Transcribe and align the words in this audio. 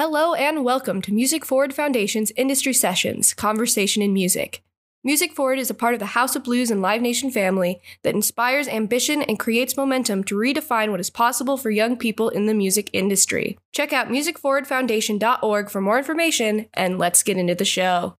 Hello 0.00 0.32
and 0.34 0.64
welcome 0.64 1.02
to 1.02 1.12
Music 1.12 1.44
Forward 1.44 1.74
Foundation's 1.74 2.30
Industry 2.36 2.72
Sessions 2.72 3.34
Conversation 3.34 4.00
in 4.00 4.12
Music. 4.12 4.62
Music 5.02 5.32
Forward 5.32 5.58
is 5.58 5.70
a 5.70 5.74
part 5.74 5.92
of 5.92 5.98
the 5.98 6.14
House 6.14 6.36
of 6.36 6.44
Blues 6.44 6.70
and 6.70 6.80
Live 6.80 7.02
Nation 7.02 7.32
family 7.32 7.80
that 8.04 8.14
inspires 8.14 8.68
ambition 8.68 9.22
and 9.22 9.40
creates 9.40 9.76
momentum 9.76 10.22
to 10.22 10.36
redefine 10.36 10.92
what 10.92 11.00
is 11.00 11.10
possible 11.10 11.56
for 11.56 11.70
young 11.70 11.96
people 11.96 12.28
in 12.28 12.46
the 12.46 12.54
music 12.54 12.90
industry. 12.92 13.58
Check 13.72 13.92
out 13.92 14.06
musicforwardfoundation.org 14.06 15.68
for 15.68 15.80
more 15.80 15.98
information 15.98 16.66
and 16.74 16.96
let's 16.96 17.24
get 17.24 17.36
into 17.36 17.56
the 17.56 17.64
show. 17.64 18.14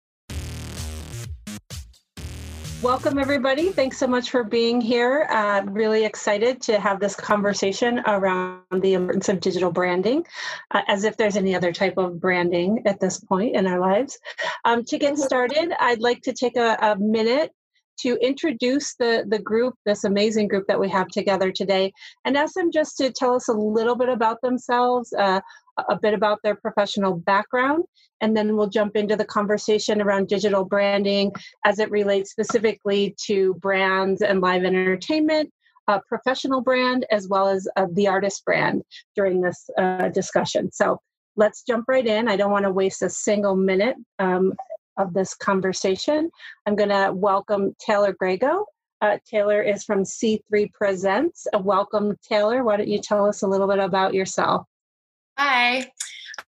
Welcome, 2.80 3.18
everybody. 3.18 3.72
Thanks 3.72 3.98
so 3.98 4.06
much 4.06 4.30
for 4.30 4.44
being 4.44 4.80
here. 4.80 5.26
Uh, 5.30 5.62
really 5.66 6.04
excited 6.04 6.62
to 6.62 6.78
have 6.78 7.00
this 7.00 7.16
conversation 7.16 7.98
around 8.06 8.62
the 8.70 8.92
importance 8.92 9.28
of 9.28 9.40
digital 9.40 9.72
branding, 9.72 10.24
uh, 10.70 10.82
as 10.86 11.02
if 11.02 11.16
there's 11.16 11.36
any 11.36 11.56
other 11.56 11.72
type 11.72 11.94
of 11.98 12.20
branding 12.20 12.80
at 12.86 13.00
this 13.00 13.18
point 13.18 13.56
in 13.56 13.66
our 13.66 13.80
lives. 13.80 14.16
Um, 14.64 14.84
to 14.84 14.96
get 14.96 15.18
started, 15.18 15.72
I'd 15.80 16.00
like 16.00 16.22
to 16.22 16.32
take 16.32 16.56
a, 16.56 16.78
a 16.80 16.96
minute 16.96 17.50
to 18.02 18.16
introduce 18.24 18.94
the, 18.94 19.24
the 19.26 19.40
group, 19.40 19.74
this 19.84 20.04
amazing 20.04 20.46
group 20.46 20.68
that 20.68 20.78
we 20.78 20.88
have 20.88 21.08
together 21.08 21.50
today, 21.50 21.92
and 22.24 22.36
ask 22.36 22.54
them 22.54 22.70
just 22.70 22.96
to 22.98 23.10
tell 23.10 23.34
us 23.34 23.48
a 23.48 23.52
little 23.52 23.96
bit 23.96 24.08
about 24.08 24.40
themselves, 24.40 25.12
uh, 25.18 25.40
a 25.88 25.98
bit 26.00 26.14
about 26.14 26.40
their 26.42 26.54
professional 26.54 27.14
background, 27.14 27.84
and 28.20 28.36
then 28.36 28.56
we'll 28.56 28.68
jump 28.68 28.96
into 28.96 29.16
the 29.16 29.24
conversation 29.24 30.00
around 30.00 30.28
digital 30.28 30.64
branding 30.64 31.32
as 31.64 31.78
it 31.78 31.90
relates 31.90 32.30
specifically 32.30 33.14
to 33.26 33.54
brands 33.54 34.22
and 34.22 34.40
live 34.40 34.64
entertainment, 34.64 35.50
uh, 35.86 36.00
professional 36.08 36.60
brand, 36.60 37.06
as 37.10 37.28
well 37.28 37.48
as 37.48 37.68
uh, 37.76 37.86
the 37.92 38.08
artist 38.08 38.44
brand 38.44 38.82
during 39.14 39.40
this 39.40 39.68
uh, 39.78 40.08
discussion. 40.08 40.70
So 40.72 41.00
let's 41.36 41.62
jump 41.62 41.86
right 41.88 42.06
in. 42.06 42.28
I 42.28 42.36
don't 42.36 42.50
want 42.50 42.64
to 42.64 42.72
waste 42.72 43.02
a 43.02 43.08
single 43.08 43.56
minute 43.56 43.96
um, 44.18 44.52
of 44.96 45.14
this 45.14 45.34
conversation. 45.34 46.30
I'm 46.66 46.76
going 46.76 46.90
to 46.90 47.12
welcome 47.14 47.74
Taylor 47.78 48.12
Grego. 48.12 48.66
Uh, 49.00 49.18
Taylor 49.24 49.62
is 49.62 49.84
from 49.84 50.02
C3 50.02 50.72
Presents. 50.72 51.46
Uh, 51.54 51.60
welcome, 51.60 52.16
Taylor. 52.28 52.64
Why 52.64 52.76
don't 52.76 52.88
you 52.88 53.00
tell 53.00 53.24
us 53.26 53.42
a 53.42 53.46
little 53.46 53.68
bit 53.68 53.78
about 53.78 54.12
yourself? 54.12 54.66
Hi. 55.40 55.92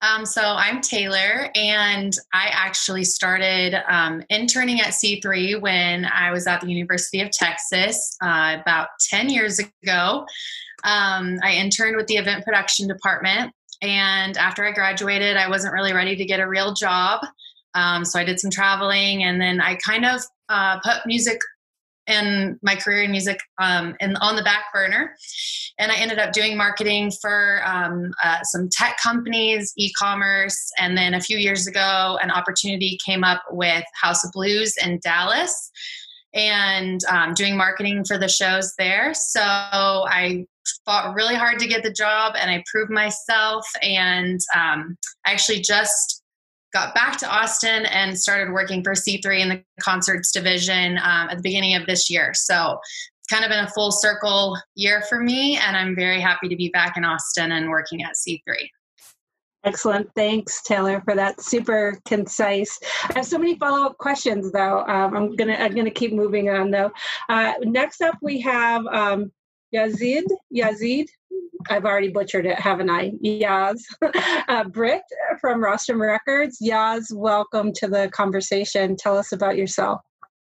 Um, 0.01 0.25
so 0.25 0.41
I'm 0.41 0.81
Taylor, 0.81 1.51
and 1.55 2.17
I 2.33 2.49
actually 2.51 3.05
started 3.05 3.75
um, 3.87 4.23
interning 4.31 4.81
at 4.81 4.95
C3 4.95 5.61
when 5.61 6.07
I 6.07 6.31
was 6.31 6.47
at 6.47 6.63
the 6.63 6.69
University 6.69 7.21
of 7.21 7.31
Texas 7.31 8.17
uh, 8.23 8.57
about 8.59 8.89
10 9.11 9.29
years 9.29 9.59
ago. 9.59 10.25
Um, 10.83 11.39
I 11.43 11.57
interned 11.57 11.97
with 11.97 12.07
the 12.07 12.17
event 12.17 12.43
production 12.43 12.89
department, 12.89 13.53
and 13.83 14.39
after 14.39 14.65
I 14.65 14.73
graduated, 14.73 15.37
I 15.37 15.51
wasn't 15.51 15.75
really 15.75 15.93
ready 15.93 16.17
to 16.17 16.25
get 16.25 16.41
a 16.41 16.49
real 16.49 16.73
job. 16.73 17.21
Um, 17.75 18.07
so 18.07 18.19
I 18.19 18.25
did 18.25 18.41
some 18.41 18.51
traveling, 18.51 19.25
and 19.25 19.39
then 19.39 19.61
I 19.61 19.75
kind 19.75 20.07
of 20.07 20.23
uh, 20.49 20.81
put 20.81 21.05
music 21.05 21.39
and 22.07 22.59
my 22.63 22.75
career 22.75 23.03
in 23.03 23.11
music 23.11 23.39
um, 23.61 23.95
and 24.01 24.17
on 24.21 24.37
the 24.37 24.43
back 24.43 24.65
burner. 24.73 25.15
And 25.79 25.93
I 25.93 25.97
ended 25.97 26.19
up 26.19 26.33
doing 26.33 26.57
marketing 26.57 27.13
for 27.21 27.63
um, 27.65 28.13
uh, 28.23 28.39
some 28.43 28.69
tech 28.71 28.99
companies, 29.03 29.73
e-commerce, 29.77 30.71
and 30.79 30.97
then 30.97 31.15
a 31.15 31.21
few 31.21 31.39
years 31.39 31.67
ago, 31.67 32.19
an 32.23 32.31
opportunity 32.31 32.99
came 33.05 33.25
up 33.25 33.43
with 33.51 33.85
House 34.01 34.25
of 34.25 34.33
Blues 34.33 34.75
in 34.83 34.99
Dallas, 35.03 35.71
and 36.35 37.01
um, 37.11 37.35
doing 37.35 37.57
marketing 37.57 38.05
for 38.07 38.17
the 38.17 38.29
shows 38.29 38.73
there. 38.79 39.13
So 39.15 39.41
I 39.43 40.47
fought 40.85 41.15
really 41.15 41.35
hard 41.35 41.59
to 41.59 41.67
get 41.67 41.83
the 41.83 41.93
job, 41.93 42.35
and 42.39 42.51
I 42.51 42.63
proved 42.71 42.91
myself. 42.91 43.67
And 43.83 44.41
um, 44.55 44.97
I 45.27 45.33
actually 45.33 45.61
just 45.61 46.20
got 46.73 46.95
back 46.95 47.17
to 47.19 47.29
Austin 47.29 47.87
and 47.87 48.19
started 48.19 48.53
working 48.53 48.83
for 48.83 48.93
C3 48.93 49.41
in 49.41 49.49
the 49.49 49.65
concerts 49.81 50.33
division 50.33 50.99
um, 50.99 51.29
at 51.29 51.37
the 51.37 51.43
beginning 51.43 51.75
of 51.75 51.87
this 51.87 52.09
year. 52.09 52.33
So 52.35 52.79
it's 53.19 53.29
kind 53.31 53.45
of 53.45 53.51
been 53.51 53.65
a 53.65 53.71
full 53.71 53.91
circle 53.91 54.57
year 54.75 55.03
for 55.03 55.21
me, 55.21 55.57
and 55.57 55.77
I'm 55.77 55.95
very 55.95 56.21
happy 56.21 56.49
to 56.49 56.57
be 56.57 56.69
back 56.69 56.97
in 56.97 57.05
Austin 57.05 57.53
and 57.53 57.69
working 57.69 58.03
at 58.03 58.15
C3. 58.15 58.41
Excellent. 59.63 60.09
Thanks, 60.17 60.63
Taylor, 60.63 61.03
for 61.03 61.15
that 61.15 61.43
super 61.43 61.99
concise. 62.07 62.79
I 63.11 63.15
have 63.17 63.27
so 63.27 63.37
many 63.37 63.57
follow 63.59 63.85
up 63.85 63.99
questions, 63.99 64.51
though. 64.53 64.81
Um, 64.87 65.15
I'm 65.15 65.37
gonna 65.37 65.53
I'm 65.53 65.75
gonna 65.75 65.91
keep 65.91 66.15
moving 66.15 66.49
on, 66.49 66.71
though. 66.71 66.91
Uh, 67.29 67.53
next 67.65 68.01
up, 68.01 68.17
we 68.23 68.41
have 68.41 68.87
um, 68.87 69.31
Yazid. 69.75 70.25
Yazid. 70.55 71.09
I've 71.69 71.85
already 71.85 72.09
butchered 72.09 72.47
it, 72.47 72.59
haven't 72.59 72.91
I? 72.91 73.11
Yaz. 73.25 73.81
uh, 74.49 74.65
Britt 74.65 75.03
from 75.41 75.63
Rostrum 75.63 76.01
Records. 76.01 76.59
Yaz, 76.63 77.13
welcome 77.13 77.73
to 77.75 77.89
the 77.89 78.09
conversation. 78.13 78.97
Tell 78.97 79.17
us 79.17 79.33
about 79.33 79.57
yourself. 79.57 80.01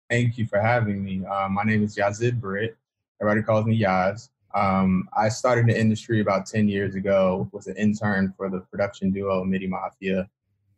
Thank 0.09 0.37
you 0.37 0.45
for 0.45 0.59
having 0.59 1.03
me. 1.03 1.23
Uh, 1.25 1.49
my 1.49 1.63
name 1.63 1.83
is 1.83 1.95
Yazid 1.95 2.39
Britt. 2.39 2.77
Everybody 3.21 3.43
calls 3.43 3.65
me 3.65 3.81
Yaz. 3.81 4.29
Um, 4.53 5.09
I 5.17 5.29
started 5.29 5.67
the 5.67 5.77
industry 5.77 6.21
about 6.21 6.45
10 6.45 6.67
years 6.67 6.95
ago, 6.95 7.49
was 7.51 7.67
an 7.67 7.75
intern 7.75 8.33
for 8.37 8.49
the 8.49 8.59
production 8.59 9.11
duo 9.11 9.43
MIDI 9.43 9.67
Mafia. 9.67 10.29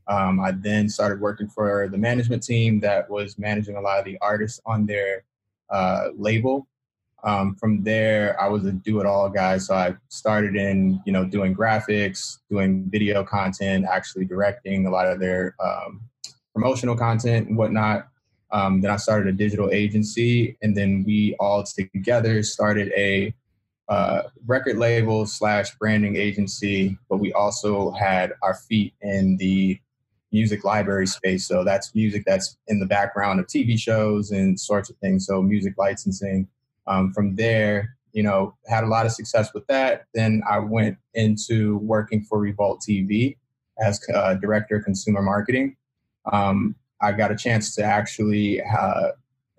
Um, 0.08 0.40
I 0.40 0.52
then 0.52 0.88
started 0.88 1.20
working 1.20 1.48
for 1.48 1.88
the 1.90 1.98
management 1.98 2.44
team 2.44 2.80
that 2.80 3.10
was 3.10 3.38
managing 3.38 3.76
a 3.76 3.82
lot 3.82 4.00
of 4.00 4.06
the 4.06 4.18
artists 4.22 4.62
on 4.66 4.86
their 4.86 5.24
uh, 5.70 6.10
label 6.16 6.68
um, 7.24 7.56
from 7.56 7.84
there, 7.84 8.40
I 8.40 8.48
was 8.48 8.66
a 8.66 8.72
do-it-all 8.72 9.30
guy. 9.30 9.58
So 9.58 9.74
I 9.74 9.96
started 10.10 10.56
in, 10.56 11.02
you 11.06 11.12
know, 11.12 11.26
doing 11.26 11.56
graphics, 11.56 12.40
doing 12.50 12.86
video 12.90 13.24
content, 13.24 13.86
actually 13.92 14.26
directing 14.26 14.86
a 14.86 14.92
lot 14.92 15.08
of 15.08 15.20
their 15.20 15.56
um, 15.60 16.02
promotional 16.54 16.96
content 16.96 17.48
and 17.48 17.58
whatnot. 17.58 18.08
Um, 18.52 18.82
then 18.82 18.92
I 18.92 18.98
started 18.98 19.28
a 19.28 19.38
digital 19.38 19.70
agency, 19.72 20.58
and 20.62 20.76
then 20.76 21.04
we 21.06 21.36
all 21.40 21.64
together 21.64 22.44
started 22.44 22.94
a 22.96 23.34
uh, 23.90 24.24
record 24.46 24.78
label 24.78 25.26
slash 25.26 25.76
branding 25.76 26.16
agency. 26.16 26.98
But 27.10 27.18
we 27.18 27.34
also 27.34 27.92
had 27.92 28.34
our 28.42 28.56
feet 28.56 28.94
in 29.02 29.38
the 29.38 29.80
music 30.32 30.64
library 30.64 31.08
space. 31.08 31.48
So 31.48 31.64
that's 31.64 31.96
music 31.96 32.24
that's 32.26 32.58
in 32.68 32.80
the 32.80 32.86
background 32.86 33.40
of 33.40 33.48
TV 33.48 33.78
shows 33.78 34.32
and 34.32 34.60
sorts 34.60 34.90
of 34.90 34.98
things. 34.98 35.26
So 35.26 35.42
music 35.42 35.74
licensing. 35.78 36.48
Um, 36.88 37.14
from 37.14 37.36
there, 37.36 37.98
you 38.14 38.24
know, 38.24 38.56
had 38.68 38.84
a 38.84 38.88
lot 38.88 39.06
of 39.06 39.12
success 39.12 39.54
with 39.54 39.68
that. 39.68 40.06
Then 40.14 40.42
I 40.50 40.60
went 40.60 40.98
into 41.14 41.78
working 41.80 42.24
for 42.24 42.40
Revolt 42.40 42.84
TV 42.88 43.38
as 43.80 44.02
uh, 44.14 44.36
director 44.36 44.78
of 44.78 44.86
consumer 44.86 45.22
marketing. 45.22 45.76
Um, 46.32 46.76
I 47.02 47.12
got 47.12 47.32
a 47.32 47.36
chance 47.36 47.76
to 47.76 47.84
actually 47.84 48.62
uh, 48.62 49.10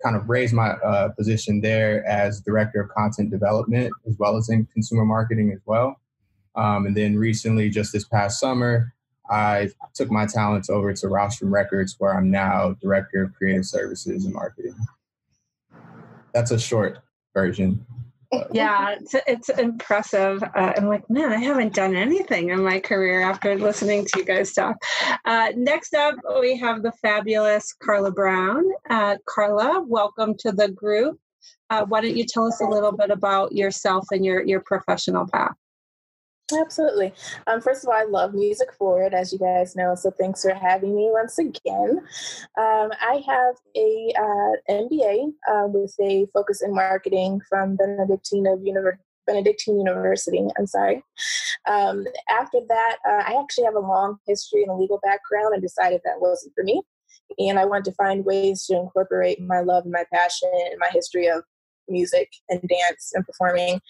kind 0.03 0.15
of 0.15 0.29
raise 0.29 0.53
my 0.53 0.71
uh, 0.71 1.09
position 1.09 1.61
there 1.61 2.05
as 2.05 2.41
director 2.41 2.81
of 2.81 2.89
content 2.89 3.31
development 3.31 3.91
as 4.07 4.15
well 4.19 4.37
as 4.37 4.49
in 4.49 4.65
consumer 4.73 5.05
marketing 5.05 5.51
as 5.53 5.61
well. 5.65 5.99
Um, 6.55 6.85
and 6.85 6.97
then 6.97 7.15
recently, 7.15 7.69
just 7.69 7.93
this 7.93 8.05
past 8.05 8.39
summer, 8.39 8.93
I 9.29 9.69
took 9.93 10.09
my 10.09 10.25
talents 10.25 10.69
over 10.69 10.91
to 10.93 11.07
Rostrum 11.07 11.53
Records, 11.53 11.95
where 11.99 12.13
I'm 12.13 12.31
now 12.31 12.75
director 12.81 13.23
of 13.23 13.33
creative 13.35 13.65
services 13.65 14.25
and 14.25 14.33
marketing. 14.33 14.75
That's 16.33 16.51
a 16.51 16.59
short 16.59 16.99
version. 17.33 17.85
Yeah, 18.51 18.91
it's, 18.91 19.15
it's 19.25 19.49
impressive. 19.49 20.43
Uh, 20.43 20.73
I'm 20.77 20.87
like, 20.87 21.09
man, 21.09 21.31
I 21.31 21.37
haven't 21.37 21.73
done 21.73 21.95
anything 21.95 22.49
in 22.49 22.63
my 22.63 22.79
career 22.79 23.21
after 23.21 23.57
listening 23.57 24.05
to 24.05 24.19
you 24.19 24.25
guys 24.25 24.53
talk. 24.53 24.77
Uh, 25.25 25.49
next 25.55 25.95
up, 25.95 26.15
we 26.39 26.55
have 26.57 26.83
the 26.83 26.91
fabulous 26.91 27.73
Carla 27.73 28.11
Brown. 28.11 28.63
Uh, 28.87 29.15
Carla, 29.25 29.81
welcome 29.81 30.35
to 30.39 30.51
the 30.51 30.69
group. 30.69 31.19
Uh, 31.71 31.85
why 31.85 32.01
don't 32.01 32.15
you 32.15 32.25
tell 32.25 32.45
us 32.45 32.61
a 32.61 32.65
little 32.65 32.91
bit 32.91 33.09
about 33.09 33.51
yourself 33.51 34.05
and 34.11 34.23
your, 34.23 34.43
your 34.43 34.59
professional 34.61 35.27
path? 35.27 35.55
Absolutely. 36.53 37.13
Um, 37.47 37.61
first 37.61 37.83
of 37.83 37.89
all, 37.89 37.95
I 37.95 38.05
love 38.05 38.33
Music 38.33 38.73
Forward, 38.73 39.13
as 39.13 39.31
you 39.31 39.39
guys 39.39 39.75
know, 39.75 39.95
so 39.95 40.11
thanks 40.11 40.41
for 40.41 40.53
having 40.53 40.95
me 40.95 41.09
once 41.11 41.37
again. 41.37 41.99
Um, 42.57 42.91
I 43.01 43.23
have 43.27 43.55
a 43.75 44.13
uh, 44.17 44.73
MBA 44.73 45.31
uh, 45.49 45.67
with 45.67 45.95
a 46.01 46.25
focus 46.33 46.61
in 46.61 46.73
marketing 46.73 47.41
from 47.47 47.75
Benedictine 47.75 48.47
of 48.47 48.59
Univer- 48.59 48.97
Benedictine 49.27 49.77
University. 49.77 50.47
I'm 50.57 50.65
sorry. 50.65 51.03
Um, 51.67 52.05
after 52.29 52.59
that, 52.67 52.97
uh, 53.07 53.23
I 53.27 53.39
actually 53.41 53.65
have 53.65 53.75
a 53.75 53.79
long 53.79 54.17
history 54.25 54.63
and 54.63 54.71
a 54.71 54.75
legal 54.75 54.99
background, 55.03 55.53
and 55.53 55.61
decided 55.61 56.01
that 56.03 56.19
wasn't 56.19 56.53
for 56.55 56.63
me. 56.63 56.81
And 57.37 57.59
I 57.59 57.65
wanted 57.65 57.85
to 57.85 57.93
find 57.93 58.25
ways 58.25 58.65
to 58.65 58.75
incorporate 58.75 59.39
my 59.39 59.59
love 59.59 59.83
and 59.83 59.93
my 59.93 60.05
passion 60.11 60.51
and 60.53 60.79
my 60.79 60.89
history 60.91 61.27
of 61.27 61.43
music 61.89 62.29
and 62.49 62.61
dance 62.61 63.11
and 63.13 63.25
performing. 63.25 63.81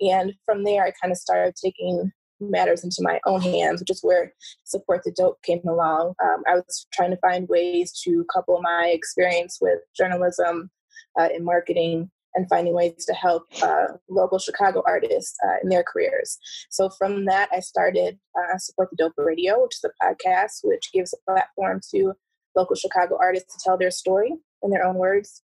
And 0.00 0.34
from 0.44 0.64
there, 0.64 0.84
I 0.84 0.92
kind 1.00 1.12
of 1.12 1.18
started 1.18 1.54
taking 1.56 2.12
matters 2.40 2.84
into 2.84 2.98
my 3.00 3.18
own 3.26 3.40
hands, 3.40 3.80
which 3.80 3.90
is 3.90 4.00
where 4.02 4.32
Support 4.64 5.02
the 5.04 5.12
Dope 5.12 5.42
came 5.42 5.60
along. 5.66 6.14
Um, 6.22 6.42
I 6.46 6.56
was 6.56 6.86
trying 6.92 7.10
to 7.10 7.16
find 7.18 7.48
ways 7.48 7.92
to 8.04 8.26
couple 8.32 8.60
my 8.62 8.90
experience 8.92 9.58
with 9.60 9.80
journalism 9.96 10.70
uh, 11.18 11.28
and 11.34 11.44
marketing, 11.44 12.10
and 12.34 12.46
finding 12.50 12.74
ways 12.74 13.04
to 13.06 13.14
help 13.14 13.44
uh, 13.62 13.86
local 14.10 14.38
Chicago 14.38 14.82
artists 14.86 15.36
uh, 15.44 15.56
in 15.62 15.70
their 15.70 15.82
careers. 15.82 16.38
So 16.70 16.90
from 16.90 17.24
that, 17.24 17.48
I 17.52 17.60
started 17.60 18.18
uh, 18.38 18.58
Support 18.58 18.90
the 18.90 18.96
Dope 18.96 19.14
Radio, 19.16 19.62
which 19.62 19.76
is 19.76 19.84
a 19.84 20.04
podcast 20.04 20.60
which 20.62 20.92
gives 20.92 21.14
a 21.14 21.30
platform 21.30 21.80
to 21.94 22.12
local 22.54 22.76
Chicago 22.76 23.16
artists 23.20 23.54
to 23.54 23.60
tell 23.64 23.78
their 23.78 23.90
story 23.90 24.32
in 24.62 24.70
their 24.70 24.84
own 24.84 24.96
words. 24.96 25.42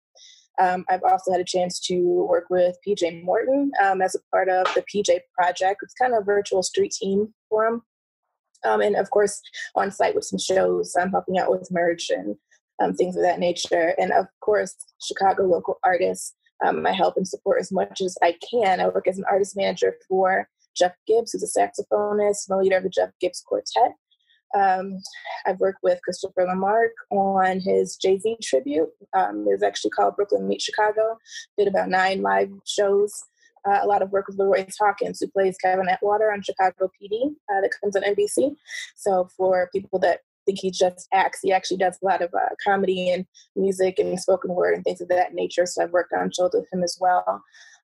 Um, 0.58 0.84
I've 0.88 1.02
also 1.04 1.30
had 1.30 1.40
a 1.40 1.44
chance 1.44 1.78
to 1.86 2.26
work 2.28 2.46
with 2.50 2.76
PJ 2.86 3.24
Morton 3.24 3.70
um, 3.82 4.02
as 4.02 4.14
a 4.14 4.18
part 4.32 4.48
of 4.48 4.66
the 4.74 4.84
PJ 4.92 5.20
Project. 5.34 5.80
It's 5.82 5.94
kind 5.94 6.14
of 6.14 6.22
a 6.22 6.24
virtual 6.24 6.62
street 6.62 6.92
team 6.92 7.32
for 7.48 7.66
him. 7.66 7.82
Um, 8.64 8.80
and 8.80 8.96
of 8.96 9.10
course, 9.10 9.40
on 9.76 9.90
site 9.90 10.14
with 10.14 10.24
some 10.24 10.38
shows, 10.38 10.96
I'm 11.00 11.10
helping 11.10 11.38
out 11.38 11.50
with 11.50 11.70
merch 11.70 12.10
and 12.10 12.36
um, 12.82 12.94
things 12.94 13.16
of 13.16 13.22
that 13.22 13.38
nature. 13.38 13.94
And 13.98 14.12
of 14.12 14.26
course, 14.40 14.74
Chicago 15.00 15.44
local 15.44 15.78
artists, 15.84 16.34
um, 16.64 16.84
I 16.86 16.92
help 16.92 17.16
and 17.16 17.26
support 17.26 17.60
as 17.60 17.70
much 17.70 18.00
as 18.00 18.16
I 18.22 18.36
can. 18.50 18.80
I 18.80 18.88
work 18.88 19.06
as 19.06 19.18
an 19.18 19.24
artist 19.30 19.56
manager 19.56 19.94
for 20.08 20.48
Jeff 20.76 20.92
Gibbs, 21.06 21.32
who's 21.32 21.42
a 21.42 21.60
saxophonist 21.60 22.48
and 22.48 22.56
the 22.56 22.62
leader 22.62 22.76
of 22.76 22.82
the 22.82 22.88
Jeff 22.88 23.10
Gibbs 23.20 23.42
Quartet. 23.46 23.94
Um, 24.54 24.98
I've 25.46 25.60
worked 25.60 25.82
with 25.82 26.00
Christopher 26.02 26.44
Lamarck 26.44 26.92
on 27.10 27.60
his 27.60 27.96
Jay 27.96 28.18
Z 28.18 28.36
tribute. 28.42 28.88
Um, 29.14 29.46
it 29.46 29.52
was 29.52 29.62
actually 29.62 29.90
called 29.90 30.16
Brooklyn 30.16 30.48
Meet 30.48 30.62
Chicago. 30.62 31.18
Did 31.56 31.68
about 31.68 31.88
nine 31.88 32.22
live 32.22 32.50
shows. 32.66 33.12
Uh, 33.68 33.80
a 33.82 33.86
lot 33.86 34.02
of 34.02 34.10
work 34.10 34.26
with 34.28 34.38
LaRoyce 34.38 34.76
Hawkins, 34.78 35.20
who 35.20 35.28
plays 35.28 35.56
Kevin 35.58 35.88
Atwater 35.88 36.32
on 36.32 36.42
Chicago 36.42 36.90
PD, 37.00 37.34
uh, 37.50 37.60
that 37.60 37.70
comes 37.82 37.96
on 37.96 38.02
NBC. 38.02 38.54
So 38.96 39.28
for 39.36 39.68
people 39.72 39.98
that 39.98 40.20
think 40.46 40.60
he 40.60 40.70
just 40.70 41.08
acts, 41.12 41.40
he 41.42 41.52
actually 41.52 41.76
does 41.76 41.98
a 42.02 42.06
lot 42.06 42.22
of 42.22 42.32
uh, 42.32 42.54
comedy 42.64 43.10
and 43.10 43.26
music 43.56 43.98
and 43.98 44.18
spoken 44.18 44.54
word 44.54 44.74
and 44.74 44.84
things 44.84 45.00
of 45.00 45.08
that 45.08 45.34
nature. 45.34 45.66
So 45.66 45.82
I've 45.82 45.90
worked 45.90 46.12
on 46.12 46.30
shows 46.30 46.52
with 46.54 46.66
him 46.72 46.82
as 46.82 46.96
well. 47.00 47.42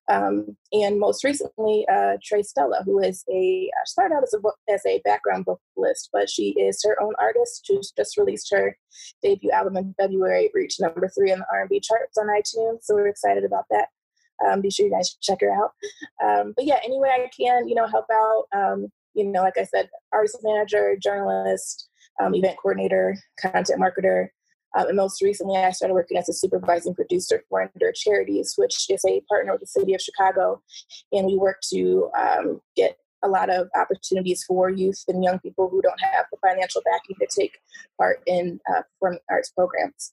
Um, 0.08 0.56
and 0.72 1.00
most 1.00 1.24
recently, 1.24 1.86
uh, 1.90 2.18
Trey 2.22 2.42
Stella, 2.42 2.82
who 2.84 3.00
is 3.00 3.24
a 3.32 3.70
uh, 3.74 3.84
started 3.86 4.14
out 4.14 4.22
as 4.22 4.34
a 4.34 4.72
as 4.72 4.82
a 4.86 5.00
background 5.04 5.46
vocalist, 5.46 6.10
but 6.12 6.28
she 6.28 6.50
is 6.58 6.82
her 6.84 7.00
own 7.02 7.14
artist. 7.18 7.62
She's 7.64 7.92
just 7.96 8.18
released 8.18 8.52
her 8.52 8.76
debut 9.22 9.50
album 9.50 9.76
in 9.76 9.94
February, 9.98 10.50
reached 10.52 10.80
number 10.80 11.08
three 11.08 11.32
on 11.32 11.38
the 11.38 11.46
R&B 11.50 11.80
charts 11.80 12.18
on 12.18 12.26
iTunes. 12.26 12.82
So 12.82 12.94
we're 12.94 13.08
excited 13.08 13.44
about 13.44 13.64
that. 13.70 13.88
Um, 14.46 14.60
be 14.60 14.70
sure 14.70 14.86
you 14.86 14.92
guys 14.92 15.16
check 15.22 15.38
her 15.40 15.52
out. 15.52 15.70
Um, 16.22 16.52
but 16.56 16.66
yeah, 16.66 16.80
any 16.84 16.98
way 16.98 17.08
I 17.08 17.30
can, 17.36 17.68
you 17.68 17.74
know, 17.74 17.86
help 17.86 18.06
out. 18.12 18.44
Um, 18.54 18.88
you 19.14 19.24
know, 19.24 19.42
like 19.42 19.56
I 19.56 19.64
said, 19.64 19.88
artist 20.12 20.38
manager, 20.42 20.96
journalist, 21.00 21.88
um, 22.20 22.34
event 22.34 22.56
coordinator, 22.60 23.16
content 23.40 23.80
marketer. 23.80 24.28
Um, 24.76 24.88
and 24.88 24.96
most 24.96 25.22
recently, 25.22 25.56
I 25.56 25.70
started 25.70 25.94
working 25.94 26.18
as 26.18 26.28
a 26.28 26.32
supervising 26.32 26.94
producer 26.94 27.42
for 27.48 27.62
Under 27.62 27.92
Charities, 27.92 28.54
which 28.56 28.90
is 28.90 29.04
a 29.04 29.20
partner 29.28 29.52
with 29.52 29.60
the 29.60 29.66
city 29.66 29.94
of 29.94 30.00
Chicago. 30.00 30.62
And 31.12 31.26
we 31.26 31.36
work 31.36 31.58
to 31.72 32.10
um, 32.18 32.60
get 32.76 32.96
a 33.22 33.28
lot 33.28 33.50
of 33.50 33.68
opportunities 33.74 34.44
for 34.46 34.68
youth 34.68 35.02
and 35.08 35.24
young 35.24 35.38
people 35.38 35.68
who 35.68 35.80
don't 35.80 36.00
have 36.00 36.26
the 36.30 36.38
financial 36.46 36.82
backing 36.84 37.16
to 37.20 37.40
take 37.40 37.58
part 37.98 38.20
in 38.26 38.60
uh, 38.70 38.82
performing 38.92 39.20
arts 39.30 39.50
programs. 39.50 40.12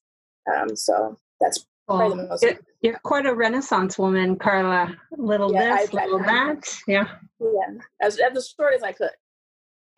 Um, 0.52 0.76
so 0.76 1.20
that's 1.40 1.66
well, 1.88 2.10
the 2.10 2.28
most. 2.28 2.42
You're, 2.42 2.60
you're, 2.82 3.00
quite 3.04 3.26
a 3.26 3.36
Renaissance 3.36 3.98
woman, 3.98 4.38
Carla. 4.38 4.96
Little 5.18 5.52
yeah, 5.54 5.78
this, 5.78 5.94
I, 5.94 6.04
little 6.04 6.22
I, 6.22 6.26
that. 6.26 6.80
Yeah. 6.88 7.08
Yeah, 7.40 7.82
as, 8.02 8.20
as 8.20 8.54
short 8.58 8.76
as 8.76 8.84
I 8.84 8.92
could. 8.92 9.10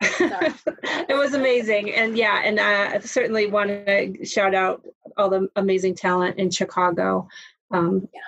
it 0.00 1.16
was 1.16 1.34
amazing. 1.34 1.92
And 1.94 2.16
yeah 2.16 2.42
and 2.44 2.60
i 2.60 2.98
certainly 3.00 3.46
want 3.46 3.68
to 3.68 4.24
shout 4.24 4.54
out 4.54 4.84
all 5.16 5.30
the 5.30 5.48
amazing 5.56 5.94
talent 5.94 6.38
in 6.38 6.50
chicago. 6.50 7.28
Um, 7.70 8.08
yeah. 8.12 8.20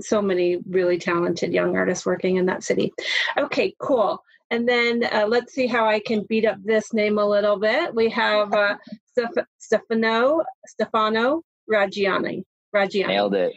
so 0.00 0.20
many 0.20 0.58
really 0.68 0.98
talented 0.98 1.52
young 1.52 1.76
artists 1.76 2.06
working 2.06 2.36
in 2.36 2.46
that 2.46 2.64
city. 2.64 2.92
Okay 3.38 3.74
cool. 3.78 4.22
And 4.50 4.68
then 4.68 5.04
uh, 5.12 5.26
let's 5.28 5.52
see 5.54 5.66
how 5.66 5.86
i 5.86 6.00
can 6.00 6.24
beat 6.28 6.46
up 6.46 6.58
this 6.64 6.92
name 6.92 7.18
a 7.18 7.26
little 7.26 7.58
bit. 7.58 7.94
We 7.94 8.10
have 8.10 8.52
uh, 8.52 8.76
stefano 9.58 10.42
stefano 10.66 11.42
Raggiani. 11.70 12.44
Raggiani. 12.74 13.06
nailed 13.06 13.34
it. 13.34 13.52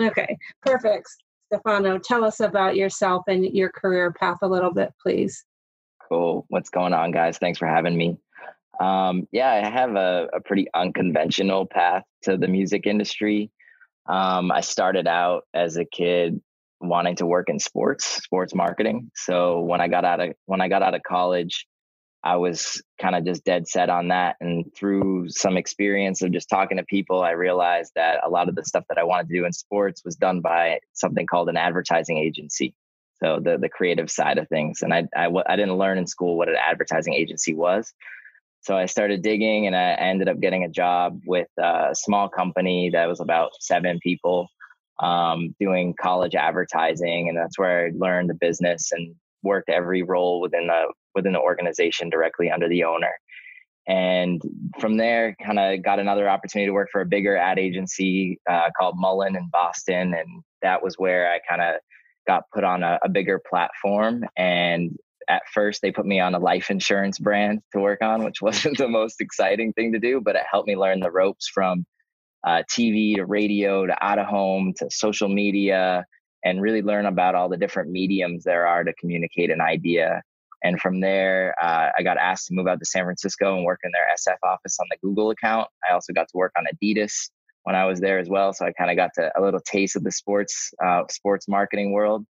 Okay 0.00 0.36
perfect. 0.62 1.08
Stefano 1.52 1.98
tell 1.98 2.24
us 2.24 2.40
about 2.40 2.74
yourself 2.74 3.22
and 3.28 3.44
your 3.44 3.70
career 3.70 4.10
path 4.12 4.38
a 4.42 4.48
little 4.48 4.72
bit 4.72 4.92
please 5.00 5.44
Cool. 6.08 6.46
What's 6.48 6.70
going 6.70 6.92
on, 6.92 7.10
guys? 7.10 7.38
Thanks 7.38 7.58
for 7.58 7.66
having 7.66 7.96
me. 7.96 8.16
Um, 8.80 9.26
yeah, 9.32 9.50
I 9.50 9.68
have 9.68 9.96
a, 9.96 10.28
a, 10.34 10.40
pretty 10.40 10.66
unconventional 10.74 11.66
path 11.66 12.04
to 12.24 12.36
the 12.36 12.46
music 12.46 12.86
industry. 12.86 13.50
Um, 14.06 14.52
I 14.52 14.60
started 14.60 15.06
out 15.06 15.44
as 15.54 15.78
a 15.78 15.84
kid 15.86 16.40
wanting 16.80 17.16
to 17.16 17.26
work 17.26 17.48
in 17.48 17.58
sports, 17.58 18.04
sports 18.04 18.54
marketing. 18.54 19.10
So 19.14 19.60
when 19.60 19.80
I 19.80 19.88
got 19.88 20.04
out 20.04 20.20
of 20.20 20.34
when 20.44 20.60
I 20.60 20.68
got 20.68 20.82
out 20.82 20.94
of 20.94 21.02
college, 21.02 21.66
I 22.22 22.36
was 22.36 22.82
kind 23.00 23.16
of 23.16 23.24
just 23.24 23.44
dead 23.44 23.66
set 23.66 23.88
on 23.88 24.08
that. 24.08 24.36
And 24.40 24.66
through 24.76 25.30
some 25.30 25.56
experience 25.56 26.20
of 26.20 26.32
just 26.32 26.50
talking 26.50 26.76
to 26.76 26.84
people, 26.84 27.22
I 27.22 27.30
realized 27.30 27.92
that 27.96 28.20
a 28.22 28.28
lot 28.28 28.50
of 28.50 28.56
the 28.56 28.64
stuff 28.64 28.84
that 28.90 28.98
I 28.98 29.04
wanted 29.04 29.28
to 29.28 29.34
do 29.34 29.46
in 29.46 29.52
sports 29.54 30.02
was 30.04 30.16
done 30.16 30.42
by 30.42 30.80
something 30.92 31.26
called 31.26 31.48
an 31.48 31.56
advertising 31.56 32.18
agency 32.18 32.74
so 33.22 33.40
the 33.42 33.58
the 33.58 33.68
creative 33.68 34.10
side 34.10 34.38
of 34.38 34.48
things. 34.48 34.82
And 34.82 34.92
I, 34.92 35.04
I 35.16 35.28
i 35.48 35.56
didn't 35.56 35.78
learn 35.78 35.98
in 35.98 36.06
school 36.06 36.36
what 36.36 36.48
an 36.48 36.56
advertising 36.56 37.14
agency 37.14 37.54
was. 37.54 37.92
So 38.60 38.76
i 38.76 38.86
started 38.86 39.22
digging 39.22 39.66
and 39.66 39.76
i 39.76 39.92
ended 39.92 40.28
up 40.28 40.40
getting 40.40 40.64
a 40.64 40.68
job 40.68 41.20
with 41.26 41.48
a 41.58 41.94
small 41.94 42.28
company 42.28 42.90
that 42.90 43.08
was 43.08 43.20
about 43.20 43.50
seven 43.60 43.98
people 44.02 44.48
um, 45.02 45.54
doing 45.60 45.94
college 46.00 46.34
advertising. 46.34 47.28
And 47.28 47.36
that's 47.36 47.58
where 47.58 47.86
i 47.86 47.90
learned 47.94 48.30
the 48.30 48.34
business 48.34 48.92
and 48.92 49.14
worked 49.42 49.68
every 49.68 50.02
role 50.02 50.40
within 50.40 50.66
the 50.66 50.92
within 51.14 51.32
the 51.32 51.40
organization 51.40 52.10
directly 52.10 52.50
under 52.50 52.68
the 52.68 52.84
owner. 52.84 53.12
And 53.88 54.42
from 54.80 54.96
there 54.96 55.36
kind 55.42 55.60
of 55.60 55.82
got 55.84 56.00
another 56.00 56.28
opportunity 56.28 56.66
to 56.66 56.72
work 56.72 56.88
for 56.90 57.02
a 57.02 57.06
bigger 57.06 57.36
ad 57.36 57.58
agency 57.58 58.40
uh, 58.50 58.68
called 58.76 58.96
mullen 58.98 59.36
in 59.36 59.48
boston. 59.52 60.12
And 60.12 60.42
that 60.62 60.82
was 60.82 60.96
where 60.98 61.32
i 61.32 61.38
kind 61.48 61.62
of 61.62 61.76
got 62.26 62.44
put 62.52 62.64
on 62.64 62.82
a, 62.82 62.98
a 63.02 63.08
bigger 63.08 63.40
platform 63.48 64.24
and 64.36 64.96
at 65.28 65.42
first 65.52 65.82
they 65.82 65.90
put 65.90 66.06
me 66.06 66.20
on 66.20 66.34
a 66.34 66.38
life 66.38 66.70
insurance 66.70 67.18
brand 67.18 67.60
to 67.72 67.80
work 67.80 68.02
on 68.02 68.24
which 68.24 68.42
wasn't 68.42 68.76
the 68.78 68.88
most 68.88 69.20
exciting 69.20 69.72
thing 69.72 69.92
to 69.92 69.98
do 69.98 70.20
but 70.20 70.36
it 70.36 70.42
helped 70.50 70.68
me 70.68 70.76
learn 70.76 71.00
the 71.00 71.10
ropes 71.10 71.48
from 71.52 71.84
uh, 72.46 72.62
tv 72.70 73.16
to 73.16 73.24
radio 73.24 73.86
to 73.86 74.04
out 74.04 74.18
of 74.18 74.26
home 74.26 74.72
to 74.76 74.88
social 74.90 75.28
media 75.28 76.04
and 76.46 76.62
really 76.62 76.80
learn 76.80 77.06
about 77.06 77.34
all 77.34 77.48
the 77.48 77.56
different 77.56 77.90
mediums 77.90 78.44
there 78.44 78.68
are 78.68 78.84
to 78.84 78.92
communicate 78.94 79.50
an 79.50 79.60
idea. 79.60 80.22
And 80.62 80.80
from 80.80 81.00
there 81.00 81.54
uh, 81.60 81.90
i 81.98 82.02
got 82.02 82.16
asked 82.16 82.46
to 82.48 82.54
move 82.54 82.66
out 82.66 82.78
to 82.78 82.84
san 82.86 83.04
francisco 83.04 83.56
and 83.56 83.64
work 83.64 83.80
in 83.84 83.90
their 83.92 84.06
sf 84.16 84.38
office 84.42 84.78
on 84.80 84.86
the 84.90 84.96
google 85.02 85.30
account. 85.30 85.68
I 85.88 85.92
also 85.92 86.12
got 86.12 86.28
to 86.28 86.36
work 86.36 86.52
on 86.56 86.64
adidas 86.72 87.30
when 87.66 87.74
I 87.74 87.84
was 87.84 87.98
there 87.98 88.20
as 88.20 88.28
well. 88.28 88.52
So 88.52 88.64
I 88.64 88.70
kind 88.70 88.92
of 88.92 88.96
got 88.96 89.10
to 89.14 89.32
a 89.36 89.42
little 89.42 89.58
taste 89.58 89.96
of 89.96 90.04
the 90.04 90.12
sports 90.12 90.72
uh, 90.82 91.02
sports 91.10 91.48
marketing 91.48 91.90
world. 91.90 92.24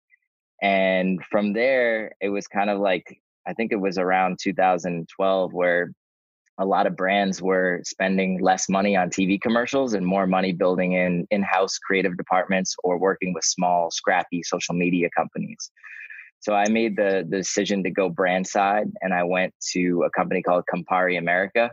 And 0.62 1.20
from 1.30 1.52
there, 1.52 2.14
it 2.22 2.30
was 2.30 2.48
kind 2.48 2.70
of 2.70 2.80
like 2.80 3.20
I 3.46 3.52
think 3.54 3.74
it 3.74 3.82
was 3.82 3.98
around 3.98 4.40
2012 4.42 5.54
where 5.54 5.92
a 6.58 6.66
lot 6.66 6.88
of 6.88 6.96
brands 6.96 7.42
were 7.42 7.82
spending 7.84 8.40
less 8.42 8.70
money 8.70 8.96
on 8.96 9.10
TV 9.10 9.40
commercials 9.42 9.94
and 9.94 10.06
more 10.06 10.26
money 10.26 10.54
building 10.54 10.94
in 10.94 11.28
in-house 11.30 11.80
creative 11.80 12.16
departments 12.16 12.74
or 12.86 12.98
working 12.98 13.34
with 13.34 13.44
small, 13.44 13.92
scrappy 13.92 14.42
social 14.42 14.74
media 14.74 15.10
companies. 15.18 15.70
So 16.40 16.54
I 16.54 16.70
made 16.70 16.96
the, 16.96 17.28
the 17.30 17.38
decision 17.38 17.84
to 17.84 17.92
go 17.92 18.08
brand 18.08 18.48
side 18.48 18.88
and 19.02 19.14
I 19.14 19.24
went 19.24 19.54
to 19.74 20.04
a 20.04 20.10
company 20.12 20.42
called 20.42 20.64
Campari 20.74 21.18
America, 21.18 21.72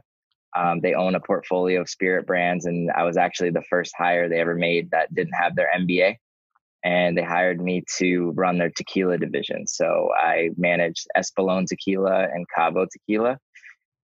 um, 0.56 0.80
they 0.80 0.94
own 0.94 1.14
a 1.14 1.21
portfolio 1.21 1.80
of 1.80 1.88
spirit 1.88 2.26
brands, 2.26 2.66
and 2.66 2.90
I 2.92 3.04
was 3.04 3.16
actually 3.16 3.50
the 3.50 3.62
first 3.71 3.92
hire 3.97 4.28
they 4.28 4.40
ever 4.40 4.54
made 4.54 4.90
that 4.90 5.14
didn't 5.14 5.35
have 5.35 5.56
their 5.56 5.71
MBA. 5.75 6.16
And 6.85 7.16
they 7.16 7.23
hired 7.23 7.61
me 7.61 7.85
to 7.99 8.32
run 8.32 8.59
their 8.59 8.71
tequila 8.71 9.16
division. 9.16 9.68
So 9.68 10.11
I 10.18 10.50
managed 10.56 11.06
Espolon 11.16 11.66
Tequila 11.66 12.25
and 12.25 12.44
Cabo 12.54 12.87
Tequila, 12.92 13.38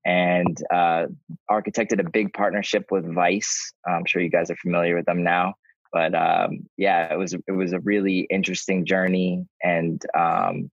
and 0.05 0.57
uh, 0.73 1.07
architected 1.51 1.99
a 2.01 2.09
big 2.09 2.33
partnership 2.33 2.87
with 2.91 3.13
Vice. 3.13 3.73
I'm 3.87 4.07
sure 4.07 4.23
you 4.23 4.31
guys 4.31 4.51
are 4.51 4.57
familiar 4.57 4.95
with 4.95 5.07
them 5.07 5.25
now, 5.25 5.55
but 5.93 6.15
um, 6.15 6.67
yeah, 6.77 7.13
it 7.13 7.19
was 7.19 7.35
it 7.35 7.53
was 7.53 7.73
a 7.73 7.81
really 7.81 8.21
interesting 8.31 8.87
journey, 8.87 9.45
and 9.63 10.01
um, 10.17 10.71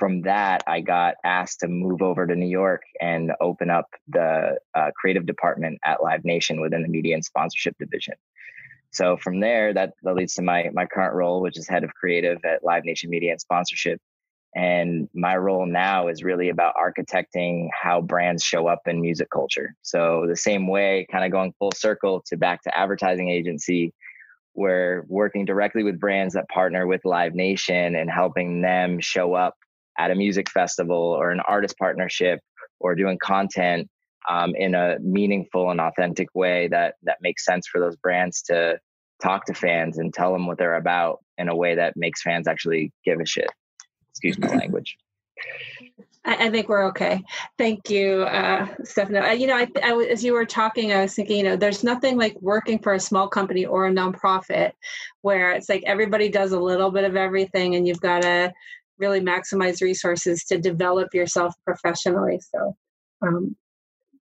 from 0.00 0.22
that, 0.22 0.64
I 0.66 0.80
got 0.80 1.16
asked 1.24 1.60
to 1.60 1.68
move 1.68 2.00
over 2.00 2.26
to 2.26 2.34
New 2.34 2.48
York 2.48 2.82
and 3.02 3.32
open 3.38 3.68
up 3.68 3.84
the 4.08 4.56
uh, 4.74 4.90
creative 4.96 5.26
department 5.26 5.78
at 5.84 6.02
Live 6.02 6.24
Nation 6.24 6.62
within 6.62 6.82
the 6.82 6.88
media 6.88 7.14
and 7.14 7.24
sponsorship 7.24 7.76
division. 7.78 8.14
So 8.92 9.18
from 9.18 9.40
there, 9.40 9.74
that, 9.74 9.92
that 10.02 10.14
leads 10.14 10.34
to 10.34 10.42
my 10.42 10.70
my 10.72 10.86
current 10.86 11.14
role, 11.14 11.42
which 11.42 11.58
is 11.58 11.68
head 11.68 11.84
of 11.84 11.92
creative 11.92 12.38
at 12.46 12.64
Live 12.64 12.84
Nation 12.86 13.10
Media 13.10 13.32
and 13.32 13.40
Sponsorship. 13.40 14.00
And 14.56 15.08
my 15.14 15.36
role 15.36 15.66
now 15.66 16.08
is 16.08 16.24
really 16.24 16.48
about 16.48 16.74
architecting 16.74 17.68
how 17.70 18.00
brands 18.00 18.42
show 18.42 18.66
up 18.66 18.80
in 18.86 19.02
music 19.02 19.28
culture. 19.30 19.76
So 19.82 20.24
the 20.26 20.34
same 20.34 20.66
way, 20.66 21.06
kind 21.12 21.24
of 21.26 21.30
going 21.30 21.52
full 21.58 21.72
circle 21.76 22.24
to 22.26 22.38
back 22.38 22.62
to 22.62 22.76
advertising 22.76 23.28
agency, 23.28 23.92
we're 24.54 25.04
working 25.08 25.44
directly 25.44 25.84
with 25.84 26.00
brands 26.00 26.34
that 26.34 26.48
partner 26.48 26.86
with 26.86 27.04
Live 27.04 27.34
Nation 27.34 27.94
and 27.94 28.10
helping 28.10 28.62
them 28.62 28.98
show 28.98 29.34
up 29.34 29.54
at 30.00 30.10
a 30.10 30.14
music 30.14 30.48
festival 30.50 30.96
or 30.96 31.30
an 31.30 31.40
artist 31.40 31.76
partnership 31.78 32.40
or 32.78 32.94
doing 32.94 33.18
content 33.22 33.86
um, 34.30 34.54
in 34.54 34.74
a 34.74 34.98
meaningful 35.00 35.70
and 35.70 35.80
authentic 35.80 36.28
way 36.34 36.68
that 36.68 36.94
that 37.02 37.18
makes 37.20 37.44
sense 37.44 37.66
for 37.66 37.80
those 37.80 37.96
brands 37.96 38.42
to 38.42 38.78
talk 39.22 39.44
to 39.44 39.54
fans 39.54 39.98
and 39.98 40.14
tell 40.14 40.32
them 40.32 40.46
what 40.46 40.56
they're 40.56 40.76
about 40.76 41.18
in 41.36 41.50
a 41.50 41.54
way 41.54 41.74
that 41.74 41.96
makes 41.96 42.22
fans 42.22 42.48
actually 42.48 42.92
give 43.04 43.20
a 43.20 43.26
shit. 43.26 43.50
Excuse 44.10 44.38
my 44.38 44.48
language. 44.56 44.96
I, 46.24 46.46
I 46.46 46.50
think 46.50 46.68
we're 46.68 46.86
okay. 46.88 47.22
Thank 47.58 47.90
you, 47.90 48.22
uh, 48.22 48.66
Stefano. 48.84 49.22
Uh, 49.22 49.32
you 49.32 49.46
know, 49.46 49.56
I, 49.56 49.68
I, 49.82 50.08
as 50.10 50.24
you 50.24 50.32
were 50.32 50.46
talking, 50.46 50.92
I 50.92 51.02
was 51.02 51.14
thinking, 51.14 51.38
you 51.38 51.44
know, 51.44 51.56
there's 51.56 51.84
nothing 51.84 52.16
like 52.16 52.40
working 52.40 52.78
for 52.78 52.94
a 52.94 53.00
small 53.00 53.28
company 53.28 53.66
or 53.66 53.86
a 53.86 53.92
nonprofit 53.92 54.72
where 55.22 55.52
it's 55.52 55.68
like 55.68 55.82
everybody 55.86 56.28
does 56.30 56.52
a 56.52 56.60
little 56.60 56.90
bit 56.90 57.04
of 57.04 57.16
everything, 57.16 57.74
and 57.74 57.86
you've 57.86 58.00
got 58.00 58.22
to 58.22 58.52
really 59.00 59.20
maximize 59.20 59.82
resources 59.82 60.44
to 60.44 60.58
develop 60.58 61.14
yourself 61.14 61.54
professionally. 61.64 62.40
So, 62.54 62.76
um, 63.22 63.56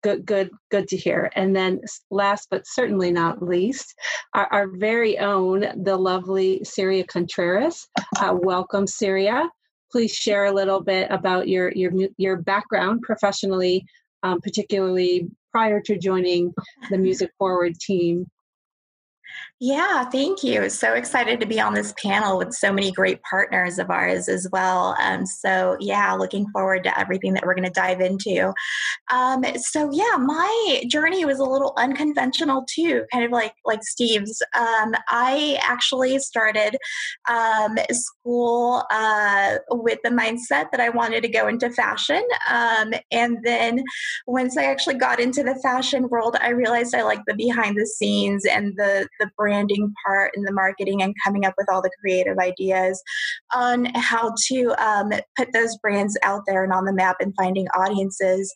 good 0.01 0.25
good 0.25 0.49
good 0.71 0.87
to 0.87 0.97
hear. 0.97 1.29
And 1.35 1.55
then 1.55 1.81
last 2.09 2.47
but 2.49 2.65
certainly 2.65 3.11
not 3.11 3.43
least 3.43 3.93
our, 4.33 4.47
our 4.51 4.67
very 4.77 5.19
own 5.19 5.65
the 5.83 5.97
lovely 5.97 6.63
Syria 6.63 7.03
Contreras. 7.03 7.87
Uh, 8.19 8.35
welcome 8.41 8.87
Syria. 8.87 9.49
Please 9.91 10.11
share 10.11 10.45
a 10.45 10.53
little 10.53 10.81
bit 10.81 11.09
about 11.11 11.47
your 11.47 11.71
your 11.71 11.91
your 12.17 12.37
background 12.37 13.01
professionally 13.01 13.85
um, 14.23 14.41
particularly 14.41 15.27
prior 15.51 15.81
to 15.81 15.97
joining 15.97 16.53
the 16.89 16.97
music 16.97 17.31
forward 17.37 17.75
team 17.79 18.25
yeah, 19.61 20.05
thank 20.05 20.41
you. 20.41 20.69
So 20.69 20.93
excited 20.93 21.41
to 21.41 21.45
be 21.45 21.59
on 21.59 21.73
this 21.73 21.93
panel 22.01 22.37
with 22.37 22.53
so 22.53 22.71
many 22.71 22.93
great 22.93 23.21
partners 23.23 23.77
of 23.77 23.89
ours 23.89 24.29
as 24.29 24.47
well. 24.53 24.95
Um, 25.01 25.25
so, 25.25 25.75
yeah, 25.81 26.13
looking 26.13 26.47
forward 26.51 26.85
to 26.85 26.97
everything 26.97 27.33
that 27.33 27.45
we're 27.45 27.55
going 27.55 27.65
to 27.65 27.69
dive 27.69 27.99
into. 27.99 28.53
Um, 29.11 29.43
so, 29.57 29.89
yeah, 29.91 30.15
my 30.17 30.83
journey 30.87 31.25
was 31.25 31.39
a 31.39 31.43
little 31.43 31.73
unconventional 31.75 32.65
too, 32.73 33.03
kind 33.11 33.25
of 33.25 33.31
like 33.31 33.53
like 33.65 33.83
Steve's. 33.83 34.41
Um, 34.55 34.95
I 35.09 35.59
actually 35.61 36.17
started 36.19 36.77
um, 37.29 37.77
school 37.91 38.85
uh, 38.91 39.55
with 39.71 39.99
the 40.05 40.09
mindset 40.09 40.71
that 40.71 40.79
I 40.79 40.87
wanted 40.87 41.21
to 41.23 41.29
go 41.29 41.49
into 41.49 41.69
fashion, 41.69 42.23
um, 42.49 42.93
and 43.11 43.39
then 43.43 43.83
once 44.25 44.55
I 44.55 44.63
actually 44.63 44.95
got 44.95 45.19
into 45.19 45.43
the 45.43 45.59
fashion 45.61 46.07
world, 46.07 46.37
I 46.39 46.51
realized 46.51 46.95
I 46.95 47.03
liked 47.03 47.23
the 47.27 47.33
behind 47.33 47.77
the 47.77 47.85
scenes 47.85 48.45
and 48.45 48.73
the 48.77 49.05
the 49.19 49.28
branding 49.37 49.93
part 50.05 50.31
and 50.35 50.47
the 50.47 50.51
marketing 50.51 51.01
and 51.01 51.13
coming 51.23 51.45
up 51.45 51.53
with 51.57 51.67
all 51.71 51.81
the 51.81 51.91
creative 51.99 52.37
ideas 52.37 53.01
on 53.53 53.85
how 53.95 54.33
to 54.47 54.73
um, 54.83 55.11
put 55.37 55.51
those 55.53 55.77
brands 55.77 56.17
out 56.23 56.43
there 56.47 56.63
and 56.63 56.73
on 56.73 56.85
the 56.85 56.93
map 56.93 57.17
and 57.19 57.33
finding 57.35 57.67
audiences. 57.69 58.53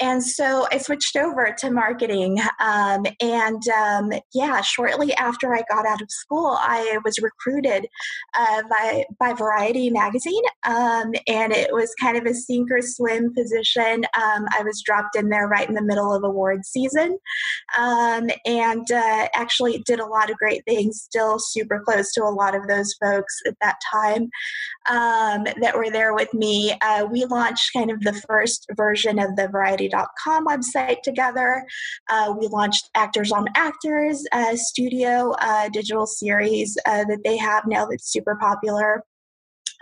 And 0.00 0.22
so 0.22 0.66
I 0.72 0.78
switched 0.78 1.16
over 1.16 1.54
to 1.58 1.70
marketing. 1.70 2.40
Um, 2.60 3.06
and 3.20 3.62
um, 3.68 4.12
yeah, 4.34 4.60
shortly 4.60 5.12
after 5.14 5.54
I 5.54 5.62
got 5.70 5.86
out 5.86 6.02
of 6.02 6.10
school, 6.10 6.56
I 6.60 6.98
was 7.04 7.18
recruited 7.20 7.86
uh, 8.36 8.62
by, 8.68 9.04
by 9.18 9.32
Variety 9.32 9.90
magazine. 9.90 10.42
Um, 10.64 11.12
and 11.26 11.52
it 11.52 11.72
was 11.72 11.94
kind 12.00 12.16
of 12.16 12.24
a 12.24 12.34
sink 12.34 12.70
or 12.70 12.80
swim 12.82 13.32
position. 13.34 14.04
Um, 14.14 14.46
I 14.52 14.62
was 14.64 14.82
dropped 14.84 15.16
in 15.16 15.28
there 15.28 15.48
right 15.48 15.68
in 15.68 15.74
the 15.74 15.82
middle 15.82 16.14
of 16.14 16.24
award 16.24 16.64
season 16.64 17.18
um, 17.78 18.30
and 18.44 18.90
uh, 18.90 19.28
actually 19.34 19.78
did 19.86 20.00
a 20.00 20.06
lot 20.12 20.30
of 20.30 20.36
great 20.36 20.64
things, 20.66 21.02
still 21.02 21.38
super 21.38 21.82
close 21.84 22.12
to 22.12 22.22
a 22.22 22.30
lot 22.30 22.54
of 22.54 22.66
those 22.68 22.94
folks 22.94 23.40
at 23.46 23.56
that 23.60 23.76
time 23.90 24.30
um, 24.88 25.44
that 25.60 25.76
were 25.76 25.90
there 25.90 26.14
with 26.14 26.32
me. 26.34 26.72
Uh, 26.82 27.06
we 27.10 27.24
launched 27.24 27.70
kind 27.72 27.90
of 27.90 28.00
the 28.00 28.12
first 28.28 28.66
version 28.76 29.18
of 29.18 29.34
the 29.36 29.48
Variety.com 29.48 30.46
website 30.46 31.02
together. 31.02 31.64
Uh, 32.08 32.34
we 32.38 32.46
launched 32.48 32.90
Actors 32.94 33.32
on 33.32 33.46
Actors, 33.54 34.24
a 34.32 34.56
studio 34.56 35.34
uh, 35.40 35.68
digital 35.70 36.06
series 36.06 36.76
uh, 36.86 37.04
that 37.04 37.20
they 37.24 37.36
have 37.36 37.64
now 37.66 37.86
that's 37.86 38.12
super 38.12 38.36
popular 38.40 39.02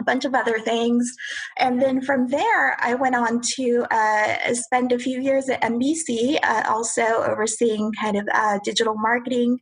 a 0.01 0.05
bunch 0.05 0.25
of 0.25 0.35
other 0.35 0.59
things. 0.59 1.15
And 1.59 1.81
then 1.81 2.01
from 2.01 2.29
there, 2.29 2.77
I 2.81 2.95
went 2.95 3.15
on 3.15 3.41
to 3.57 3.87
uh, 3.91 4.55
spend 4.55 4.93
a 4.93 4.99
few 4.99 5.21
years 5.21 5.49
at 5.49 5.63
NBC, 5.63 6.39
uh, 6.43 6.65
also 6.69 7.03
overseeing 7.03 7.93
kind 8.01 8.17
of 8.17 8.27
uh, 8.33 8.59
digital 8.65 8.95
marketing, 8.97 9.59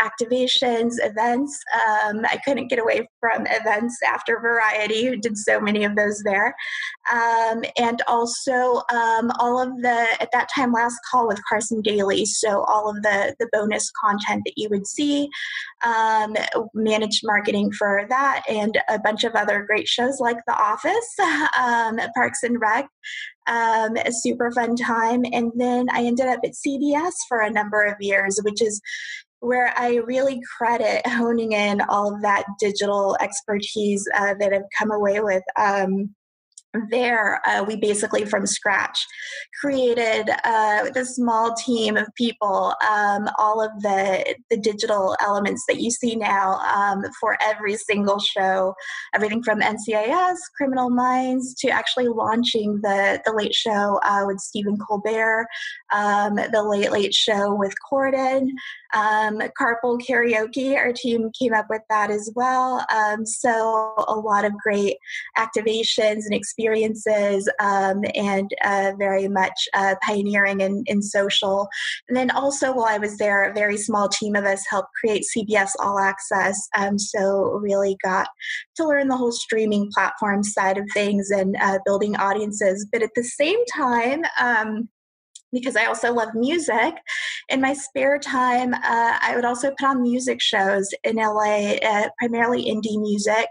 activations, 0.00 0.94
events. 0.98 1.58
Um, 1.74 2.24
I 2.24 2.38
couldn't 2.44 2.68
get 2.68 2.78
away 2.78 3.08
from 3.20 3.46
events 3.46 3.98
after 4.06 4.38
Variety, 4.40 5.16
did 5.16 5.36
so 5.36 5.60
many 5.60 5.84
of 5.84 5.96
those 5.96 6.22
there. 6.24 6.54
Um, 7.12 7.64
and 7.76 8.02
also 8.06 8.82
um, 8.92 9.30
all 9.38 9.60
of 9.60 9.80
the, 9.82 10.06
at 10.20 10.30
that 10.32 10.48
time, 10.54 10.72
last 10.72 10.98
call 11.10 11.26
with 11.26 11.40
Carson 11.48 11.80
Daly. 11.80 12.26
So 12.26 12.62
all 12.64 12.90
of 12.90 13.02
the, 13.02 13.34
the 13.38 13.48
bonus 13.52 13.90
content 13.90 14.42
that 14.44 14.54
you 14.56 14.68
would 14.70 14.86
see, 14.86 15.28
um, 15.84 16.36
managed 16.74 17.22
marketing 17.24 17.72
for 17.72 18.06
that, 18.08 18.42
and 18.48 18.78
a 18.88 18.98
bunch 18.98 19.24
of 19.24 19.34
other 19.34 19.62
great 19.62 19.77
great 19.78 19.88
shows 19.88 20.18
like 20.18 20.38
The 20.46 20.54
Office, 20.54 21.14
um, 21.58 22.00
Parks 22.14 22.42
and 22.42 22.60
Rec, 22.60 22.88
um, 23.46 23.96
a 23.96 24.10
super 24.10 24.50
fun 24.50 24.74
time. 24.74 25.24
And 25.32 25.52
then 25.54 25.86
I 25.92 26.04
ended 26.04 26.26
up 26.26 26.40
at 26.44 26.52
CBS 26.52 27.12
for 27.28 27.40
a 27.40 27.50
number 27.50 27.84
of 27.84 27.94
years, 28.00 28.40
which 28.42 28.60
is 28.60 28.80
where 29.40 29.72
I 29.76 29.96
really 29.96 30.40
credit 30.58 31.06
honing 31.06 31.52
in 31.52 31.80
all 31.82 32.12
of 32.12 32.22
that 32.22 32.44
digital 32.58 33.16
expertise 33.20 34.04
uh, 34.16 34.34
that 34.40 34.52
I've 34.52 34.62
come 34.76 34.90
away 34.90 35.20
with. 35.20 35.44
Um, 35.56 36.14
there 36.90 37.40
uh, 37.48 37.64
we 37.64 37.76
basically 37.76 38.24
from 38.24 38.46
scratch 38.46 39.06
created 39.60 40.30
uh, 40.44 40.84
small 41.04 41.54
team 41.54 41.96
of 41.96 42.06
people 42.14 42.74
um, 42.90 43.28
all 43.38 43.62
of 43.62 43.70
the 43.80 44.36
the 44.50 44.56
digital 44.56 45.16
elements 45.22 45.64
that 45.66 45.80
you 45.80 45.90
see 45.90 46.14
now 46.14 46.54
um, 46.74 47.02
for 47.20 47.38
every 47.40 47.76
single 47.76 48.18
show. 48.18 48.74
Everything 49.14 49.42
from 49.42 49.60
ncis 49.60 50.36
criminal 50.56 50.90
minds 50.90 51.54
to 51.54 51.68
actually 51.68 52.08
launching 52.08 52.80
the 52.82 53.20
the 53.24 53.32
late 53.32 53.54
show 53.54 53.98
uh, 54.04 54.24
with 54.26 54.38
stephen 54.38 54.76
colbert 54.76 55.46
um, 55.92 56.34
the 56.36 56.62
late 56.62 56.92
late 56.92 57.14
show 57.14 57.54
with 57.54 57.74
corden 57.90 58.48
um, 58.94 59.40
carpool 59.58 60.00
karaoke 60.00 60.76
our 60.76 60.92
team 60.92 61.30
came 61.38 61.54
up 61.54 61.66
with 61.68 61.82
that 61.90 62.10
as 62.10 62.30
well. 62.34 62.84
Um, 62.94 63.26
so 63.26 63.94
a 64.08 64.14
lot 64.14 64.44
of 64.44 64.52
great 64.52 64.96
activations 65.36 66.24
and 66.24 66.34
experiences 66.34 66.57
experiences 66.58 67.48
um, 67.60 68.02
and 68.14 68.50
uh, 68.64 68.92
very 68.98 69.28
much 69.28 69.68
uh, 69.74 69.94
pioneering 70.02 70.60
in, 70.60 70.82
in 70.86 71.00
social. 71.00 71.68
And 72.08 72.16
then 72.16 72.30
also 72.30 72.72
while 72.72 72.86
I 72.86 72.98
was 72.98 73.16
there, 73.16 73.44
a 73.44 73.54
very 73.54 73.76
small 73.76 74.08
team 74.08 74.34
of 74.34 74.44
us 74.44 74.64
helped 74.68 74.90
create 75.00 75.24
CBS 75.36 75.70
All 75.78 75.98
Access. 75.98 76.68
Um, 76.76 76.98
so 76.98 77.58
really 77.62 77.96
got 78.02 78.28
to 78.76 78.86
learn 78.86 79.08
the 79.08 79.16
whole 79.16 79.32
streaming 79.32 79.90
platform 79.94 80.42
side 80.42 80.78
of 80.78 80.88
things 80.92 81.30
and 81.30 81.56
uh, 81.60 81.78
building 81.84 82.16
audiences. 82.16 82.86
But 82.90 83.02
at 83.02 83.10
the 83.14 83.24
same 83.24 83.64
time, 83.66 84.24
um, 84.40 84.88
because 85.52 85.76
I 85.76 85.86
also 85.86 86.12
love 86.12 86.30
music. 86.34 86.94
In 87.48 87.60
my 87.60 87.72
spare 87.72 88.18
time, 88.18 88.74
uh, 88.74 89.18
I 89.20 89.32
would 89.34 89.44
also 89.44 89.70
put 89.70 89.86
on 89.86 90.02
music 90.02 90.40
shows 90.40 90.88
in 91.04 91.16
LA, 91.16 91.76
uh, 91.82 92.08
primarily 92.18 92.64
indie 92.64 93.00
music. 93.00 93.46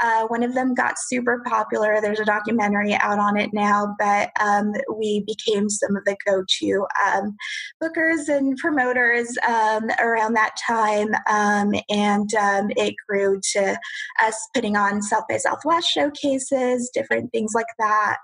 Uh, 0.00 0.26
one 0.28 0.42
of 0.42 0.54
them 0.54 0.74
got 0.74 0.98
super 0.98 1.42
popular. 1.46 2.00
There's 2.00 2.20
a 2.20 2.24
documentary 2.24 2.94
out 2.94 3.18
on 3.18 3.36
it 3.36 3.50
now, 3.52 3.94
but 3.98 4.30
um, 4.40 4.72
we 4.96 5.24
became 5.26 5.68
some 5.68 5.96
of 5.96 6.04
the 6.04 6.16
go 6.26 6.42
to 6.60 6.86
um, 7.06 7.36
bookers 7.82 8.28
and 8.28 8.56
promoters 8.56 9.36
um, 9.46 9.90
around 10.00 10.34
that 10.34 10.56
time. 10.66 11.08
Um, 11.28 11.74
and 11.90 12.32
um, 12.34 12.70
it 12.76 12.94
grew 13.08 13.40
to 13.52 13.78
us 14.22 14.48
putting 14.54 14.76
on 14.76 15.02
South 15.02 15.24
by 15.28 15.36
Southwest 15.36 15.88
showcases, 15.88 16.90
different 16.94 17.30
things 17.32 17.52
like 17.54 17.66
that. 17.78 18.16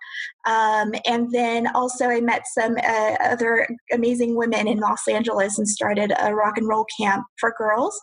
Um, 0.47 0.93
and 1.07 1.31
then 1.33 1.67
also, 1.75 2.07
I 2.07 2.21
met 2.21 2.43
some 2.47 2.77
uh, 2.83 3.17
other 3.21 3.69
amazing 3.93 4.37
women 4.37 4.67
in 4.69 4.79
Los 4.79 5.07
Angeles 5.09 5.59
and 5.59 5.69
started 5.69 6.13
a 6.19 6.35
rock 6.35 6.57
and 6.57 6.69
roll 6.69 6.87
camp 6.99 7.27
for 7.39 7.55
girls 7.59 8.01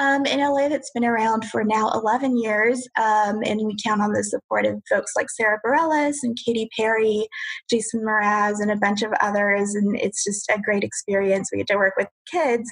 um, 0.00 0.24
in 0.24 0.40
LA 0.40 0.68
that's 0.68 0.90
been 0.90 1.04
around 1.04 1.44
for 1.44 1.62
now 1.62 1.90
11 1.90 2.38
years. 2.38 2.88
Um, 2.98 3.40
and 3.44 3.60
we 3.64 3.76
count 3.84 4.00
on 4.00 4.12
the 4.12 4.24
support 4.24 4.64
of 4.64 4.82
folks 4.88 5.12
like 5.14 5.28
Sara 5.30 5.60
Bareilles 5.64 6.16
and 6.22 6.36
Katy 6.44 6.70
Perry, 6.76 7.28
Jason 7.68 8.00
Mraz, 8.00 8.60
and 8.60 8.70
a 8.70 8.76
bunch 8.76 9.02
of 9.02 9.12
others. 9.20 9.74
And 9.74 9.98
it's 10.00 10.24
just 10.24 10.48
a 10.48 10.58
great 10.60 10.82
experience. 10.82 11.50
We 11.52 11.58
get 11.58 11.66
to 11.68 11.76
work 11.76 11.94
with 11.98 12.08
kids. 12.30 12.68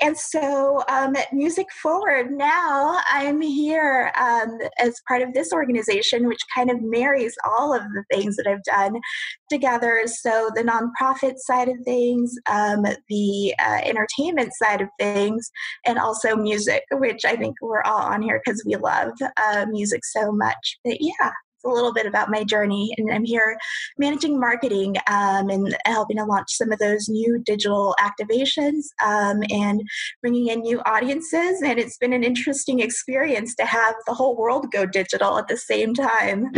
And 0.00 0.16
so, 0.16 0.84
um, 0.88 1.14
Music 1.32 1.66
Forward, 1.82 2.30
now 2.30 3.00
I'm 3.08 3.40
here 3.40 4.12
um, 4.18 4.58
as 4.78 4.94
part 5.08 5.22
of 5.22 5.34
this 5.34 5.52
organization, 5.52 6.28
which 6.28 6.40
kind 6.54 6.70
of 6.70 6.76
marries 6.80 7.34
all 7.44 7.74
of 7.74 7.82
the 7.82 8.04
things 8.12 8.36
that 8.36 8.46
I've 8.46 8.62
done 8.62 9.00
together. 9.48 10.02
So 10.06 10.50
the 10.54 10.62
nonprofit 10.62 11.34
side 11.38 11.68
of 11.68 11.76
things, 11.84 12.34
um, 12.50 12.84
the 13.08 13.54
uh, 13.58 13.80
entertainment 13.84 14.52
side 14.54 14.80
of 14.80 14.88
things, 14.98 15.50
and 15.86 15.98
also 15.98 16.36
music, 16.36 16.82
which 16.92 17.24
I 17.24 17.36
think 17.36 17.56
we're 17.60 17.82
all 17.82 18.02
on 18.02 18.22
here 18.22 18.40
because 18.44 18.62
we 18.66 18.76
love 18.76 19.12
uh, 19.36 19.66
music 19.68 20.04
so 20.04 20.32
much. 20.32 20.78
But 20.84 20.98
yeah, 21.00 21.32
a 21.64 21.68
little 21.68 21.92
bit 21.92 22.06
about 22.06 22.30
my 22.30 22.44
journey. 22.44 22.94
And 22.96 23.12
I'm 23.12 23.24
here 23.24 23.58
managing 23.98 24.38
marketing 24.38 24.96
um, 25.08 25.50
and 25.50 25.76
helping 25.84 26.18
to 26.18 26.24
launch 26.24 26.50
some 26.50 26.72
of 26.72 26.78
those 26.78 27.08
new 27.08 27.38
digital 27.44 27.94
activations 28.00 28.84
um, 29.04 29.42
and 29.50 29.82
bringing 30.22 30.48
in 30.48 30.60
new 30.60 30.80
audiences. 30.86 31.62
And 31.62 31.78
it's 31.78 31.98
been 31.98 32.12
an 32.12 32.24
interesting 32.24 32.80
experience 32.80 33.54
to 33.56 33.64
have 33.64 33.94
the 34.06 34.14
whole 34.14 34.36
world 34.36 34.70
go 34.72 34.86
digital 34.86 35.38
at 35.38 35.48
the 35.48 35.56
same 35.56 35.94
time. 35.94 36.52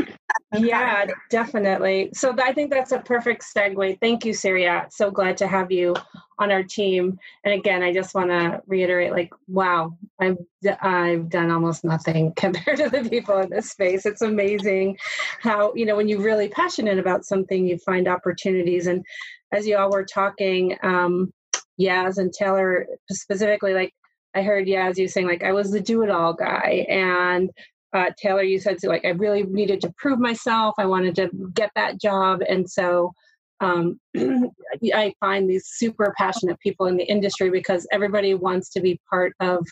Yeah, 0.57 1.07
definitely. 1.31 2.11
So 2.15 2.35
I 2.43 2.53
think 2.53 2.71
that's 2.71 2.93
a 2.93 2.99
perfect 2.99 3.45
segue. 3.57 3.99
Thank 4.01 4.25
you, 4.25 4.33
Syria. 4.33 4.87
So 4.91 5.11
glad 5.11 5.37
to 5.39 5.47
have 5.47 5.71
you 5.71 5.95
on 6.41 6.51
our 6.51 6.63
team. 6.65 7.19
And 7.45 7.55
again, 7.55 7.83
I 7.83 7.93
just 7.93 8.15
want 8.15 8.31
to 8.31 8.63
reiterate, 8.67 9.13
like, 9.13 9.31
wow, 9.47 9.97
I've 10.19 10.39
I've 10.81 11.29
done 11.29 11.51
almost 11.51 11.85
nothing 11.85 12.33
compared 12.37 12.79
to 12.79 12.89
the 12.89 13.09
people 13.09 13.39
in 13.39 13.51
this 13.51 13.71
space. 13.71 14.07
It's 14.07 14.23
amazing 14.23 14.99
how 15.41 15.73
you 15.75 15.87
know 15.87 15.97
when 15.97 16.09
you're 16.09 16.23
really 16.23 16.49
passionate 16.49 16.99
about 16.99 17.25
something, 17.25 17.67
you 17.67 17.79
find 17.79 18.09
opportunities. 18.09 18.87
And 18.87 19.05
as 19.53 19.67
you 19.67 19.77
all 19.77 19.91
were 19.91 20.05
talking, 20.05 20.77
um, 20.83 21.33
Yaz 21.79 22.19
and 22.19 22.33
Taylor 22.33 22.87
specifically, 23.11 23.75
like 23.75 23.95
I 24.35 24.43
heard 24.43 24.67
Yaz 24.67 24.97
you 24.97 25.09
saying, 25.09 25.27
like 25.27 25.45
I 25.45 25.53
was 25.53 25.71
the 25.71 25.81
do-it-all 25.81 26.33
guy, 26.35 26.87
and 26.89 27.51
uh, 27.93 28.11
Taylor, 28.17 28.43
you 28.43 28.59
said 28.59 28.81
so, 28.81 28.89
like 28.89 29.05
I 29.05 29.11
really 29.11 29.43
needed 29.43 29.83
to 29.83 29.93
prove 29.99 30.19
myself. 30.19 30.75
I 30.79 30.87
wanted 30.87 31.15
to 31.17 31.29
get 31.53 31.71
that 31.77 32.01
job, 32.01 32.41
and 32.49 32.69
so 32.69 33.13
um, 33.61 34.01
I 34.17 35.13
find 35.21 35.49
these 35.49 35.67
super 35.67 36.15
passionate 36.17 36.59
people 36.61 36.87
in 36.87 36.97
the 36.97 37.05
industry 37.05 37.51
because 37.51 37.87
everybody 37.93 38.35
wants 38.35 38.71
to 38.71 38.81
be 38.81 39.01
part 39.11 39.35
of 39.41 39.67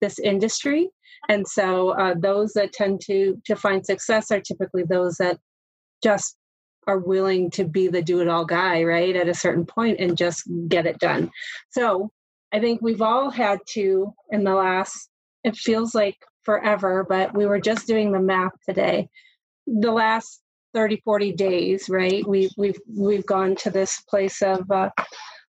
this 0.00 0.18
industry, 0.18 0.90
and 1.28 1.46
so 1.46 1.90
uh, 1.90 2.14
those 2.18 2.52
that 2.54 2.72
tend 2.72 3.00
to 3.06 3.40
to 3.46 3.56
find 3.56 3.84
success 3.84 4.30
are 4.30 4.40
typically 4.40 4.82
those 4.82 5.16
that 5.16 5.38
just 6.02 6.36
are 6.86 6.98
willing 6.98 7.50
to 7.50 7.64
be 7.64 7.88
the 7.88 8.02
do-it-all 8.02 8.44
guy, 8.44 8.82
right, 8.82 9.14
at 9.14 9.28
a 9.28 9.34
certain 9.34 9.64
point 9.64 10.00
and 10.00 10.16
just 10.16 10.42
get 10.68 10.86
it 10.86 10.98
done. 10.98 11.30
So 11.70 12.10
I 12.52 12.58
think 12.58 12.82
we've 12.82 13.02
all 13.02 13.30
had 13.30 13.60
to 13.70 14.12
in 14.30 14.44
the 14.44 14.54
last. 14.54 15.08
It 15.44 15.56
feels 15.56 15.94
like 15.94 16.16
forever, 16.42 17.06
but 17.08 17.34
we 17.34 17.46
were 17.46 17.60
just 17.60 17.86
doing 17.86 18.12
the 18.12 18.20
math 18.20 18.52
today. 18.68 19.08
The 19.66 19.92
last 19.92 20.40
30, 20.74 21.00
40 21.04 21.32
days, 21.32 21.88
right? 21.88 22.26
We've 22.26 22.50
we've 22.56 22.78
we've 22.88 23.26
gone 23.26 23.56
to 23.56 23.70
this 23.70 24.00
place 24.08 24.42
of 24.42 24.70
uh, 24.70 24.90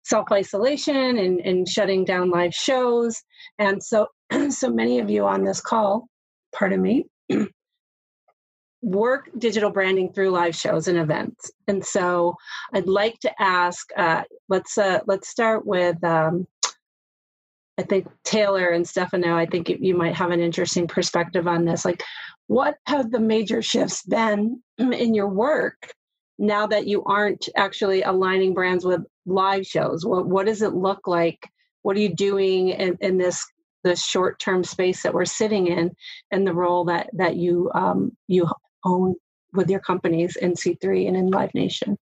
self-isolation 0.04 1.18
and, 1.18 1.40
and 1.42 1.68
shutting 1.68 2.06
down 2.06 2.30
live 2.30 2.54
shows. 2.54 3.22
And 3.60 3.84
so 3.84 4.08
so 4.50 4.70
many 4.70 5.00
of 5.00 5.10
you 5.10 5.26
on 5.26 5.44
this 5.44 5.62
call, 5.62 6.08
pardon 6.54 6.82
me, 6.82 7.06
work 8.82 9.30
digital 9.38 9.70
branding 9.70 10.12
through 10.12 10.32
live 10.32 10.56
shows 10.56 10.88
and 10.88 10.98
events. 10.98 11.52
And 11.68 11.86
so 11.86 12.36
I'd 12.74 12.88
like 12.88 13.20
to 13.20 13.42
ask, 13.42 13.88
uh, 13.96 14.24
let's 14.50 14.78
uh, 14.78 15.00
let's 15.08 15.30
start 15.30 15.66
with 15.66 16.04
um, 16.04 16.48
I 17.78 17.84
think 17.84 18.08
Taylor 18.24 18.68
and 18.68 18.88
Stefano, 18.88 19.36
I 19.36 19.46
think 19.46 19.70
you 19.70 19.96
might 19.96 20.16
have 20.16 20.32
an 20.32 20.40
interesting 20.40 20.88
perspective 20.88 21.48
on 21.48 21.66
this. 21.66 21.84
Like, 21.84 22.04
what 22.52 22.76
have 22.86 23.12
the 23.12 23.20
major 23.20 23.62
shifts 23.62 24.04
been 24.04 24.62
in 24.78 25.14
your 25.14 25.30
work 25.30 25.94
now 26.38 26.68
that 26.68 26.86
you 26.86 27.02
aren't 27.06 27.48
actually 27.56 28.02
aligning 28.02 28.54
brands 28.54 28.84
with 28.84 29.00
live 29.26 29.66
shows? 29.66 30.06
What, 30.06 30.28
what 30.28 30.48
does 30.48 30.62
it 30.62 30.74
look 30.74 31.08
like? 31.08 31.40
What 31.84 31.96
are 31.96 32.02
you 32.02 32.14
doing 32.14 32.68
in, 32.70 32.98
in 33.00 33.18
this 33.18 33.46
this 33.86 34.04
short 34.04 34.38
term 34.38 34.66
space 34.66 35.02
that 35.02 35.14
we're 35.14 35.24
sitting 35.24 35.68
in, 35.68 35.92
and 36.30 36.46
the 36.46 36.54
role 36.54 36.84
that 36.86 37.10
that 37.14 37.38
you 37.38 37.72
um, 37.74 38.18
you 38.28 38.46
own 38.84 39.16
with 39.54 39.70
your 39.70 39.80
companies 39.80 40.36
in 40.36 40.52
C3 40.52 41.08
and 41.08 41.16
in 41.16 41.32
Live 41.32 41.54
Nation? 41.54 41.98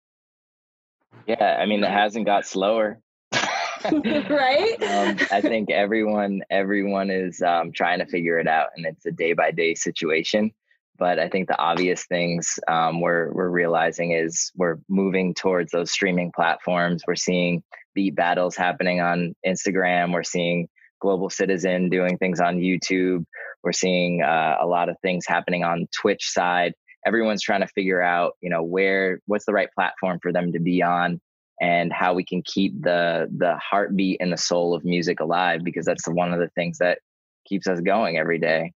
Yeah, 1.26 1.58
I 1.60 1.66
mean, 1.66 1.84
it 1.84 1.90
hasn't 1.90 2.24
got 2.24 2.46
slower. 2.46 3.00
right? 4.30 4.76
Um, 4.88 5.16
I 5.30 5.40
think 5.40 5.70
everyone 5.70 6.42
everyone 6.50 7.10
is 7.10 7.42
um, 7.42 7.72
trying 7.72 7.98
to 7.98 8.06
figure 8.06 8.38
it 8.38 8.48
out, 8.48 8.68
and 8.76 8.86
it's 8.86 9.06
a 9.06 9.12
day 9.12 9.32
by 9.32 9.50
day 9.50 9.74
situation. 9.74 10.50
But 10.98 11.18
I 11.18 11.28
think 11.28 11.46
the 11.46 11.58
obvious 11.58 12.04
things 12.06 12.58
um, 12.66 13.00
we're 13.00 13.32
we're 13.32 13.50
realizing 13.50 14.12
is 14.12 14.50
we're 14.56 14.78
moving 14.88 15.34
towards 15.34 15.70
those 15.70 15.90
streaming 15.90 16.32
platforms. 16.34 17.04
We're 17.06 17.16
seeing 17.16 17.62
beat 17.94 18.16
battles 18.16 18.56
happening 18.56 19.00
on 19.00 19.34
Instagram. 19.46 20.12
We're 20.12 20.24
seeing 20.24 20.68
Global 21.00 21.30
Citizen 21.30 21.88
doing 21.88 22.18
things 22.18 22.40
on 22.40 22.58
YouTube. 22.58 23.24
We're 23.62 23.72
seeing 23.72 24.22
uh, 24.22 24.56
a 24.60 24.66
lot 24.66 24.88
of 24.88 24.96
things 25.02 25.24
happening 25.26 25.64
on 25.64 25.88
Twitch 26.00 26.30
side. 26.30 26.72
Everyone's 27.06 27.42
trying 27.42 27.60
to 27.60 27.68
figure 27.68 28.02
out, 28.02 28.32
you 28.40 28.50
know, 28.50 28.62
where 28.62 29.20
what's 29.26 29.44
the 29.44 29.52
right 29.52 29.68
platform 29.74 30.18
for 30.20 30.32
them 30.32 30.52
to 30.52 30.60
be 30.60 30.82
on 30.82 31.20
and 31.60 31.92
how 31.92 32.14
we 32.14 32.24
can 32.24 32.42
keep 32.42 32.80
the 32.82 33.28
the 33.36 33.56
heartbeat 33.56 34.18
and 34.20 34.32
the 34.32 34.36
soul 34.36 34.74
of 34.74 34.84
music 34.84 35.20
alive 35.20 35.60
because 35.64 35.84
that's 35.84 36.06
one 36.06 36.32
of 36.32 36.40
the 36.40 36.50
things 36.50 36.78
that 36.78 36.98
keeps 37.46 37.66
us 37.66 37.80
going 37.80 38.18
every 38.18 38.38
day. 38.38 38.72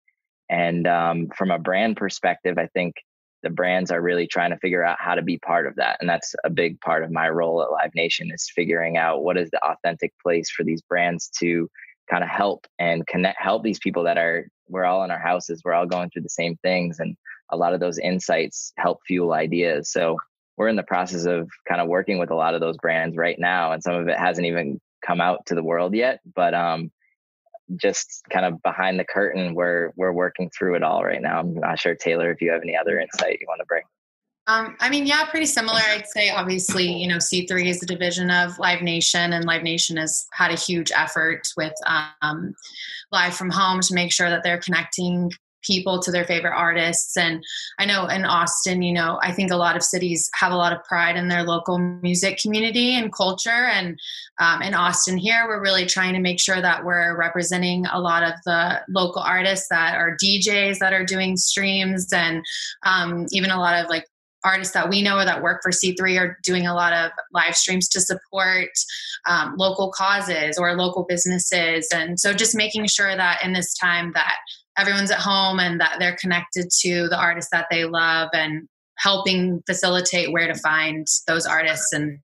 And 0.49 0.87
um, 0.87 1.29
from 1.37 1.51
a 1.51 1.59
brand 1.59 1.97
perspective 1.97 2.59
i 2.59 2.67
think 2.69 2.97
the 3.43 3.51
brands 3.51 3.91
are 3.91 4.01
really 4.01 4.27
trying 4.27 4.51
to 4.51 4.59
figure 4.59 4.85
out 4.85 4.99
how 5.01 5.15
to 5.15 5.23
be 5.23 5.39
part 5.39 5.67
of 5.67 5.77
that. 5.77 5.97
And 6.01 6.09
that's 6.09 6.35
a 6.45 6.51
big 6.51 6.81
part 6.81 7.03
of 7.03 7.11
my 7.11 7.29
role 7.29 7.63
at 7.63 7.71
live 7.71 7.95
nation 7.95 8.31
is 8.33 8.51
figuring 8.55 8.97
out 8.97 9.23
what 9.23 9.37
is 9.37 9.51
the 9.51 9.63
authentic 9.65 10.13
place 10.23 10.51
for 10.51 10.65
these 10.65 10.83
brands 10.83 11.31
to 11.41 11.69
kind 12.11 12.25
of 12.25 12.31
help 12.31 12.67
and 12.79 13.07
connect 13.07 13.41
help 13.41 13.63
these 13.63 13.79
people 13.79 14.03
that 14.05 14.19
are 14.19 14.49
we're 14.69 14.85
all 14.85 15.05
in 15.05 15.11
our 15.11 15.19
houses 15.19 15.63
we're 15.65 15.73
all 15.73 15.87
going 15.87 16.11
through 16.11 16.23
the 16.23 16.29
same 16.29 16.57
things. 16.63 16.99
And 17.01 17.17
a 17.51 17.57
lot 17.57 17.75
of 17.75 17.81
those 17.81 17.99
insights 17.99 18.73
help 18.77 19.01
fuel 19.07 19.33
ideas. 19.33 19.91
So 19.91 20.17
we're 20.61 20.69
in 20.69 20.77
the 20.77 20.83
process 20.83 21.25
of 21.25 21.49
kind 21.67 21.81
of 21.81 21.89
working 21.89 22.19
with 22.19 22.31
a 22.31 22.35
lot 22.35 22.55
of 22.55 22.61
those 22.61 22.77
brands 22.77 23.17
right 23.17 23.39
now 23.39 23.73
and 23.73 23.83
some 23.83 23.95
of 23.95 24.09
it 24.09 24.19
hasn't 24.19 24.47
even 24.47 24.79
come 25.05 25.19
out 25.19 25.47
to 25.47 25.55
the 25.55 25.63
world 25.63 25.95
yet 25.95 26.21
but 26.35 26.53
um 26.53 26.91
just 27.77 28.23
kind 28.31 28.45
of 28.45 28.63
behind 28.63 28.99
the 28.99 29.05
curtain 29.05 29.55
we're 29.55 29.93
we're 29.97 30.13
working 30.13 30.51
through 30.51 30.75
it 30.75 30.83
all 30.83 31.05
right 31.05 31.23
now. 31.23 31.41
I'm 31.41 31.55
not 31.55 31.79
sure 31.79 31.95
taylor 31.95 32.31
if 32.31 32.43
you 32.43 32.51
have 32.51 32.63
any 32.63 32.77
other 32.77 32.99
insight 32.99 33.39
you 33.41 33.47
want 33.49 33.61
to 33.61 33.67
bring. 33.67 33.83
Um, 34.47 34.77
I 34.81 34.91
mean, 34.91 35.07
yeah, 35.07 35.25
pretty 35.27 35.47
similar. 35.47 35.79
I'd 35.79 36.09
say 36.09 36.31
obviously, 36.31 36.91
you 36.91 37.07
know, 37.07 37.19
C3 37.19 37.67
is 37.67 37.83
a 37.85 37.87
division 37.87 38.31
of 38.31 38.59
Live 38.59 38.83
Nation, 38.83 39.33
and 39.33 39.45
Live 39.45 39.63
Nation 39.63 39.97
has 39.97 40.27
had 40.33 40.51
a 40.51 40.57
huge 40.57 40.91
effort 40.93 41.47
with 41.57 41.75
um, 42.23 42.55
Live 43.13 43.35
from 43.35 43.51
Home 43.51 43.81
to 43.81 43.95
make 43.95 44.11
sure 44.11 44.29
that 44.29 44.43
they're 44.43 44.59
connecting 44.59 45.31
people 45.63 46.01
to 46.01 46.11
their 46.11 46.25
favorite 46.25 46.57
artists. 46.57 47.17
And 47.17 47.43
I 47.79 47.87
know 47.87 48.07
in 48.07 48.25
Austin, 48.25 48.83
you 48.83 48.93
know, 48.93 49.19
I 49.23 49.33
think 49.33 49.51
a 49.51 49.57
lot 49.57 49.77
of 49.77 49.83
cities 49.83 50.31
have 50.35 50.53
a 50.53 50.57
lot 50.57 50.73
of 50.73 50.85
pride 50.85 51.17
in 51.17 51.29
their 51.29 51.43
local 51.43 51.79
music 51.79 52.39
community 52.39 52.95
and 52.95 53.13
culture. 53.13 53.51
And 53.51 53.99
um, 54.39 54.63
in 54.63 54.75
Austin 54.75 55.17
here, 55.17 55.47
we're 55.47 55.63
really 55.63 55.87
trying 55.87 56.15
to 56.15 56.21
make 56.21 56.41
sure 56.41 56.61
that 56.61 56.85
we're 56.85 57.17
representing 57.19 57.87
a 57.87 58.01
lot 58.01 58.23
of 58.23 58.35
the 58.45 58.81
local 58.89 59.23
artists 59.23 59.69
that 59.69 59.97
are 59.97 60.17
DJs 60.23 60.79
that 60.79 60.93
are 60.93 61.05
doing 61.05 61.37
streams 61.37 62.13
and 62.13 62.45
um, 62.85 63.27
even 63.33 63.51
a 63.51 63.59
lot 63.59 63.83
of 63.83 63.91
like 63.91 64.07
artists 64.45 64.75
that 64.75 64.89
we 64.89 65.03
know 65.03 65.19
or 65.19 65.25
that 65.25 65.43
work 65.43 65.61
for 65.63 65.71
C3 65.71 66.19
are 66.19 66.39
doing 66.43 66.67
a 66.67 66.75
lot 66.75 66.93
of 66.93 67.11
live 67.33 67.55
streams 67.55 67.89
to 67.89 68.01
support 68.01 68.71
um, 69.27 69.55
local 69.59 69.93
causes 69.93 70.59
or 70.59 70.75
local 70.77 71.05
businesses. 71.09 71.89
And 71.93 72.19
so 72.19 72.33
just 72.33 72.57
making 72.57 72.87
sure 72.87 73.15
that 73.17 73.41
in 73.45 73.53
this 73.53 73.75
time 73.75 74.13
that 74.15 74.37
everyone's 74.81 75.11
at 75.11 75.19
home 75.19 75.61
and 75.61 75.81
that 75.81 75.97
they're 75.99 76.17
connected 76.21 76.69
to 76.81 77.09
the 77.09 77.19
artists 77.19 77.51
that 77.53 77.67
they 77.71 77.85
love 77.85 78.31
and 78.33 78.69
helping 78.99 79.63
facilitate 79.67 80.33
where 80.33 80.47
to 80.47 80.59
find 80.61 81.07
those 81.27 81.47
artists 81.47 81.93
and 81.93 82.19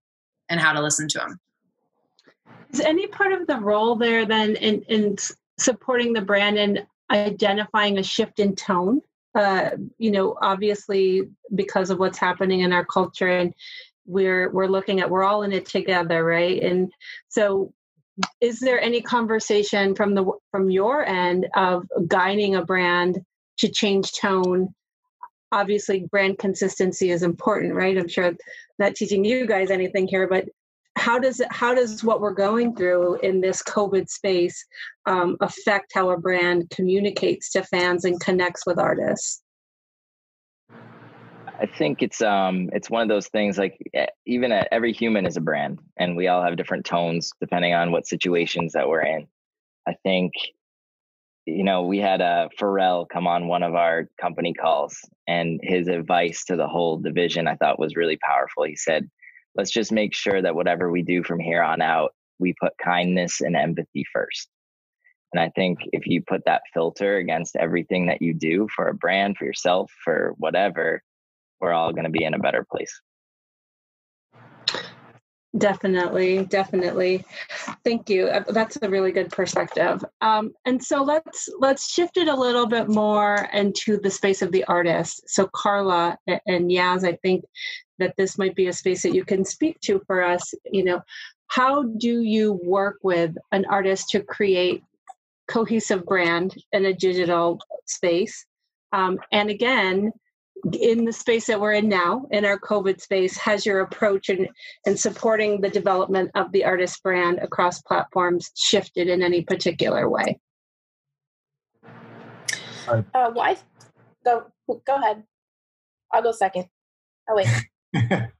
and 0.48 0.60
how 0.60 0.72
to 0.72 0.80
listen 0.80 1.08
to 1.08 1.18
them 1.18 1.40
is 2.72 2.80
any 2.80 3.06
part 3.06 3.32
of 3.32 3.46
the 3.46 3.56
role 3.56 3.96
there 3.96 4.26
then 4.26 4.56
in, 4.56 4.82
in 4.82 5.16
supporting 5.58 6.12
the 6.12 6.20
brand 6.20 6.58
and 6.58 6.86
identifying 7.10 7.98
a 7.98 8.02
shift 8.02 8.38
in 8.38 8.54
tone? 8.54 9.00
Uh, 9.34 9.70
you 9.98 10.10
know 10.10 10.34
obviously 10.40 11.22
because 11.54 11.90
of 11.90 11.98
what's 11.98 12.16
happening 12.16 12.60
in 12.60 12.72
our 12.72 12.86
culture 12.86 13.28
and 13.28 13.52
we're 14.06 14.50
we're 14.50 14.66
looking 14.66 15.00
at 15.00 15.10
we're 15.10 15.24
all 15.24 15.42
in 15.42 15.52
it 15.52 15.66
together 15.66 16.24
right? 16.24 16.62
And 16.62 16.90
so 17.28 17.72
is 18.40 18.60
there 18.60 18.80
any 18.80 19.02
conversation 19.02 19.94
from 19.94 20.14
the 20.14 20.24
from 20.50 20.70
your 20.70 21.04
end 21.04 21.46
of 21.54 21.84
guiding 22.06 22.54
a 22.54 22.64
brand 22.64 23.18
to 23.58 23.68
change 23.68 24.12
tone? 24.12 24.74
Obviously 25.52 26.06
brand 26.10 26.38
consistency 26.38 27.10
is 27.10 27.22
important 27.22 27.74
right? 27.74 27.96
I'm 27.96 28.08
sure 28.08 28.34
not 28.78 28.94
teaching 28.94 29.24
you 29.24 29.46
guys 29.46 29.70
anything 29.70 30.06
here 30.06 30.26
but 30.28 30.46
how 30.96 31.18
does 31.18 31.40
it 31.40 31.48
how 31.52 31.74
does 31.74 32.02
what 32.02 32.20
we're 32.20 32.32
going 32.32 32.74
through 32.74 33.16
in 33.20 33.40
this 33.40 33.62
covid 33.62 34.08
space 34.08 34.64
um, 35.04 35.36
affect 35.40 35.92
how 35.94 36.10
a 36.10 36.18
brand 36.18 36.68
communicates 36.70 37.50
to 37.50 37.62
fans 37.64 38.04
and 38.04 38.18
connects 38.20 38.66
with 38.66 38.78
artists 38.78 39.42
I 41.58 41.66
think 41.66 42.02
it's 42.02 42.20
um 42.20 42.68
it's 42.72 42.90
one 42.90 43.02
of 43.02 43.08
those 43.08 43.28
things 43.28 43.56
like 43.58 43.78
even 44.26 44.52
a, 44.52 44.66
every 44.70 44.92
human 44.92 45.26
is 45.26 45.36
a 45.36 45.40
brand 45.40 45.80
and 45.98 46.16
we 46.16 46.28
all 46.28 46.42
have 46.42 46.56
different 46.56 46.84
tones 46.84 47.30
depending 47.40 47.72
on 47.72 47.92
what 47.92 48.06
situations 48.06 48.72
that 48.72 48.88
we're 48.88 49.02
in. 49.02 49.26
I 49.88 49.94
think 50.02 50.32
you 51.46 51.64
know 51.64 51.82
we 51.82 51.98
had 51.98 52.20
a 52.20 52.24
uh, 52.24 52.48
Pharrell 52.60 53.08
come 53.08 53.26
on 53.26 53.48
one 53.48 53.62
of 53.62 53.74
our 53.74 54.08
company 54.20 54.52
calls 54.52 54.98
and 55.26 55.60
his 55.62 55.88
advice 55.88 56.44
to 56.46 56.56
the 56.56 56.68
whole 56.68 56.98
division 56.98 57.48
I 57.48 57.56
thought 57.56 57.78
was 57.78 57.96
really 57.96 58.18
powerful. 58.18 58.64
He 58.64 58.76
said, 58.76 59.08
"Let's 59.54 59.70
just 59.70 59.92
make 59.92 60.14
sure 60.14 60.42
that 60.42 60.54
whatever 60.54 60.90
we 60.90 61.02
do 61.02 61.22
from 61.22 61.40
here 61.40 61.62
on 61.62 61.80
out, 61.80 62.12
we 62.38 62.54
put 62.60 62.72
kindness 62.82 63.40
and 63.40 63.56
empathy 63.56 64.04
first. 64.12 64.48
And 65.32 65.40
I 65.40 65.50
think 65.50 65.80
if 65.92 66.06
you 66.06 66.22
put 66.22 66.44
that 66.46 66.62
filter 66.72 67.16
against 67.16 67.56
everything 67.56 68.06
that 68.06 68.22
you 68.22 68.32
do 68.32 68.68
for 68.74 68.88
a 68.88 68.94
brand, 68.94 69.36
for 69.36 69.44
yourself, 69.44 69.92
for 70.04 70.34
whatever, 70.38 71.02
we're 71.60 71.72
all 71.72 71.92
going 71.92 72.04
to 72.04 72.10
be 72.10 72.24
in 72.24 72.34
a 72.34 72.38
better 72.38 72.66
place. 72.70 73.00
Definitely, 75.58 76.44
definitely. 76.46 77.24
Thank 77.84 78.10
you. 78.10 78.26
Uh, 78.26 78.44
that's 78.48 78.76
a 78.82 78.90
really 78.90 79.12
good 79.12 79.30
perspective. 79.30 80.04
Um, 80.20 80.52
and 80.66 80.82
so 80.82 81.02
let's 81.02 81.48
let's 81.58 81.92
shift 81.92 82.16
it 82.18 82.28
a 82.28 82.34
little 82.34 82.66
bit 82.66 82.88
more 82.88 83.48
into 83.52 83.96
the 83.98 84.10
space 84.10 84.42
of 84.42 84.52
the 84.52 84.64
artist. 84.64 85.22
So 85.28 85.48
Carla 85.54 86.18
and 86.26 86.70
Yaz, 86.70 87.06
I 87.06 87.16
think 87.22 87.44
that 87.98 88.14
this 88.18 88.36
might 88.36 88.54
be 88.54 88.66
a 88.66 88.72
space 88.72 89.02
that 89.02 89.14
you 89.14 89.24
can 89.24 89.44
speak 89.44 89.80
to 89.82 90.02
for 90.06 90.22
us. 90.22 90.52
You 90.70 90.84
know, 90.84 91.00
how 91.46 91.84
do 91.84 92.20
you 92.20 92.60
work 92.62 92.98
with 93.02 93.34
an 93.52 93.64
artist 93.70 94.10
to 94.10 94.22
create 94.22 94.82
cohesive 95.48 96.04
brand 96.04 96.54
in 96.72 96.86
a 96.86 96.92
digital 96.92 97.60
space? 97.86 98.44
Um, 98.92 99.18
and 99.32 99.48
again, 99.48 100.12
in 100.72 101.04
the 101.04 101.12
space 101.12 101.46
that 101.46 101.60
we're 101.60 101.74
in 101.74 101.88
now, 101.88 102.26
in 102.30 102.44
our 102.44 102.58
COVID 102.58 103.00
space, 103.00 103.36
has 103.38 103.64
your 103.64 103.80
approach 103.80 104.28
in, 104.28 104.48
in 104.84 104.96
supporting 104.96 105.60
the 105.60 105.70
development 105.70 106.30
of 106.34 106.50
the 106.52 106.64
artist 106.64 107.02
brand 107.02 107.38
across 107.38 107.80
platforms 107.82 108.50
shifted 108.56 109.08
in 109.08 109.22
any 109.22 109.42
particular 109.42 110.08
way? 110.08 110.40
Uh, 112.88 113.02
well, 113.14 113.40
I, 113.40 113.56
go, 114.24 114.46
go 114.68 114.96
ahead. 114.96 115.22
I'll 116.12 116.22
go 116.22 116.32
second. 116.32 116.66
Oh, 117.28 117.36
wait. 117.36 117.48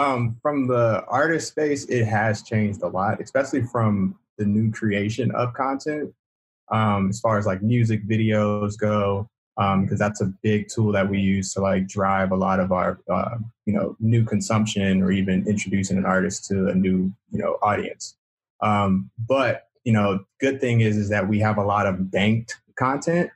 um, 0.00 0.36
from 0.42 0.66
the 0.66 1.04
artist 1.08 1.48
space, 1.48 1.84
it 1.86 2.04
has 2.04 2.42
changed 2.42 2.82
a 2.82 2.88
lot, 2.88 3.20
especially 3.20 3.62
from 3.62 4.16
the 4.38 4.44
new 4.44 4.72
creation 4.72 5.30
of 5.32 5.54
content. 5.54 6.12
Um, 6.70 7.10
as 7.10 7.20
far 7.20 7.38
as 7.38 7.46
like 7.46 7.62
music 7.62 8.08
videos 8.08 8.78
go, 8.78 9.28
because 9.56 9.92
um, 9.92 9.96
that's 9.96 10.20
a 10.20 10.32
big 10.42 10.68
tool 10.68 10.90
that 10.92 11.08
we 11.08 11.20
use 11.20 11.52
to 11.54 11.60
like 11.60 11.86
drive 11.86 12.32
a 12.32 12.36
lot 12.36 12.58
of 12.58 12.72
our 12.72 12.98
uh, 13.08 13.36
you 13.66 13.72
know 13.72 13.96
new 14.00 14.24
consumption 14.24 15.00
or 15.02 15.12
even 15.12 15.46
introducing 15.46 15.96
an 15.96 16.04
artist 16.04 16.46
to 16.46 16.68
a 16.68 16.74
new 16.74 17.12
you 17.30 17.38
know 17.38 17.58
audience. 17.62 18.16
Um, 18.60 19.10
but 19.28 19.68
you 19.84 19.92
know 19.92 20.24
good 20.40 20.60
thing 20.60 20.80
is 20.80 20.96
is 20.96 21.08
that 21.10 21.28
we 21.28 21.38
have 21.40 21.58
a 21.58 21.64
lot 21.64 21.86
of 21.86 22.10
banked 22.10 22.56
content. 22.76 23.30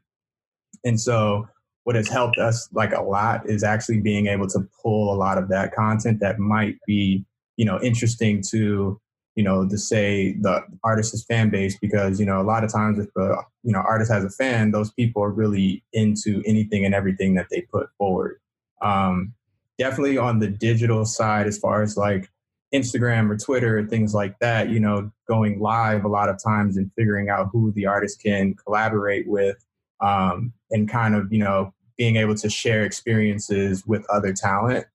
And 0.84 1.00
so 1.00 1.48
what 1.84 1.96
has 1.96 2.08
helped 2.08 2.38
us 2.38 2.68
like 2.72 2.92
a 2.92 3.02
lot 3.02 3.48
is 3.48 3.62
actually 3.62 4.00
being 4.00 4.26
able 4.26 4.48
to 4.48 4.68
pull 4.82 5.12
a 5.12 5.16
lot 5.16 5.38
of 5.38 5.48
that 5.48 5.74
content 5.74 6.20
that 6.20 6.38
might 6.38 6.76
be 6.86 7.24
you 7.56 7.64
know 7.64 7.80
interesting 7.80 8.42
to 8.50 9.00
you 9.38 9.44
know, 9.44 9.68
to 9.68 9.78
say 9.78 10.32
the 10.40 10.64
artist's 10.82 11.22
fan 11.22 11.48
base 11.48 11.78
because, 11.78 12.18
you 12.18 12.26
know, 12.26 12.40
a 12.40 12.42
lot 12.42 12.64
of 12.64 12.72
times 12.72 12.98
if 12.98 13.06
the, 13.14 13.40
you 13.62 13.72
know, 13.72 13.78
artist 13.78 14.10
has 14.10 14.24
a 14.24 14.30
fan, 14.30 14.72
those 14.72 14.90
people 14.90 15.22
are 15.22 15.30
really 15.30 15.84
into 15.92 16.42
anything 16.44 16.84
and 16.84 16.92
everything 16.92 17.36
that 17.36 17.46
they 17.48 17.60
put 17.60 17.88
forward. 17.96 18.40
Um, 18.82 19.34
definitely 19.78 20.18
on 20.18 20.40
the 20.40 20.48
digital 20.48 21.04
side, 21.04 21.46
as 21.46 21.56
far 21.56 21.82
as 21.82 21.96
like 21.96 22.28
Instagram 22.74 23.30
or 23.30 23.36
Twitter, 23.36 23.86
things 23.86 24.12
like 24.12 24.36
that, 24.40 24.70
you 24.70 24.80
know, 24.80 25.08
going 25.28 25.60
live 25.60 26.04
a 26.04 26.08
lot 26.08 26.28
of 26.28 26.42
times 26.42 26.76
and 26.76 26.90
figuring 26.98 27.30
out 27.30 27.50
who 27.52 27.70
the 27.70 27.86
artist 27.86 28.20
can 28.20 28.54
collaborate 28.54 29.28
with 29.28 29.64
um, 30.00 30.52
and 30.72 30.88
kind 30.88 31.14
of, 31.14 31.32
you 31.32 31.38
know, 31.38 31.72
being 31.96 32.16
able 32.16 32.34
to 32.34 32.50
share 32.50 32.82
experiences 32.82 33.86
with 33.86 34.04
other 34.10 34.32
talent 34.32 34.86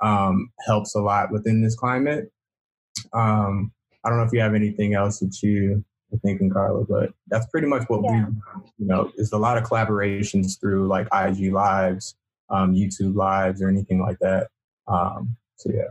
um, 0.00 0.50
helps 0.66 0.96
a 0.96 1.00
lot 1.00 1.30
within 1.30 1.62
this 1.62 1.76
climate. 1.76 2.32
Um, 3.12 3.70
I 4.04 4.08
don't 4.08 4.18
know 4.18 4.24
if 4.24 4.32
you 4.32 4.40
have 4.40 4.54
anything 4.54 4.94
else 4.94 5.20
that 5.20 5.42
you 5.42 5.84
are 6.12 6.18
thinking, 6.18 6.50
Carla, 6.50 6.84
but 6.84 7.12
that's 7.28 7.46
pretty 7.46 7.66
much 7.66 7.84
what 7.88 8.02
yeah. 8.04 8.26
we, 8.26 8.62
you 8.78 8.86
know, 8.86 9.10
is 9.16 9.32
a 9.32 9.38
lot 9.38 9.56
of 9.56 9.64
collaborations 9.64 10.60
through 10.60 10.88
like 10.88 11.08
IG 11.12 11.52
lives, 11.52 12.16
um, 12.50 12.74
YouTube 12.74 13.14
lives, 13.14 13.62
or 13.62 13.68
anything 13.68 14.00
like 14.00 14.18
that. 14.20 14.48
Um, 14.86 15.36
so 15.56 15.70
yeah. 15.72 15.90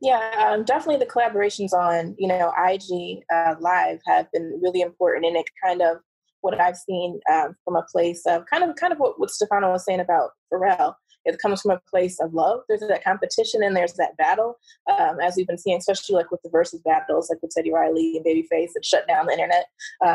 Yeah, 0.00 0.46
um, 0.48 0.64
definitely 0.64 1.04
the 1.04 1.10
collaborations 1.10 1.72
on 1.72 2.14
you 2.18 2.28
know 2.28 2.52
IG 2.56 3.24
uh, 3.32 3.56
live 3.58 3.98
have 4.06 4.30
been 4.32 4.60
really 4.62 4.80
important, 4.80 5.26
and 5.26 5.36
it 5.36 5.46
kind 5.62 5.82
of 5.82 5.98
what 6.40 6.60
I've 6.60 6.76
seen 6.76 7.18
um, 7.32 7.56
from 7.64 7.74
a 7.74 7.84
place 7.90 8.24
of 8.26 8.46
kind 8.46 8.62
of 8.62 8.76
kind 8.76 8.92
of 8.92 9.00
what, 9.00 9.18
what 9.18 9.30
Stefano 9.30 9.72
was 9.72 9.84
saying 9.84 10.00
about 10.00 10.30
Pharrell 10.52 10.94
it 11.26 11.38
comes 11.38 11.60
from 11.60 11.72
a 11.72 11.80
place 11.90 12.20
of 12.20 12.32
love. 12.32 12.60
There's 12.68 12.80
that 12.80 13.04
competition 13.04 13.62
and 13.62 13.76
there's 13.76 13.94
that 13.94 14.16
battle, 14.16 14.58
um, 14.90 15.18
as 15.20 15.34
we've 15.36 15.46
been 15.46 15.58
seeing, 15.58 15.76
especially 15.76 16.14
like 16.14 16.30
with 16.30 16.40
the 16.42 16.50
versus 16.50 16.80
battles, 16.82 17.28
like 17.28 17.42
with 17.42 17.50
Teddy 17.50 17.72
Riley 17.72 18.16
and 18.16 18.24
Babyface 18.24 18.70
that 18.74 18.84
shut 18.84 19.06
down 19.08 19.26
the 19.26 19.32
internet. 19.32 19.66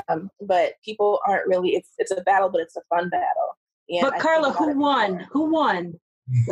Um, 0.08 0.32
but 0.39 0.74
people 0.84 1.19
aren't 1.28 1.47
really. 1.47 1.71
It's 1.71 1.89
it's 1.97 2.12
a 2.12 2.21
battle, 2.21 2.50
but 2.50 2.62
it's 2.62 2.78
a 2.78 2.82
fun 2.89 3.10
battle. 3.10 3.58
And 3.89 4.02
but 4.02 4.15
I 4.15 4.19
Carla, 4.19 4.54
who 4.54 4.80
won? 4.80 5.28
Who 5.32 5.52
won? 5.52 6.00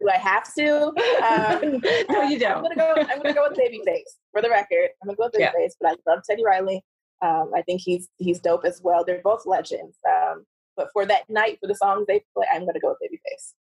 Do 0.00 0.08
I 0.08 0.16
have 0.16 0.54
to? 0.54 0.86
Um, 0.86 1.80
no, 2.08 2.22
you 2.22 2.38
don't. 2.38 2.58
I'm 2.58 2.62
gonna 2.62 2.76
go. 2.76 2.94
I'm 2.96 3.20
gonna 3.20 3.34
go 3.34 3.48
with 3.48 3.58
Babyface 3.58 4.14
for 4.30 4.40
the 4.40 4.48
record. 4.48 4.90
I'm 5.02 5.08
gonna 5.08 5.16
go 5.16 5.24
with 5.24 5.34
Babyface, 5.34 5.52
yeah. 5.58 5.68
but 5.80 5.90
I 5.90 6.10
love 6.10 6.22
Teddy 6.28 6.44
Riley. 6.44 6.84
Um, 7.20 7.50
I 7.54 7.62
think 7.62 7.80
he's 7.80 8.08
he's 8.18 8.38
dope 8.38 8.64
as 8.64 8.80
well. 8.82 9.04
They're 9.04 9.20
both 9.24 9.44
legends. 9.44 9.96
Um, 10.08 10.44
but 10.78 10.88
for 10.92 11.04
that 11.04 11.28
night, 11.28 11.58
for 11.60 11.66
the 11.66 11.74
songs 11.74 12.06
they 12.06 12.24
play, 12.34 12.46
I'm 12.50 12.62
going 12.62 12.74
to 12.74 12.80
go 12.80 12.94
with 13.00 13.10
Babyface. 13.10 13.52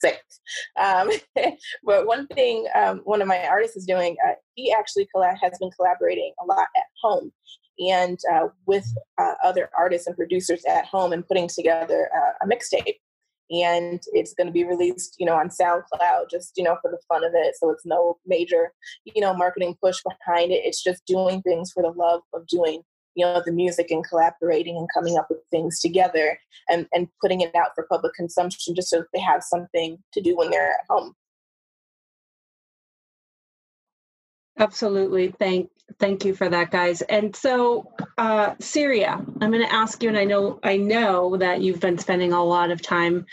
Six. 0.00 0.40
Um, 0.80 1.10
but 1.84 2.06
one 2.06 2.26
thing 2.28 2.66
um, 2.74 3.02
one 3.04 3.22
of 3.22 3.28
my 3.28 3.46
artists 3.46 3.76
is 3.76 3.86
doing, 3.86 4.16
uh, 4.26 4.32
he 4.54 4.72
actually 4.72 5.06
has 5.14 5.58
been 5.60 5.70
collaborating 5.70 6.32
a 6.42 6.46
lot 6.46 6.66
at 6.76 6.84
home 7.00 7.30
and 7.78 8.18
uh, 8.32 8.48
with 8.66 8.86
uh, 9.18 9.34
other 9.42 9.70
artists 9.76 10.06
and 10.06 10.16
producers 10.16 10.64
at 10.68 10.86
home 10.86 11.12
and 11.12 11.26
putting 11.28 11.48
together 11.48 12.10
uh, 12.16 12.44
a 12.44 12.48
mixtape. 12.48 12.96
And 13.50 14.02
it's 14.14 14.32
going 14.32 14.46
to 14.46 14.52
be 14.52 14.64
released, 14.64 15.16
you 15.18 15.26
know, 15.26 15.34
on 15.34 15.50
SoundCloud, 15.50 16.30
just 16.30 16.56
you 16.56 16.64
know, 16.64 16.78
for 16.80 16.90
the 16.90 16.98
fun 17.08 17.24
of 17.24 17.32
it. 17.34 17.54
So 17.60 17.70
it's 17.70 17.84
no 17.84 18.16
major, 18.26 18.72
you 19.04 19.20
know, 19.20 19.34
marketing 19.34 19.76
push 19.82 19.98
behind 20.02 20.50
it. 20.50 20.62
It's 20.64 20.82
just 20.82 21.04
doing 21.04 21.42
things 21.42 21.70
for 21.70 21.82
the 21.82 21.90
love 21.90 22.22
of 22.32 22.46
doing 22.46 22.82
you 23.14 23.24
know 23.24 23.42
the 23.44 23.52
music 23.52 23.90
and 23.90 24.06
collaborating 24.06 24.76
and 24.76 24.88
coming 24.92 25.16
up 25.16 25.26
with 25.28 25.38
things 25.50 25.80
together 25.80 26.38
and 26.68 26.86
and 26.92 27.08
putting 27.20 27.40
it 27.40 27.54
out 27.54 27.70
for 27.74 27.86
public 27.90 28.14
consumption 28.14 28.74
just 28.74 28.90
so 28.90 29.04
they 29.12 29.20
have 29.20 29.42
something 29.42 29.98
to 30.12 30.20
do 30.20 30.36
when 30.36 30.50
they're 30.50 30.70
at 30.70 30.86
home. 30.88 31.14
Absolutely. 34.58 35.34
Thank 35.38 35.70
thank 35.98 36.24
you 36.24 36.34
for 36.34 36.48
that 36.48 36.70
guys. 36.70 37.02
And 37.02 37.34
so 37.34 37.92
uh 38.16 38.54
syria 38.60 39.20
i'm 39.40 39.50
going 39.50 39.60
to 39.62 39.72
ask 39.72 40.02
you 40.02 40.08
and 40.08 40.16
i 40.16 40.24
know 40.24 40.60
i 40.62 40.76
know 40.76 41.36
that 41.36 41.60
you've 41.60 41.80
been 41.80 41.98
spending 41.98 42.32
a 42.32 42.44
lot 42.44 42.70
of 42.70 42.80
time 42.80 43.26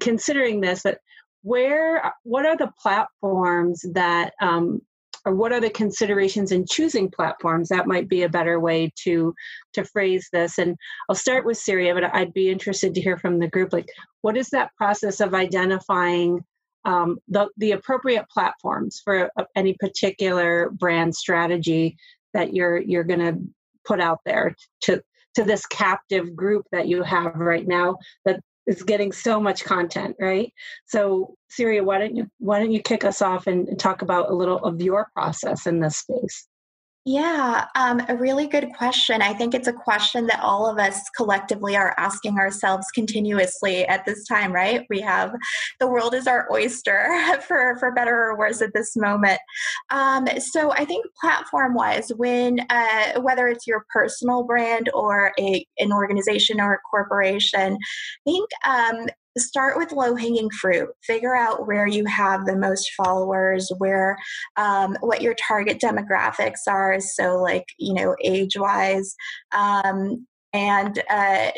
considering 0.00 0.60
this 0.60 0.82
but 0.82 0.98
where 1.46 2.12
what 2.24 2.44
are 2.44 2.56
the 2.56 2.72
platforms 2.82 3.84
that 3.92 4.32
um, 4.40 4.82
or 5.26 5.34
what 5.34 5.52
are 5.52 5.60
the 5.60 5.68
considerations 5.68 6.52
in 6.52 6.64
choosing 6.64 7.10
platforms? 7.10 7.68
That 7.68 7.86
might 7.86 8.08
be 8.08 8.22
a 8.22 8.28
better 8.28 8.58
way 8.58 8.92
to 9.04 9.34
to 9.74 9.84
phrase 9.84 10.28
this. 10.32 10.58
And 10.58 10.76
i'll 11.08 11.16
start 11.16 11.44
with 11.44 11.56
syria 11.56 11.94
but 11.94 12.14
i'd 12.14 12.32
be 12.32 12.48
interested 12.48 12.94
to 12.94 13.00
hear 13.00 13.16
from 13.16 13.38
the 13.38 13.48
group 13.48 13.72
like 13.72 13.88
what 14.22 14.36
is 14.36 14.48
that 14.50 14.74
process 14.76 15.20
of 15.20 15.34
identifying 15.34 16.44
um, 16.84 17.18
the, 17.26 17.48
the 17.56 17.72
appropriate 17.72 18.26
platforms 18.30 19.02
for 19.04 19.28
a, 19.36 19.46
any 19.56 19.74
particular 19.74 20.70
brand 20.70 21.14
strategy 21.14 21.96
that 22.32 22.54
you're 22.54 22.80
you're 22.80 23.04
going 23.04 23.20
to 23.20 23.38
put 23.84 24.00
out 24.00 24.20
there 24.24 24.54
to 24.82 25.02
to 25.34 25.44
this 25.44 25.66
captive 25.66 26.34
group 26.34 26.64
that 26.72 26.88
you 26.88 27.02
have 27.02 27.34
right 27.34 27.66
now 27.66 27.96
that 28.24 28.40
is 28.66 28.82
getting 28.82 29.12
so 29.12 29.40
much 29.40 29.64
content, 29.64 30.16
right? 30.20 30.52
So, 30.86 31.36
Syria, 31.48 31.84
why 31.84 31.98
don't 31.98 32.16
you 32.16 32.26
why 32.38 32.58
don't 32.58 32.72
you 32.72 32.80
kick 32.82 33.04
us 33.04 33.22
off 33.22 33.46
and 33.46 33.78
talk 33.78 34.02
about 34.02 34.30
a 34.30 34.34
little 34.34 34.58
of 34.58 34.80
your 34.80 35.08
process 35.14 35.66
in 35.66 35.80
this 35.80 35.98
space? 35.98 36.48
Yeah, 37.08 37.66
um, 37.76 38.02
a 38.08 38.16
really 38.16 38.48
good 38.48 38.72
question. 38.76 39.22
I 39.22 39.32
think 39.32 39.54
it's 39.54 39.68
a 39.68 39.72
question 39.72 40.26
that 40.26 40.40
all 40.40 40.68
of 40.68 40.76
us 40.76 41.08
collectively 41.10 41.76
are 41.76 41.94
asking 41.98 42.36
ourselves 42.36 42.88
continuously 42.92 43.86
at 43.86 44.04
this 44.04 44.26
time, 44.26 44.52
right? 44.52 44.84
We 44.90 45.02
have 45.02 45.32
the 45.78 45.86
world 45.86 46.14
is 46.14 46.26
our 46.26 46.48
oyster, 46.50 47.16
for 47.46 47.76
for 47.78 47.92
better 47.92 48.12
or 48.24 48.36
worse, 48.36 48.60
at 48.60 48.74
this 48.74 48.96
moment. 48.96 49.38
Um, 49.90 50.26
so 50.40 50.72
I 50.72 50.84
think 50.84 51.06
platform 51.20 51.74
wise, 51.74 52.08
when 52.16 52.66
uh, 52.70 53.20
whether 53.20 53.46
it's 53.46 53.68
your 53.68 53.86
personal 53.92 54.42
brand 54.42 54.90
or 54.92 55.32
a 55.38 55.64
an 55.78 55.92
organization 55.92 56.60
or 56.60 56.74
a 56.74 56.80
corporation, 56.90 57.78
I 58.26 58.30
think 58.30 58.50
um, 58.64 59.06
start 59.38 59.76
with 59.76 59.92
low 59.92 60.14
hanging 60.14 60.50
fruit. 60.50 60.88
Figure 61.02 61.36
out 61.36 61.66
where 61.66 61.86
you 61.86 62.04
have 62.06 62.44
the 62.44 62.56
most 62.56 62.90
followers 62.96 63.70
where 63.78 64.16
um, 64.56 64.96
what 65.00 65.22
your 65.22 65.34
target 65.34 65.78
demographics 65.78 66.66
are. 66.68 67.00
So 67.00 67.36
like 67.36 67.66
you 67.78 67.94
know 67.94 68.16
age 68.22 68.56
wise 68.56 69.14
um, 69.54 70.26
and 70.56 71.02
uh, 71.10 71.50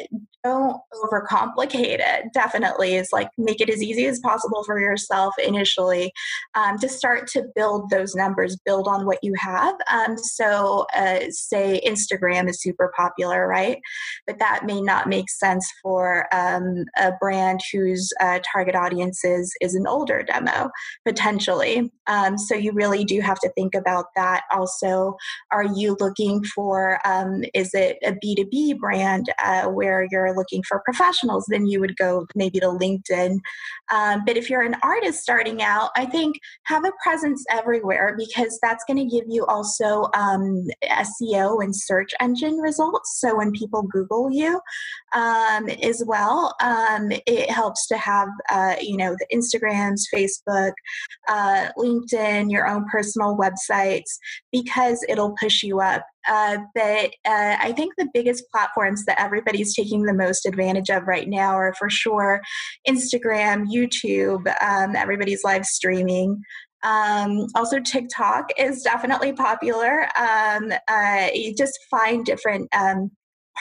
don't 0.45 0.81
overcomplicate 0.95 1.99
it 1.99 2.27
definitely 2.33 2.95
is 2.95 3.09
like 3.13 3.29
make 3.39 3.61
it 3.61 3.69
as 3.69 3.83
easy 3.83 4.07
as 4.07 4.21
possible 4.21 4.63
for 4.65 4.81
yourself 4.81 5.35
initially 5.45 6.13
um, 6.55 6.79
to 6.79 6.89
start 6.89 7.27
to 7.27 7.43
build 7.57 7.91
those 7.91 8.15
numbers 8.15 8.57
build 8.65 8.87
on 8.87 9.05
what 9.05 9.19
you 9.23 9.35
have 9.37 9.75
um, 9.91 10.17
so 10.17 10.87
uh, 10.95 11.21
say 11.31 11.81
instagram 11.85 12.49
is 12.49 12.63
super 12.63 12.93
popular 12.97 13.49
right? 13.49 13.79
But 14.27 14.39
that 14.39 14.65
may 14.65 14.81
not 14.81 15.09
make 15.09 15.31
sense 15.31 15.67
for 15.83 16.27
um, 16.33 16.85
a 16.97 17.13
brand 17.19 17.61
whose 17.73 18.11
uh, 18.21 18.39
target 18.53 18.75
audience 18.75 19.25
is, 19.25 19.53
is 19.61 19.75
an 19.75 19.87
older 19.87 20.23
demo 20.23 20.71
potentially 21.07 21.91
um, 22.09 22.37
so 22.37 22.55
you 22.55 22.73
really 22.73 23.05
do 23.05 23.21
have 23.21 23.39
to 23.41 23.51
think 23.51 23.75
about 23.75 24.07
that 24.17 24.43
also 24.51 25.17
are 25.51 25.65
you 25.65 25.97
looking 26.01 26.43
for 26.45 26.99
um, 27.07 27.45
is 27.55 27.75
it 27.75 27.99
a 28.05 28.13
b2b 28.13 28.79
brand 28.79 29.27
uh, 29.43 29.67
where 29.69 30.07
you're 30.11 30.35
looking 30.35 30.63
for 30.63 30.81
professionals, 30.85 31.47
then 31.49 31.67
you 31.67 31.81
would 31.81 31.97
go 31.97 32.27
maybe 32.35 32.61
to 32.61 32.67
LinkedIn. 32.67 33.39
Um, 33.93 34.23
but 34.27 34.37
if 34.37 34.49
you're 34.51 34.63
an 34.63 34.77
artist 34.83 35.21
starting 35.21 35.63
out, 35.63 35.91
I 35.97 36.07
think 36.07 36.37
have 36.65 36.85
a 36.85 36.93
presence 37.03 37.45
everywhere 37.51 38.17
because 38.17 38.59
that's 38.63 38.85
going 38.85 38.99
to 38.99 39.17
give 39.17 39.25
you 39.29 39.45
also 39.47 40.09
um, 40.15 40.67
SEO 40.85 41.63
and 41.63 41.75
search 41.75 42.13
engine 42.21 42.57
results. 42.57 43.19
So 43.21 43.37
when 43.37 43.53
people 43.53 43.83
Google 43.83 44.31
you 44.31 44.61
um, 45.15 45.69
as 45.83 46.03
well, 46.07 46.55
um, 46.63 47.11
it 47.27 47.51
helps 47.51 47.87
to 47.89 47.97
have, 47.97 48.29
uh, 48.51 48.77
you 48.81 48.97
know, 48.97 49.17
the 49.19 49.27
Instagrams, 49.35 50.03
Facebook, 50.15 50.73
uh, 51.29 51.69
LinkedIn, 51.79 52.51
your 52.51 52.67
own 52.67 52.85
personal 52.91 53.37
websites, 53.37 54.19
because 54.53 55.05
it'll 55.09 55.35
push 55.41 55.63
you 55.63 55.81
up 55.81 56.05
uh, 56.29 56.59
but 56.75 57.15
uh, 57.27 57.57
I 57.59 57.73
think 57.75 57.95
the 57.97 58.09
biggest 58.13 58.45
platforms 58.51 59.05
that 59.07 59.21
everybody's 59.21 59.75
taking 59.75 60.03
the 60.03 60.13
most 60.13 60.45
advantage 60.47 60.91
of 60.91 61.07
right 61.07 61.29
now 61.29 61.55
are 61.55 61.75
for 61.75 61.89
sure 61.89 62.43
Instagram, 62.87 63.67
YouTube, 63.67 64.47
um, 64.63 64.95
everybody's 64.95 65.43
live 65.43 65.65
streaming. 65.65 66.41
Um, 66.85 67.47
also, 67.55 67.81
TikTok 67.81 68.51
is 68.59 68.83
definitely 68.83 69.33
popular. 69.33 70.07
Um, 70.17 70.73
uh, 70.87 71.29
you 71.33 71.55
just 71.55 71.79
find 71.91 72.25
different 72.25 72.69
um, 72.77 73.11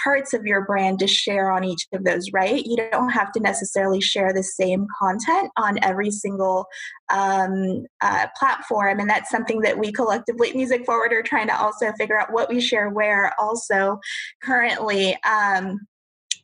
parts 0.03 0.33
of 0.33 0.45
your 0.45 0.65
brand 0.65 0.99
to 0.99 1.07
share 1.07 1.51
on 1.51 1.63
each 1.63 1.88
of 1.93 2.03
those, 2.03 2.31
right? 2.31 2.65
You 2.65 2.77
don't 2.91 3.10
have 3.10 3.31
to 3.33 3.39
necessarily 3.39 4.01
share 4.01 4.33
the 4.33 4.43
same 4.43 4.88
content 4.99 5.51
on 5.57 5.83
every 5.83 6.12
single 6.12 6.65
um, 7.12 7.86
uh, 8.01 8.27
platform. 8.38 8.99
And 8.99 9.10
that's 9.10 9.29
something 9.29 9.62
that 9.62 9.77
we 9.77 9.91
collectively, 9.91 10.53
Music 10.53 10.86
Forward, 10.86 11.13
are 11.13 11.23
trying 11.23 11.47
to 11.47 11.60
also 11.60 11.91
figure 11.97 12.19
out 12.19 12.31
what 12.31 12.49
we 12.49 12.62
share 12.62 12.89
where 12.89 13.33
also 13.39 13.99
currently. 14.41 15.17
Um, 15.23 15.88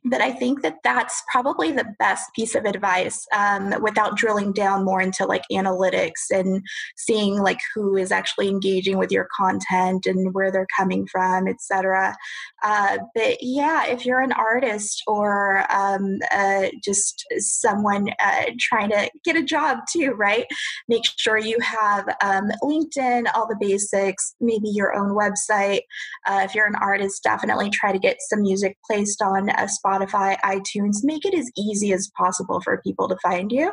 but 0.06 0.22
I 0.22 0.32
think 0.32 0.62
that 0.62 0.78
that's 0.84 1.24
probably 1.32 1.72
the 1.72 1.88
best 2.00 2.34
piece 2.36 2.56
of 2.56 2.66
advice 2.66 3.26
um, 3.36 3.74
without 3.82 4.18
drilling 4.18 4.52
down 4.52 4.84
more 4.84 5.02
into 5.02 5.26
like 5.26 5.44
analytics 5.52 6.30
and 6.30 6.62
seeing 6.98 7.42
like 7.42 7.60
who 7.74 7.96
is 7.96 8.12
actually 8.12 8.50
engaging 8.50 8.98
with 8.98 9.12
your 9.12 9.28
content 9.36 10.06
and 10.06 10.34
where 10.34 10.52
they're 10.52 10.68
coming 10.78 11.08
from, 11.08 11.48
etc. 11.48 12.16
Uh, 12.64 12.98
but 13.16 13.38
yeah, 13.42 13.86
if 13.86 14.06
you're 14.06 14.20
an 14.20 14.34
artist 14.34 15.04
or 15.08 15.66
um, 15.72 16.20
uh, 16.32 16.68
just 16.84 17.26
someone 17.38 18.10
uh, 18.20 18.46
trying 18.60 18.90
to 18.90 19.10
get 19.24 19.38
a 19.38 19.44
job 19.44 19.80
too, 19.92 20.12
right? 20.12 20.46
Make 20.90 21.04
sure 21.18 21.38
you 21.38 21.58
have 21.62 22.08
um, 22.22 22.52
LinkedIn, 22.62 23.28
all 23.34 23.48
the 23.48 23.58
basics, 23.60 24.36
maybe 24.42 24.70
your 24.70 24.94
own 24.94 25.16
website. 25.16 25.82
Uh, 26.28 26.42
if 26.44 26.54
you're 26.54 26.68
an 26.68 26.76
artist, 26.76 27.24
definitely 27.24 27.70
try 27.70 27.92
to 27.92 28.00
get 28.00 28.18
some 28.20 28.42
music 28.42 28.78
placed 28.86 29.22
on 29.22 29.50
a 29.50 29.68
spot 29.70 29.93
Spotify, 29.94 30.40
iTunes, 30.42 31.04
make 31.04 31.26
it 31.26 31.34
as 31.34 31.52
easy 31.58 31.94
as 31.94 32.12
possible 32.18 32.62
for 32.62 32.82
people 32.82 33.08
to 33.10 33.18
find 33.22 33.52
you. 33.52 33.72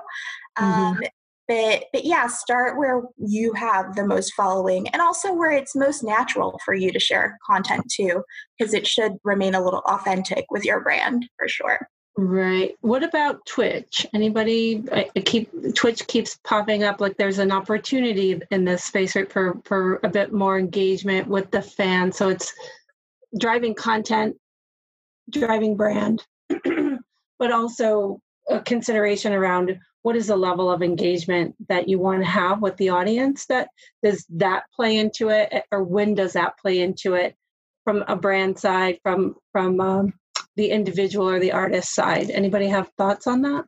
Mm-hmm. 0.59 0.64
Um, 0.64 1.00
but, 1.48 1.85
but 1.92 2.04
yeah, 2.04 2.28
start 2.28 2.78
where 2.78 3.02
you 3.16 3.52
have 3.54 3.96
the 3.96 4.06
most 4.06 4.35
following 4.35 4.87
and 4.88 5.02
also 5.02 5.33
where 5.33 5.50
it's 5.50 5.74
most 5.74 6.04
natural 6.04 6.61
for 6.64 6.74
you 6.74 6.92
to 6.92 7.00
share 7.00 7.38
content 7.44 7.90
too, 7.92 8.22
because 8.56 8.72
it 8.72 8.87
should 8.87 9.14
remain 9.24 9.54
a 9.56 9.64
little 9.64 9.83
authentic 9.87 10.44
with 10.50 10.64
your 10.64 10.80
brand 10.80 11.28
for 11.37 11.48
sure. 11.48 11.88
Right. 12.16 12.74
What 12.83 13.02
about 13.02 13.44
Twitch? 13.46 14.06
Anybody 14.12 14.85
keep 15.24 15.50
Twitch 15.74 16.06
keeps 16.06 16.38
popping 16.44 16.83
up 16.83 17.00
like 17.00 17.16
there's 17.16 17.38
an 17.38 17.50
opportunity 17.50 18.40
in 18.50 18.64
this 18.64 18.85
space 18.85 19.16
right 19.16 19.30
for 19.30 19.61
for 19.64 20.00
a 20.02 20.09
bit 20.09 20.33
more 20.33 20.59
engagement 20.59 21.28
with 21.28 21.50
the 21.50 21.62
fans. 21.62 22.16
So 22.16 22.28
it's 22.28 22.52
driving 23.38 23.74
content 23.74 24.37
driving 25.30 25.76
brand, 25.76 26.24
but 27.38 27.52
also 27.52 28.20
a 28.48 28.60
consideration 28.60 29.32
around 29.32 29.78
what 30.02 30.16
is 30.16 30.28
the 30.28 30.36
level 30.36 30.70
of 30.70 30.82
engagement 30.82 31.54
that 31.68 31.88
you 31.88 31.98
want 31.98 32.20
to 32.20 32.28
have 32.28 32.62
with 32.62 32.76
the 32.78 32.88
audience 32.88 33.46
that 33.46 33.68
does 34.02 34.24
that 34.30 34.64
play 34.74 34.96
into 34.96 35.28
it 35.28 35.64
or 35.70 35.82
when 35.84 36.14
does 36.14 36.32
that 36.32 36.58
play 36.58 36.80
into 36.80 37.14
it 37.14 37.36
from 37.84 38.02
a 38.08 38.16
brand 38.16 38.58
side 38.58 38.98
from 39.02 39.34
from 39.52 39.80
um, 39.80 40.12
the 40.56 40.70
individual 40.70 41.28
or 41.28 41.38
the 41.38 41.52
artist 41.52 41.94
side? 41.94 42.30
Anybody 42.30 42.68
have 42.68 42.90
thoughts 42.96 43.26
on 43.26 43.42
that 43.42 43.64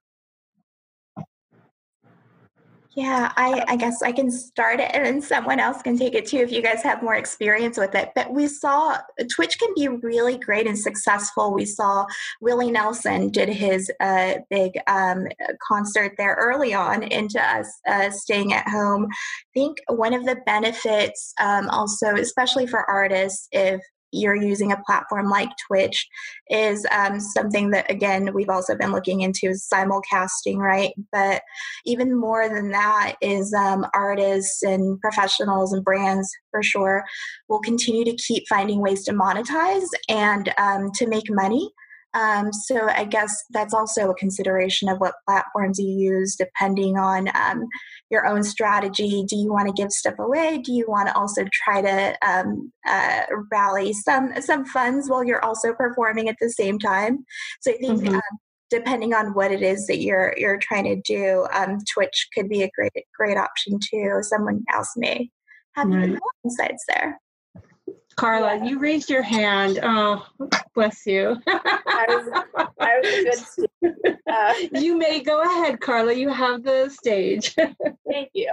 yeah, 2.94 3.32
I, 3.36 3.64
I 3.68 3.76
guess 3.76 4.02
I 4.02 4.12
can 4.12 4.30
start 4.30 4.78
it 4.78 4.90
and 4.92 5.04
then 5.04 5.22
someone 5.22 5.58
else 5.58 5.80
can 5.80 5.98
take 5.98 6.14
it 6.14 6.26
too 6.26 6.38
if 6.38 6.52
you 6.52 6.60
guys 6.60 6.82
have 6.82 7.02
more 7.02 7.14
experience 7.14 7.78
with 7.78 7.94
it. 7.94 8.10
But 8.14 8.32
we 8.32 8.46
saw 8.46 8.98
Twitch 9.34 9.58
can 9.58 9.70
be 9.74 9.88
really 9.88 10.36
great 10.36 10.66
and 10.66 10.78
successful. 10.78 11.54
We 11.54 11.64
saw 11.64 12.04
Willie 12.42 12.70
Nelson 12.70 13.30
did 13.30 13.48
his 13.48 13.90
uh, 14.00 14.34
big 14.50 14.78
um, 14.88 15.26
concert 15.66 16.12
there 16.18 16.36
early 16.38 16.74
on 16.74 17.02
into 17.02 17.40
us 17.42 17.66
uh, 17.88 18.10
staying 18.10 18.52
at 18.52 18.68
home. 18.68 19.06
I 19.10 19.50
think 19.54 19.78
one 19.88 20.12
of 20.12 20.26
the 20.26 20.36
benefits, 20.44 21.32
um, 21.40 21.70
also, 21.70 22.14
especially 22.16 22.66
for 22.66 22.88
artists, 22.90 23.48
if 23.52 23.80
you're 24.12 24.36
using 24.36 24.72
a 24.72 24.82
platform 24.86 25.28
like 25.28 25.50
Twitch 25.66 26.06
is 26.50 26.86
um, 26.92 27.18
something 27.18 27.70
that, 27.70 27.90
again, 27.90 28.32
we've 28.34 28.48
also 28.48 28.76
been 28.76 28.92
looking 28.92 29.22
into 29.22 29.48
is 29.48 29.66
simulcasting, 29.72 30.58
right? 30.58 30.92
But 31.10 31.42
even 31.86 32.18
more 32.18 32.48
than 32.48 32.70
that 32.70 33.16
is 33.20 33.52
um, 33.54 33.86
artists 33.94 34.62
and 34.62 35.00
professionals 35.00 35.72
and 35.72 35.84
brands 35.84 36.30
for 36.50 36.62
sure 36.62 37.04
will 37.48 37.60
continue 37.60 38.04
to 38.04 38.16
keep 38.16 38.44
finding 38.48 38.80
ways 38.80 39.04
to 39.04 39.12
monetize 39.12 39.86
and 40.08 40.52
um, 40.58 40.90
to 40.94 41.06
make 41.06 41.30
money 41.30 41.70
um, 42.14 42.52
so 42.52 42.88
I 42.88 43.04
guess 43.04 43.44
that's 43.50 43.72
also 43.72 44.10
a 44.10 44.14
consideration 44.14 44.88
of 44.88 44.98
what 44.98 45.14
platforms 45.26 45.78
you 45.78 45.88
use, 45.88 46.36
depending 46.36 46.98
on 46.98 47.28
um, 47.34 47.66
your 48.10 48.26
own 48.26 48.42
strategy. 48.42 49.24
Do 49.26 49.36
you 49.36 49.52
want 49.52 49.68
to 49.68 49.82
give 49.82 49.90
stuff 49.90 50.18
away? 50.18 50.58
Do 50.58 50.72
you 50.72 50.84
want 50.88 51.08
to 51.08 51.16
also 51.16 51.44
try 51.52 51.80
to 51.80 52.16
um, 52.26 52.72
uh, 52.86 53.22
rally 53.50 53.92
some 53.92 54.32
some 54.40 54.64
funds 54.64 55.08
while 55.08 55.24
you're 55.24 55.44
also 55.44 55.72
performing 55.72 56.28
at 56.28 56.36
the 56.40 56.50
same 56.50 56.78
time? 56.78 57.24
So 57.60 57.72
I 57.72 57.76
think. 57.76 58.02
Mm-hmm. 58.02 58.14
Um, 58.14 58.20
depending 58.70 59.12
on 59.12 59.34
what 59.34 59.52
it 59.52 59.60
is 59.60 59.86
that 59.86 59.98
you're 59.98 60.34
you're 60.38 60.56
trying 60.56 60.84
to 60.84 60.96
do, 61.02 61.46
um, 61.52 61.76
Twitch 61.92 62.28
could 62.34 62.48
be 62.48 62.62
a 62.62 62.70
great 62.74 63.04
great 63.14 63.36
option 63.36 63.78
too. 63.78 64.20
Someone 64.22 64.64
else 64.72 64.94
may 64.96 65.28
have 65.74 65.88
right. 65.88 66.18
insights 66.42 66.82
there. 66.88 67.20
Carla, 68.16 68.56
yeah. 68.56 68.64
you 68.64 68.78
raised 68.78 69.10
your 69.10 69.22
hand. 69.22 69.80
Oh, 69.82 70.26
bless 70.74 71.06
you. 71.06 71.36
I 71.46 72.06
was, 72.08 72.44
I 72.80 72.98
was 72.98 73.08
a 73.08 73.24
good 73.24 73.34
student. 73.92 74.18
Uh, 74.26 74.54
you 74.72 74.96
may 74.96 75.20
go 75.20 75.42
ahead, 75.42 75.80
Carla. 75.80 76.12
You 76.12 76.28
have 76.28 76.62
the 76.62 76.88
stage. 76.88 77.54
Thank 78.10 78.30
you. 78.32 78.52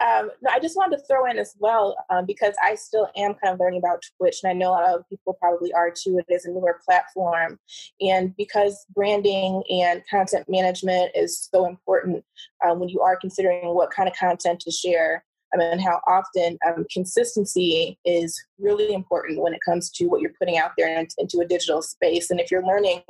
Um, 0.00 0.30
no, 0.40 0.50
I 0.50 0.58
just 0.58 0.76
wanted 0.76 0.96
to 0.96 1.02
throw 1.04 1.26
in 1.26 1.38
as 1.38 1.54
well 1.58 1.96
um, 2.10 2.26
because 2.26 2.54
I 2.62 2.74
still 2.74 3.08
am 3.16 3.34
kind 3.34 3.54
of 3.54 3.60
learning 3.60 3.80
about 3.80 4.02
Twitch, 4.18 4.40
and 4.42 4.50
I 4.50 4.54
know 4.54 4.70
a 4.70 4.72
lot 4.72 4.94
of 4.94 5.08
people 5.08 5.34
probably 5.34 5.72
are 5.72 5.90
too. 5.90 6.18
It 6.18 6.32
is 6.32 6.44
a 6.44 6.50
newer 6.50 6.80
platform, 6.84 7.58
and 8.00 8.36
because 8.36 8.84
branding 8.94 9.62
and 9.70 10.02
content 10.10 10.46
management 10.48 11.12
is 11.14 11.48
so 11.52 11.66
important 11.66 12.24
um, 12.64 12.80
when 12.80 12.88
you 12.88 13.00
are 13.00 13.16
considering 13.16 13.74
what 13.74 13.90
kind 13.90 14.08
of 14.08 14.16
content 14.16 14.60
to 14.60 14.70
share 14.70 15.24
Mean, 15.56 15.78
how 15.78 16.00
often 16.06 16.58
um, 16.66 16.86
consistency 16.92 17.98
is 18.04 18.42
really 18.58 18.94
important 18.94 19.40
when 19.40 19.54
it 19.54 19.60
comes 19.64 19.90
to 19.90 20.06
what 20.06 20.20
you're 20.20 20.32
putting 20.38 20.58
out 20.58 20.72
there 20.78 20.98
into 21.18 21.40
a 21.40 21.46
digital 21.46 21.82
space. 21.82 22.30
And 22.30 22.40
if 22.40 22.50
you're 22.50 22.66
learning 22.66 23.02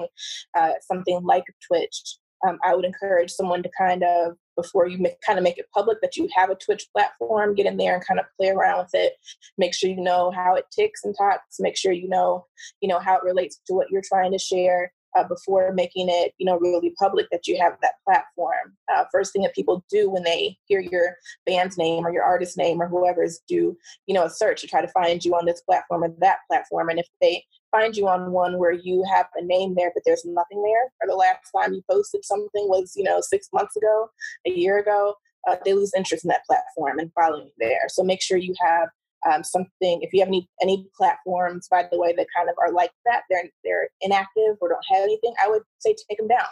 uh, 0.57 0.73
something 0.81 1.23
like 1.23 1.45
Twitch, 1.67 2.17
um, 2.47 2.59
I 2.65 2.75
would 2.75 2.85
encourage 2.85 3.31
someone 3.31 3.63
to 3.63 3.71
kind 3.79 4.03
of 4.03 4.37
before 4.57 4.89
you 4.89 4.99
make, 4.99 5.21
kind 5.21 5.39
of 5.39 5.45
make 5.45 5.59
it 5.59 5.71
public 5.73 6.01
that 6.03 6.17
you 6.17 6.29
have 6.35 6.51
a 6.51 6.57
Twitch 6.57 6.89
platform, 6.93 7.55
get 7.55 7.67
in 7.67 7.77
there 7.77 7.95
and 7.95 8.07
kind 8.07 8.21
of 8.21 8.27
play 8.39 8.51
around 8.51 8.79
with 8.79 8.95
it. 8.95 9.15
Make 9.57 9.75
sure 9.75 9.89
you 9.89 10.01
know 10.01 10.31
how 10.31 10.57
it 10.57 10.67
ticks 10.73 11.05
and 11.05 11.15
talks. 11.17 11.61
Make 11.61 11.77
sure 11.77 11.93
you 11.93 12.09
know, 12.09 12.47
you 12.81 12.89
know, 12.89 12.99
how 12.99 13.17
it 13.17 13.25
relates 13.25 13.61
to 13.67 13.75
what 13.75 13.91
you're 13.91 14.03
trying 14.05 14.33
to 14.33 14.39
share 14.39 14.93
uh, 15.17 15.25
before 15.25 15.73
making 15.73 16.09
it, 16.09 16.33
you 16.39 16.47
know, 16.47 16.59
really 16.59 16.95
public 16.99 17.27
that 17.31 17.47
you 17.47 17.59
have 17.61 17.75
that 17.83 17.95
platform. 18.05 18.77
Uh, 18.95 19.05
first 19.13 19.33
thing 19.33 19.43
that 19.43 19.55
people 19.55 19.85
do 19.91 20.11
when 20.11 20.23
they 20.23 20.57
hear 20.67 20.81
your 20.81 21.17
band's 21.47 21.79
name 21.79 22.07
or 22.07 22.13
your 22.13 22.25
artist 22.25 22.57
name 22.57 22.81
or 22.81 22.89
whoever 22.89 23.23
is 23.23 23.41
do, 23.49 23.77
you 24.07 24.15
know, 24.15 24.25
a 24.25 24.31
search 24.31 24.61
to 24.61 24.67
try 24.67 24.81
to 24.81 24.89
find 24.89 25.25
you 25.25 25.35
on 25.35 25.47
this 25.47 25.63
platform 25.63 26.05
or 26.05 26.15
that 26.21 26.39
platform. 26.49 26.89
And 26.89 26.99
if 26.99 27.09
they 27.21 27.45
find 27.71 27.97
you 27.97 28.09
on 28.09 28.33
one 28.33 28.59
where 28.59 28.73
you 28.73 29.05
have 29.11 29.27
a 29.35 29.45
name 29.45 29.75
there 29.75 29.91
but 29.95 30.03
there's 30.05 30.25
nothing 30.25 30.63
there, 30.63 30.93
or 31.01 31.09
the 31.09 31.15
last 31.15 31.51
time 31.57 31.73
you 31.73 31.83
posted 31.91 32.25
something 32.25 32.69
was, 32.69 32.93
you 32.97 33.05
know, 33.05 33.21
six 33.21 33.49
months 33.53 33.77
ago, 33.77 34.09
a 34.47 34.51
year 34.51 34.79
ago, 34.79 35.15
uh, 35.49 35.57
they 35.65 35.73
lose 35.73 35.93
interest 35.97 36.25
in 36.25 36.29
that 36.29 36.45
platform 36.47 36.99
and 36.99 37.11
following 37.15 37.51
there. 37.59 37.89
So 37.89 38.03
make 38.03 38.23
sure 38.23 38.37
you 38.39 38.55
have 38.61 38.89
um, 39.31 39.45
something 39.45 40.03
if 40.03 40.13
you 40.13 40.21
have 40.21 40.29
any 40.29 40.49
any 40.61 40.87
platforms 40.97 41.69
by 41.71 41.87
the 41.91 41.99
way 41.99 42.15
that 42.17 42.27
kind 42.37 42.49
of 42.49 42.57
are 42.59 42.73
like 42.73 42.91
that 43.05 43.23
they're 43.31 43.45
they're 43.65 43.89
inactive 44.01 44.57
or 44.61 44.69
don't 44.69 44.85
have 44.91 45.03
anything 45.03 45.33
i 45.43 45.49
would 45.49 45.63
say 45.79 45.95
take 46.09 46.19
them 46.19 46.29
down. 46.29 46.47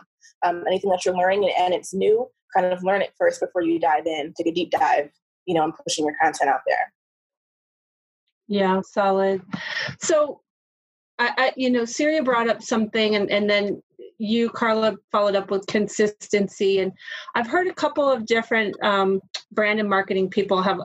Um, 0.44 0.64
anything 0.66 0.90
that 0.90 1.04
you're 1.04 1.16
learning 1.16 1.44
and, 1.44 1.52
and 1.58 1.74
it's 1.74 1.94
new 1.94 2.28
kind 2.54 2.66
of 2.66 2.82
learn 2.82 3.02
it 3.02 3.12
first 3.18 3.40
before 3.40 3.62
you 3.62 3.78
dive 3.78 4.06
in 4.06 4.32
take 4.36 4.46
a 4.46 4.52
deep 4.52 4.70
dive 4.70 5.10
you 5.46 5.54
know 5.54 5.64
and 5.64 5.72
pushing 5.84 6.04
your 6.04 6.14
content 6.20 6.50
out 6.50 6.60
there. 6.66 6.92
Yeah 8.48 8.80
solid. 8.82 9.42
So 10.00 10.40
I, 11.18 11.32
I 11.36 11.52
you 11.56 11.70
know 11.70 11.84
Syria 11.84 12.22
brought 12.22 12.48
up 12.48 12.62
something 12.62 13.14
and 13.14 13.30
and 13.30 13.48
then 13.48 13.82
you, 14.20 14.50
Carla, 14.50 14.96
followed 15.10 15.34
up 15.34 15.50
with 15.50 15.66
consistency. 15.66 16.80
And 16.80 16.92
I've 17.34 17.46
heard 17.46 17.66
a 17.66 17.74
couple 17.74 18.10
of 18.10 18.26
different 18.26 18.76
um, 18.82 19.20
brand 19.52 19.80
and 19.80 19.88
marketing 19.88 20.28
people 20.28 20.62
have 20.62 20.80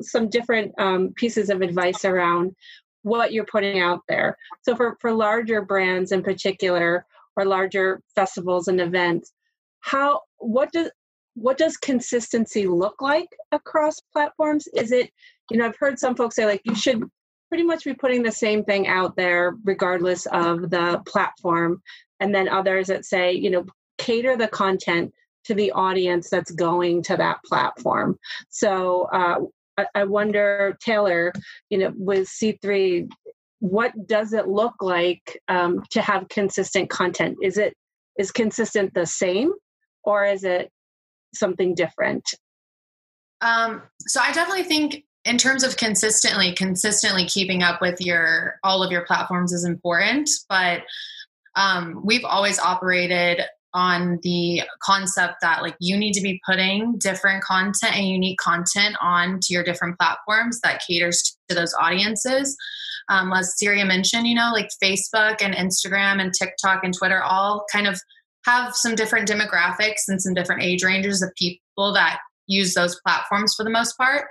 some 0.00 0.28
different 0.28 0.74
um, 0.78 1.12
pieces 1.14 1.50
of 1.50 1.62
advice 1.62 2.04
around 2.04 2.54
what 3.02 3.32
you're 3.32 3.46
putting 3.46 3.80
out 3.80 4.00
there. 4.08 4.36
So 4.62 4.74
for, 4.76 4.96
for 5.00 5.12
larger 5.12 5.62
brands 5.62 6.12
in 6.12 6.22
particular, 6.22 7.06
or 7.36 7.44
larger 7.44 8.02
festivals 8.14 8.68
and 8.68 8.80
events, 8.80 9.32
how 9.80 10.20
what 10.38 10.70
does 10.72 10.90
what 11.34 11.56
does 11.56 11.76
consistency 11.76 12.66
look 12.66 13.00
like 13.00 13.28
across 13.52 14.00
platforms? 14.12 14.66
Is 14.74 14.90
it, 14.90 15.10
you 15.50 15.56
know, 15.56 15.66
I've 15.66 15.76
heard 15.78 15.98
some 15.98 16.16
folks 16.16 16.36
say 16.36 16.44
like 16.44 16.60
you 16.64 16.74
should 16.74 17.02
pretty 17.48 17.64
much 17.64 17.84
be 17.84 17.94
putting 17.94 18.22
the 18.22 18.32
same 18.32 18.64
thing 18.64 18.88
out 18.88 19.16
there 19.16 19.54
regardless 19.64 20.26
of 20.26 20.70
the 20.70 21.00
platform 21.06 21.80
and 22.20 22.34
then 22.34 22.48
others 22.48 22.86
that 22.88 23.04
say 23.04 23.32
you 23.32 23.50
know 23.50 23.66
cater 23.98 24.36
the 24.36 24.48
content 24.48 25.12
to 25.44 25.54
the 25.54 25.72
audience 25.72 26.28
that's 26.28 26.50
going 26.50 27.02
to 27.02 27.16
that 27.16 27.38
platform. 27.44 28.18
So 28.50 29.08
uh, 29.12 29.40
I, 29.78 29.86
I 29.94 30.04
wonder 30.04 30.76
taylor 30.80 31.32
you 31.70 31.78
know 31.78 31.92
with 31.96 32.28
c3 32.28 33.08
what 33.60 33.92
does 34.06 34.32
it 34.32 34.48
look 34.48 34.74
like 34.80 35.38
um, 35.48 35.82
to 35.90 36.00
have 36.00 36.30
consistent 36.30 36.88
content? 36.88 37.36
Is 37.42 37.58
it 37.58 37.74
is 38.18 38.32
consistent 38.32 38.94
the 38.94 39.06
same 39.06 39.52
or 40.02 40.24
is 40.24 40.44
it 40.44 40.70
something 41.34 41.74
different? 41.74 42.24
Um, 43.42 43.82
so 44.06 44.20
i 44.20 44.32
definitely 44.32 44.64
think 44.64 45.04
in 45.24 45.38
terms 45.38 45.62
of 45.62 45.76
consistently 45.76 46.52
consistently 46.54 47.24
keeping 47.24 47.62
up 47.62 47.80
with 47.80 48.00
your 48.00 48.56
all 48.64 48.82
of 48.82 48.90
your 48.90 49.04
platforms 49.06 49.52
is 49.52 49.64
important 49.64 50.28
but 50.48 50.82
um, 51.56 52.00
we've 52.04 52.24
always 52.24 52.58
operated 52.58 53.42
on 53.72 54.18
the 54.22 54.62
concept 54.82 55.34
that 55.42 55.62
like 55.62 55.76
you 55.78 55.96
need 55.96 56.12
to 56.12 56.20
be 56.20 56.40
putting 56.44 56.98
different 56.98 57.42
content 57.44 57.96
and 57.96 58.08
unique 58.08 58.38
content 58.38 58.96
on 59.00 59.38
to 59.40 59.52
your 59.52 59.62
different 59.62 59.96
platforms 59.98 60.60
that 60.62 60.82
caters 60.86 61.38
to 61.48 61.54
those 61.54 61.72
audiences. 61.80 62.56
Um, 63.08 63.32
as 63.32 63.58
syria 63.58 63.84
mentioned 63.84 64.28
you 64.28 64.36
know 64.36 64.50
like 64.52 64.68
facebook 64.82 65.42
and 65.42 65.54
instagram 65.54 66.20
and 66.20 66.32
tiktok 66.32 66.84
and 66.84 66.94
twitter 66.96 67.20
all 67.20 67.64
kind 67.72 67.88
of 67.88 68.00
have 68.44 68.74
some 68.74 68.94
different 68.94 69.28
demographics 69.28 70.02
and 70.06 70.22
some 70.22 70.34
different 70.34 70.62
age 70.62 70.84
ranges 70.84 71.20
of 71.20 71.32
people 71.36 71.92
that 71.92 72.20
use 72.50 72.74
those 72.74 73.00
platforms 73.06 73.54
for 73.54 73.64
the 73.64 73.70
most 73.70 73.96
part 73.96 74.26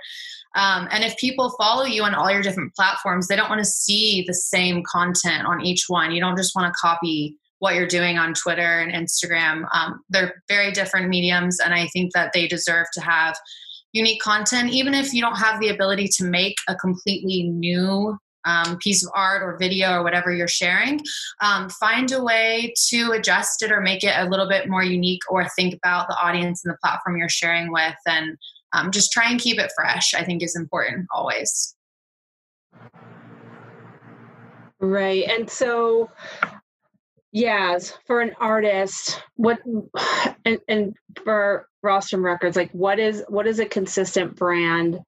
um, 0.56 0.88
and 0.90 1.04
if 1.04 1.16
people 1.16 1.54
follow 1.60 1.84
you 1.84 2.02
on 2.02 2.14
all 2.14 2.30
your 2.30 2.42
different 2.42 2.74
platforms, 2.74 3.28
they 3.28 3.36
don't 3.36 3.48
want 3.48 3.60
to 3.60 3.64
see 3.64 4.24
the 4.26 4.34
same 4.34 4.82
content 4.82 5.46
on 5.46 5.60
each 5.60 5.84
one. 5.86 6.10
You 6.10 6.20
don't 6.20 6.36
just 6.36 6.56
want 6.56 6.72
to 6.72 6.78
copy 6.78 7.36
what 7.60 7.74
you're 7.74 7.86
doing 7.86 8.18
on 8.18 8.34
Twitter 8.34 8.80
and 8.80 8.92
Instagram. 8.92 9.64
Um, 9.72 10.02
they're 10.08 10.42
very 10.48 10.72
different 10.72 11.08
mediums, 11.08 11.60
and 11.60 11.72
I 11.72 11.86
think 11.88 12.12
that 12.14 12.32
they 12.32 12.48
deserve 12.48 12.86
to 12.94 13.00
have 13.00 13.36
unique 13.92 14.20
content, 14.20 14.70
even 14.70 14.94
if 14.94 15.12
you 15.12 15.20
don't 15.20 15.36
have 15.36 15.60
the 15.60 15.68
ability 15.68 16.08
to 16.16 16.24
make 16.24 16.56
a 16.68 16.74
completely 16.74 17.44
new 17.44 18.18
um, 18.44 18.78
piece 18.78 19.04
of 19.04 19.10
art 19.14 19.42
or 19.42 19.56
video 19.58 19.92
or 19.92 20.02
whatever 20.02 20.32
you're 20.32 20.48
sharing, 20.48 21.00
um, 21.42 21.68
find 21.68 22.10
a 22.12 22.22
way 22.22 22.72
to 22.88 23.12
adjust 23.12 23.62
it 23.62 23.72
or 23.72 23.80
make 23.80 24.04
it 24.04 24.14
a 24.16 24.28
little 24.28 24.48
bit 24.48 24.68
more 24.68 24.84
unique 24.84 25.22
or 25.28 25.46
think 25.56 25.74
about 25.74 26.08
the 26.08 26.16
audience 26.22 26.64
and 26.64 26.72
the 26.72 26.78
platform 26.82 27.16
you're 27.16 27.28
sharing 27.28 27.72
with. 27.72 27.94
And 28.06 28.36
um, 28.72 28.90
just 28.90 29.12
try 29.12 29.30
and 29.30 29.40
keep 29.40 29.58
it 29.58 29.72
fresh 29.74 30.14
i 30.14 30.24
think 30.24 30.42
is 30.42 30.56
important 30.56 31.06
always. 31.14 31.74
Right 34.78 35.24
and 35.28 35.50
so 35.50 36.10
yes 37.32 37.96
for 38.06 38.20
an 38.20 38.32
artist 38.40 39.22
what 39.36 39.60
and, 40.44 40.58
and 40.68 40.96
for 41.22 41.68
rostrum 41.82 42.24
records 42.24 42.56
like 42.56 42.70
what 42.72 42.98
is 42.98 43.22
what 43.28 43.46
does 43.46 43.60
a 43.60 43.66
consistent 43.66 44.34
brand 44.34 44.98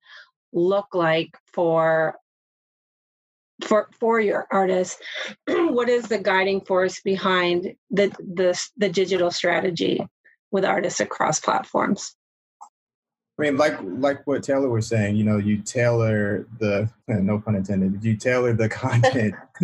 look 0.53 0.95
like 0.95 1.31
for 1.53 2.15
for 3.63 3.89
for 3.99 4.21
your 4.21 4.47
artist 4.51 5.03
what 5.47 5.89
is 5.89 6.05
the 6.09 6.19
guiding 6.19 6.61
force 6.61 7.01
behind 7.01 7.75
the 7.91 8.09
the 8.35 8.69
the 8.77 8.89
digital 8.89 9.31
strategy 9.31 10.05
with 10.51 10.65
artists 10.65 11.01
across 11.01 11.41
platforms 11.41 12.15
I 13.39 13.43
mean, 13.43 13.57
like 13.57 13.79
like 13.83 14.27
what 14.27 14.43
Taylor 14.43 14.69
was 14.69 14.87
saying, 14.87 15.17
you 15.17 15.25
know, 15.25 15.39
you 15.39 15.57
tailor 15.59 16.47
the 16.61 16.89
no 17.09 17.41
pun 17.41 17.57
intended, 17.57 18.05
you 18.05 18.17
tailor 18.17 18.53
the 18.53 18.69
content 18.85 19.35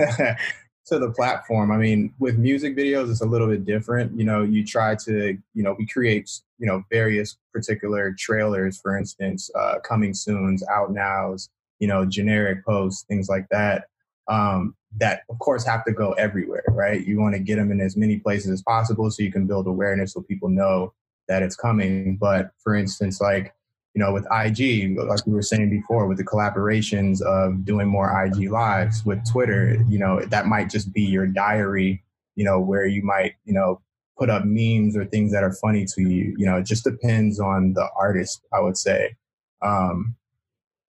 to 0.88 0.98
the 0.98 1.10
platform. 1.10 1.70
I 1.70 1.76
mean, 1.76 2.12
with 2.18 2.38
music 2.38 2.76
videos, 2.76 3.10
it's 3.10 3.20
a 3.20 3.26
little 3.26 3.46
bit 3.46 3.64
different. 3.64 4.18
You 4.18 4.24
know, 4.24 4.42
you 4.42 4.64
try 4.64 4.94
to, 4.96 5.38
you 5.54 5.62
know, 5.62 5.76
we 5.78 5.86
create, 5.86 6.30
you 6.58 6.66
know, 6.66 6.82
various 6.90 7.36
particular 7.52 8.14
trailers, 8.18 8.80
for 8.80 8.96
instance, 8.96 9.50
uh, 9.54 9.78
coming 9.84 10.14
soon's, 10.14 10.64
out 10.68 10.92
nows, 10.92 11.50
you 11.78 11.88
know, 11.88 12.04
generic 12.04 12.64
posts, 12.64 13.04
things 13.08 13.28
like 13.28 13.46
that. 13.50 13.84
Um, 14.28 14.74
that 14.96 15.22
of 15.30 15.38
course 15.38 15.64
have 15.66 15.84
to 15.84 15.92
go 15.92 16.12
everywhere, 16.12 16.64
right? 16.68 17.06
You 17.06 17.20
want 17.20 17.34
to 17.34 17.40
get 17.40 17.56
them 17.56 17.70
in 17.70 17.80
as 17.80 17.96
many 17.96 18.18
places 18.18 18.50
as 18.50 18.62
possible 18.62 19.10
so 19.10 19.22
you 19.22 19.32
can 19.32 19.46
build 19.46 19.66
awareness 19.66 20.12
so 20.14 20.22
people 20.22 20.48
know 20.48 20.92
that 21.28 21.42
it's 21.42 21.56
coming. 21.56 22.16
But 22.16 22.50
for 22.62 22.74
instance, 22.74 23.20
like 23.20 23.54
you 23.94 24.04
know, 24.04 24.12
with 24.12 24.26
IG, 24.30 24.96
like 24.96 25.26
we 25.26 25.32
were 25.32 25.42
saying 25.42 25.70
before, 25.70 26.06
with 26.06 26.18
the 26.18 26.24
collaborations 26.24 27.20
of 27.22 27.64
doing 27.64 27.88
more 27.88 28.24
IG 28.24 28.48
lives 28.50 29.04
with 29.04 29.28
Twitter, 29.28 29.76
you 29.88 29.98
know, 29.98 30.20
that 30.20 30.46
might 30.46 30.70
just 30.70 30.92
be 30.92 31.02
your 31.02 31.26
diary, 31.26 32.04
you 32.36 32.44
know, 32.44 32.60
where 32.60 32.86
you 32.86 33.02
might, 33.02 33.34
you 33.44 33.52
know, 33.52 33.80
put 34.16 34.30
up 34.30 34.44
memes 34.44 34.96
or 34.96 35.04
things 35.04 35.32
that 35.32 35.42
are 35.42 35.52
funny 35.52 35.84
to 35.84 36.02
you. 36.02 36.34
You 36.38 36.46
know, 36.46 36.58
it 36.58 36.64
just 36.64 36.84
depends 36.84 37.40
on 37.40 37.72
the 37.72 37.88
artist, 37.96 38.46
I 38.52 38.60
would 38.60 38.76
say. 38.76 39.16
Um, 39.62 40.14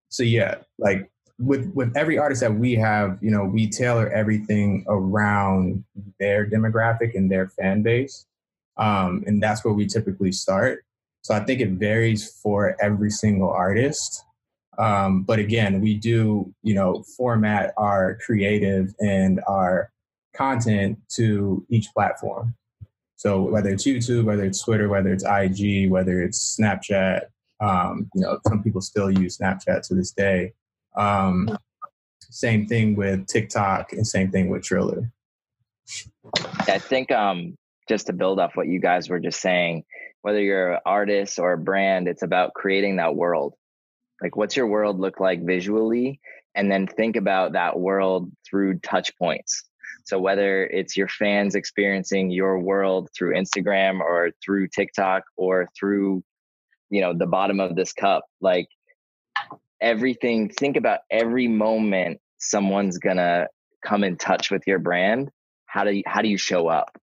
so 0.10 0.24
yeah, 0.24 0.56
like 0.78 1.10
with 1.40 1.72
with 1.74 1.96
every 1.96 2.18
artist 2.18 2.42
that 2.42 2.54
we 2.54 2.76
have, 2.76 3.18
you 3.22 3.32
know, 3.32 3.46
we 3.46 3.70
tailor 3.70 4.10
everything 4.10 4.84
around 4.88 5.84
their 6.20 6.46
demographic 6.46 7.16
and 7.16 7.32
their 7.32 7.48
fan 7.48 7.82
base, 7.82 8.26
um, 8.78 9.24
and 9.26 9.42
that's 9.42 9.64
where 9.64 9.74
we 9.74 9.86
typically 9.88 10.32
start. 10.32 10.84
So 11.22 11.34
I 11.34 11.42
think 11.42 11.62
it 11.62 11.72
varies 11.72 12.40
for 12.42 12.76
every 12.82 13.12
single 13.12 13.50
artist. 13.50 14.24
Um, 14.78 15.24
but 15.24 15.40
again, 15.40 15.82
we 15.82 15.96
do, 15.96 16.54
you 16.64 16.74
know, 16.74 17.04
format 17.18 17.74
our 17.78 18.18
creative 18.26 18.94
and 19.00 19.42
our 19.48 19.92
content 20.34 20.98
to 21.16 21.66
each 21.70 21.92
platform. 21.94 22.56
So 23.18 23.42
whether 23.42 23.70
it's 23.70 23.86
YouTube, 23.86 24.24
whether 24.24 24.46
it's 24.46 24.64
Twitter, 24.64 24.88
whether 24.88 25.12
it's 25.12 25.26
IG, 25.26 25.92
whether 25.92 26.22
it's 26.22 26.58
Snapchat, 26.58 27.24
um, 27.60 28.10
you 28.14 28.22
know, 28.22 28.40
some 28.48 28.64
people 28.64 28.82
still 28.82 29.12
use 29.12 29.38
Snapchat 29.38 29.88
to 29.88 29.96
this 29.96 30.12
day. 30.12 30.54
Um, 30.96 31.58
same 32.30 32.68
thing 32.68 32.96
with 32.96 33.28
TikTok 33.28 33.94
and 33.94 34.06
same 34.06 34.32
thing 34.32 34.50
with 34.50 34.64
Triller. 34.64 35.12
I 36.68 36.78
think 36.78 37.12
um, 37.12 37.58
just 37.88 38.08
to 38.08 38.14
build 38.14 38.40
off 38.40 38.56
what 38.56 38.68
you 38.68 38.80
guys 38.80 39.10
were 39.10 39.20
just 39.20 39.42
saying, 39.42 39.84
whether 40.22 40.42
you're 40.42 40.74
an 40.74 40.80
artist 40.86 41.40
or 41.40 41.54
a 41.54 41.58
brand, 41.58 42.08
it's 42.08 42.22
about 42.24 42.54
creating 42.54 42.98
that 42.98 43.16
world. 43.16 43.56
Like, 44.22 44.36
what's 44.36 44.56
your 44.56 44.68
world 44.68 45.00
look 45.00 45.20
like 45.20 45.44
visually? 45.44 46.20
And 46.56 46.72
then 46.72 46.88
think 46.88 47.16
about 47.16 47.54
that 47.54 47.80
world 47.80 48.32
through 48.48 48.80
touch 48.80 49.18
points. 49.18 49.64
So, 50.06 50.20
whether 50.20 50.66
it's 50.66 50.98
your 50.98 51.08
fans 51.08 51.56
experiencing 51.56 52.32
your 52.32 52.60
world 52.60 53.10
through 53.16 53.36
Instagram 53.36 54.00
or 54.02 54.32
through 54.44 54.68
TikTok 54.68 55.24
or 55.38 55.70
through, 55.80 56.24
you 56.90 57.02
know, 57.02 57.14
the 57.18 57.28
bottom 57.28 57.60
of 57.60 57.76
this 57.76 57.94
cup, 57.94 58.26
like 58.42 58.68
everything, 59.82 60.50
think 60.50 60.78
about 60.78 61.00
every 61.10 61.48
moment 61.48 62.20
someone's 62.38 62.98
gonna 62.98 63.48
come 63.86 64.04
in 64.04 64.18
touch 64.18 64.52
with 64.52 64.64
your 64.68 64.80
brand. 64.80 65.30
How 65.66 65.84
do 65.84 65.92
you, 65.92 66.04
how 66.06 66.22
do 66.22 66.30
you 66.30 66.38
show 66.38 66.68
up? 66.68 66.98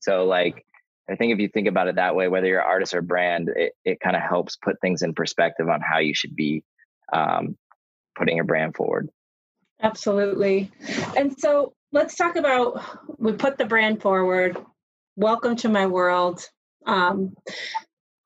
So, 0.00 0.24
like, 0.26 0.64
I 1.10 1.16
think 1.16 1.32
if 1.32 1.38
you 1.38 1.48
think 1.48 1.68
about 1.68 1.88
it 1.88 1.96
that 1.96 2.14
way, 2.14 2.28
whether 2.28 2.46
you're 2.46 2.62
artist 2.62 2.94
or 2.94 3.02
brand, 3.02 3.50
it, 3.54 3.72
it 3.84 4.00
kind 4.00 4.16
of 4.16 4.22
helps 4.22 4.56
put 4.56 4.80
things 4.80 5.02
in 5.02 5.14
perspective 5.14 5.68
on 5.68 5.80
how 5.80 5.98
you 5.98 6.14
should 6.14 6.34
be 6.34 6.62
um, 7.12 7.56
putting 8.16 8.36
your 8.36 8.44
brand 8.44 8.74
forward. 8.74 9.08
Absolutely. 9.82 10.70
And 11.16 11.38
so 11.38 11.74
let's 11.92 12.16
talk 12.16 12.36
about 12.36 12.82
we 13.18 13.32
put 13.32 13.58
the 13.58 13.66
brand 13.66 14.00
forward. 14.00 14.56
Welcome 15.16 15.56
to 15.56 15.68
my 15.68 15.86
world. 15.86 16.48
Um, 16.86 17.34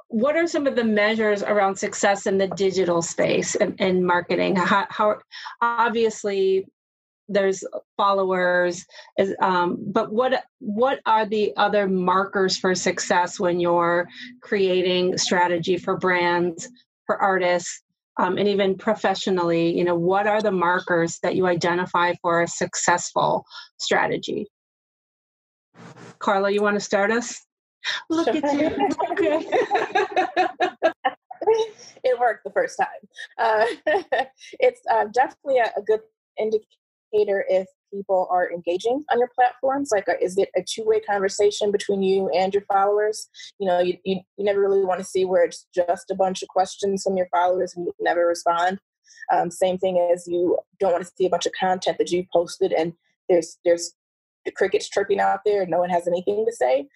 what 0.09 0.37
are 0.37 0.47
some 0.47 0.67
of 0.67 0.75
the 0.75 0.85
measures 0.85 1.43
around 1.43 1.77
success 1.77 2.27
in 2.27 2.39
the 2.39 2.49
digital 2.49 3.03
space 3.03 3.55
and, 3.55 3.75
and 3.79 4.07
marketing? 4.07 4.57
How, 4.57 4.87
how 4.89 5.19
obviously 5.61 6.67
there's 7.29 7.63
followers 7.97 8.87
um, 9.43 9.77
but 9.93 10.11
what 10.11 10.45
what 10.61 11.01
are 11.05 11.27
the 11.27 11.53
other 11.59 11.87
markers 11.87 12.57
for 12.57 12.75
success 12.75 13.39
when 13.39 13.61
you're 13.61 14.09
creating 14.41 15.19
strategy 15.19 15.77
for 15.77 15.99
brands 15.99 16.69
for 17.05 17.21
artists 17.21 17.83
um, 18.19 18.39
and 18.39 18.49
even 18.49 18.77
professionally? 18.77 19.77
You 19.77 19.85
know 19.85 19.95
what 19.95 20.27
are 20.27 20.41
the 20.41 20.51
markers 20.51 21.19
that 21.23 21.37
you 21.37 21.47
identify 21.47 22.15
for 22.23 22.43
a 22.43 22.49
successful 22.49 23.45
strategy? 23.77 24.47
Carla 26.19 26.51
you 26.51 26.63
want 26.63 26.77
to 26.77 26.81
start 26.81 27.11
us? 27.11 27.39
Look 28.09 28.29
at 28.29 28.55
you. 28.55 28.89
Okay 29.13 29.47
it 32.05 32.19
worked 32.19 32.45
the 32.45 32.51
first 32.51 32.79
time. 32.79 32.87
Uh, 33.39 33.67
it's 34.61 34.81
uh, 34.91 35.07
definitely 35.13 35.59
a, 35.59 35.71
a 35.77 35.83
good 35.83 36.01
indicator 36.39 37.45
if 37.49 37.67
people 37.93 38.29
are 38.31 38.51
engaging 38.53 39.03
on 39.11 39.19
your 39.19 39.31
platforms 39.35 39.91
like 39.91 40.07
uh, 40.09 40.13
is 40.21 40.37
it 40.37 40.51
a 40.55 40.63
two-way 40.63 41.01
conversation 41.01 41.73
between 41.73 42.03
you 42.03 42.29
and 42.31 42.53
your 42.53 42.65
followers? 42.65 43.29
You 43.59 43.67
know 43.67 43.81
you, 43.81 43.97
you, 44.05 44.21
you 44.37 44.45
never 44.45 44.61
really 44.61 44.85
want 44.85 45.01
to 45.01 45.07
see 45.07 45.25
where 45.25 45.45
it's 45.45 45.67
just 45.75 46.11
a 46.11 46.15
bunch 46.15 46.43
of 46.43 46.49
questions 46.49 47.03
from 47.03 47.17
your 47.17 47.29
followers 47.31 47.75
and 47.75 47.87
you 47.87 47.93
never 48.01 48.27
respond. 48.27 48.79
Um, 49.33 49.51
same 49.51 49.79
thing 49.79 50.11
as 50.13 50.27
you 50.27 50.59
don't 50.79 50.93
want 50.93 51.05
to 51.05 51.13
see 51.17 51.27
a 51.27 51.31
bunch 51.31 51.47
of 51.47 51.53
content 51.59 51.99
that 51.99 52.11
you 52.11 52.27
posted 52.33 52.73
and 52.73 52.93
there's 53.29 53.59
there's 53.65 53.95
the 54.45 54.53
crickets 54.53 54.89
chirping 54.89 55.21
out 55.21 55.41
there 55.45 55.63
and 55.63 55.71
no 55.71 55.79
one 55.79 55.91
has 55.91 56.07
anything 56.07 56.47
to 56.47 56.53
say. 56.53 56.87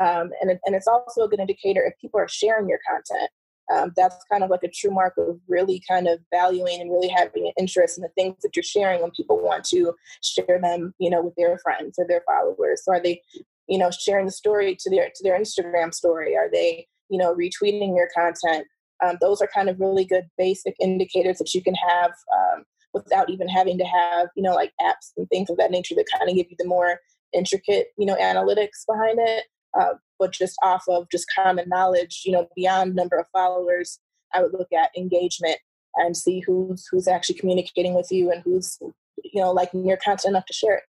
Um, 0.00 0.30
and, 0.40 0.50
and 0.50 0.74
it's 0.74 0.88
also 0.88 1.22
a 1.22 1.28
good 1.28 1.38
indicator 1.38 1.84
if 1.84 1.94
people 2.00 2.18
are 2.18 2.28
sharing 2.28 2.68
your 2.68 2.80
content 2.88 3.30
um, 3.76 3.92
that's 3.96 4.16
kind 4.30 4.42
of 4.42 4.50
like 4.50 4.62
a 4.64 4.68
true 4.68 4.90
mark 4.90 5.14
of 5.18 5.38
really 5.48 5.82
kind 5.88 6.08
of 6.08 6.20
valuing 6.32 6.80
and 6.80 6.90
really 6.90 7.08
having 7.08 7.46
an 7.46 7.52
interest 7.58 7.98
in 7.98 8.02
the 8.02 8.08
things 8.10 8.36
that 8.42 8.54
you're 8.54 8.62
sharing 8.62 9.02
when 9.02 9.10
people 9.10 9.40
want 9.42 9.64
to 9.64 9.92
share 10.22 10.60
them 10.60 10.94
you 10.98 11.10
know 11.10 11.22
with 11.22 11.34
their 11.36 11.58
friends 11.58 11.96
or 11.98 12.06
their 12.08 12.22
followers. 12.26 12.82
So 12.84 12.92
are 12.92 13.02
they 13.02 13.20
you 13.68 13.78
know 13.78 13.90
sharing 13.90 14.26
the 14.26 14.32
story 14.32 14.76
to 14.80 14.90
their 14.90 15.08
to 15.14 15.22
their 15.22 15.38
instagram 15.38 15.92
story? 15.92 16.36
Are 16.36 16.50
they 16.50 16.86
you 17.08 17.18
know 17.18 17.34
retweeting 17.34 17.96
your 17.96 18.08
content? 18.16 18.66
Um, 19.04 19.18
those 19.20 19.42
are 19.42 19.48
kind 19.54 19.68
of 19.68 19.78
really 19.78 20.06
good 20.06 20.24
basic 20.38 20.74
indicators 20.80 21.38
that 21.38 21.52
you 21.52 21.62
can 21.62 21.74
have 21.74 22.12
um, 22.34 22.64
without 22.94 23.28
even 23.28 23.48
having 23.48 23.78
to 23.78 23.84
have 23.84 24.28
you 24.36 24.42
know 24.42 24.54
like 24.54 24.72
apps 24.80 25.12
and 25.16 25.28
things 25.28 25.50
of 25.50 25.56
that 25.58 25.70
nature 25.70 25.94
that 25.94 26.06
kind 26.16 26.30
of 26.30 26.36
give 26.36 26.46
you 26.50 26.56
the 26.58 26.66
more 26.66 27.00
intricate 27.32 27.88
you 27.98 28.06
know 28.06 28.16
analytics 28.16 28.86
behind 28.88 29.18
it. 29.20 29.44
Uh, 29.78 29.94
but 30.18 30.32
just 30.32 30.56
off 30.62 30.84
of 30.88 31.08
just 31.10 31.26
common 31.34 31.68
knowledge, 31.68 32.22
you 32.24 32.32
know, 32.32 32.48
beyond 32.56 32.94
number 32.94 33.18
of 33.18 33.26
followers, 33.32 33.98
I 34.32 34.42
would 34.42 34.52
look 34.52 34.72
at 34.72 34.90
engagement 34.96 35.58
and 35.96 36.16
see 36.16 36.40
who's 36.40 36.86
who's 36.90 37.08
actually 37.08 37.36
communicating 37.36 37.94
with 37.94 38.08
you 38.10 38.30
and 38.30 38.42
who's 38.42 38.78
you 39.24 39.40
know 39.40 39.52
liking 39.52 39.86
your 39.86 39.96
content 39.96 40.32
enough 40.32 40.46
to 40.46 40.52
share 40.52 40.76
it. 40.78 40.84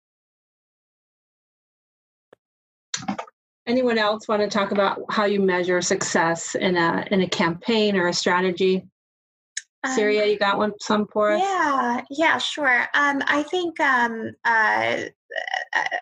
Anyone 3.68 3.98
else 3.98 4.28
want 4.28 4.42
to 4.42 4.48
talk 4.48 4.72
about 4.72 5.02
how 5.10 5.26
you 5.26 5.42
measure 5.42 5.82
success 5.82 6.56
in 6.56 6.78
a 6.78 7.06
in 7.12 7.22
a 7.22 7.30
campaign 7.30 7.96
or 7.96 8.08
a 8.08 8.14
strategy? 8.14 8.88
Syria, 9.94 10.24
um, 10.24 10.30
you 10.30 10.40
got 10.40 10.58
one 10.58 10.74
some 10.82 11.08
for 11.12 11.32
us? 11.32 11.42
Yeah, 11.42 12.02
yeah, 12.10 12.38
sure. 12.38 12.88
Um, 12.94 13.22
I 13.28 13.44
think 13.44 13.80
um, 13.80 14.32
uh, 14.44 15.04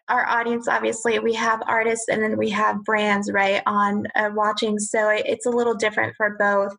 our 0.10 0.28
audience 0.28 0.68
obviously 0.68 1.18
we 1.20 1.34
have 1.34 1.62
artists 1.68 2.08
and 2.10 2.22
then 2.22 2.38
we 2.38 2.50
have 2.50 2.84
brands 2.84 3.32
right 3.32 3.62
on 3.66 4.06
uh, 4.16 4.30
watching. 4.34 4.80
So 4.80 5.10
it's 5.10 5.46
a 5.46 5.50
little 5.50 5.74
different 5.76 6.14
for 6.16 6.36
both. 6.38 6.76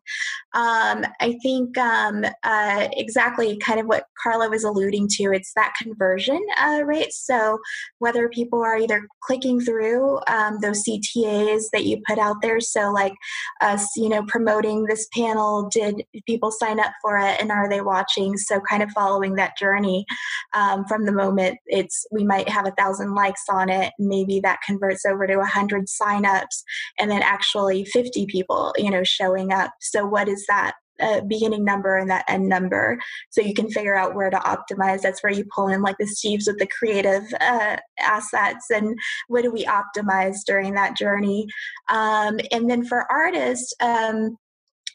Um, 0.53 1.05
i 1.19 1.37
think 1.43 1.77
um, 1.77 2.25
uh, 2.43 2.87
exactly 2.93 3.57
kind 3.57 3.79
of 3.79 3.87
what 3.87 4.05
carla 4.21 4.49
was 4.49 4.63
alluding 4.63 5.07
to 5.09 5.33
it's 5.33 5.51
that 5.55 5.73
conversion 5.81 6.41
uh, 6.61 6.81
rate 6.85 7.11
so 7.11 7.59
whether 7.99 8.29
people 8.29 8.61
are 8.61 8.77
either 8.77 9.05
clicking 9.21 9.59
through 9.59 10.19
um, 10.27 10.59
those 10.61 10.83
ctas 10.83 11.65
that 11.73 11.85
you 11.85 12.01
put 12.07 12.17
out 12.17 12.41
there 12.41 12.61
so 12.61 12.91
like 12.91 13.13
us 13.61 13.85
you 13.97 14.07
know 14.07 14.23
promoting 14.27 14.85
this 14.85 15.07
panel 15.13 15.69
did 15.69 16.03
people 16.25 16.51
sign 16.51 16.79
up 16.79 16.93
for 17.01 17.17
it 17.17 17.39
and 17.39 17.51
are 17.51 17.69
they 17.69 17.81
watching? 17.81 18.37
So 18.37 18.59
kind 18.61 18.83
of 18.83 18.91
following 18.91 19.35
that 19.35 19.57
journey 19.57 20.05
um, 20.53 20.85
from 20.85 21.05
the 21.05 21.11
moment 21.11 21.57
it's 21.65 22.05
we 22.11 22.23
might 22.23 22.44
might 22.45 22.53
have 22.53 22.67
a 22.67 22.71
thousand 22.71 23.13
likes 23.13 23.43
on 23.49 23.69
it. 23.69 23.93
Maybe 23.99 24.39
that 24.41 24.61
converts 24.65 25.05
over 25.05 25.27
to 25.27 25.39
a 25.39 25.45
hundred 25.45 25.85
signups 25.87 26.63
and 26.99 27.09
then 27.09 27.21
actually 27.21 27.85
50 27.85 28.25
people 28.27 28.73
you 28.77 28.89
know 28.89 29.03
showing 29.03 29.51
up. 29.51 29.71
So 29.81 30.05
what 30.05 30.27
is 30.27 30.45
that 30.47 30.73
uh, 31.01 31.21
beginning 31.21 31.65
number 31.65 31.97
and 31.97 32.09
that 32.09 32.25
end 32.27 32.47
number? 32.47 32.97
So 33.29 33.41
you 33.41 33.53
can 33.53 33.69
figure 33.69 33.95
out 33.95 34.15
where 34.15 34.29
to 34.29 34.37
optimize. 34.37 35.01
That's 35.01 35.21
where 35.21 35.33
you 35.33 35.45
pull 35.53 35.67
in 35.67 35.81
like 35.81 35.97
the 35.97 36.05
steves 36.05 36.47
with 36.47 36.57
the 36.57 36.67
creative 36.67 37.23
uh, 37.41 37.77
assets 37.99 38.67
and 38.73 38.95
what 39.27 39.43
do 39.43 39.51
we 39.51 39.65
optimize 39.65 40.37
during 40.45 40.73
that 40.75 40.95
journey. 40.95 41.47
Um, 41.89 42.39
and 42.51 42.69
then 42.69 42.85
for 42.85 43.11
artists 43.11 43.73
um, 43.81 44.37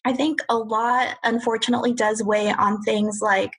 I 0.07 0.15
think 0.15 0.41
a 0.49 0.57
lot, 0.57 1.19
unfortunately, 1.25 1.93
does 1.93 2.23
weigh 2.25 2.51
on 2.53 2.81
things 2.83 3.19
like 3.21 3.53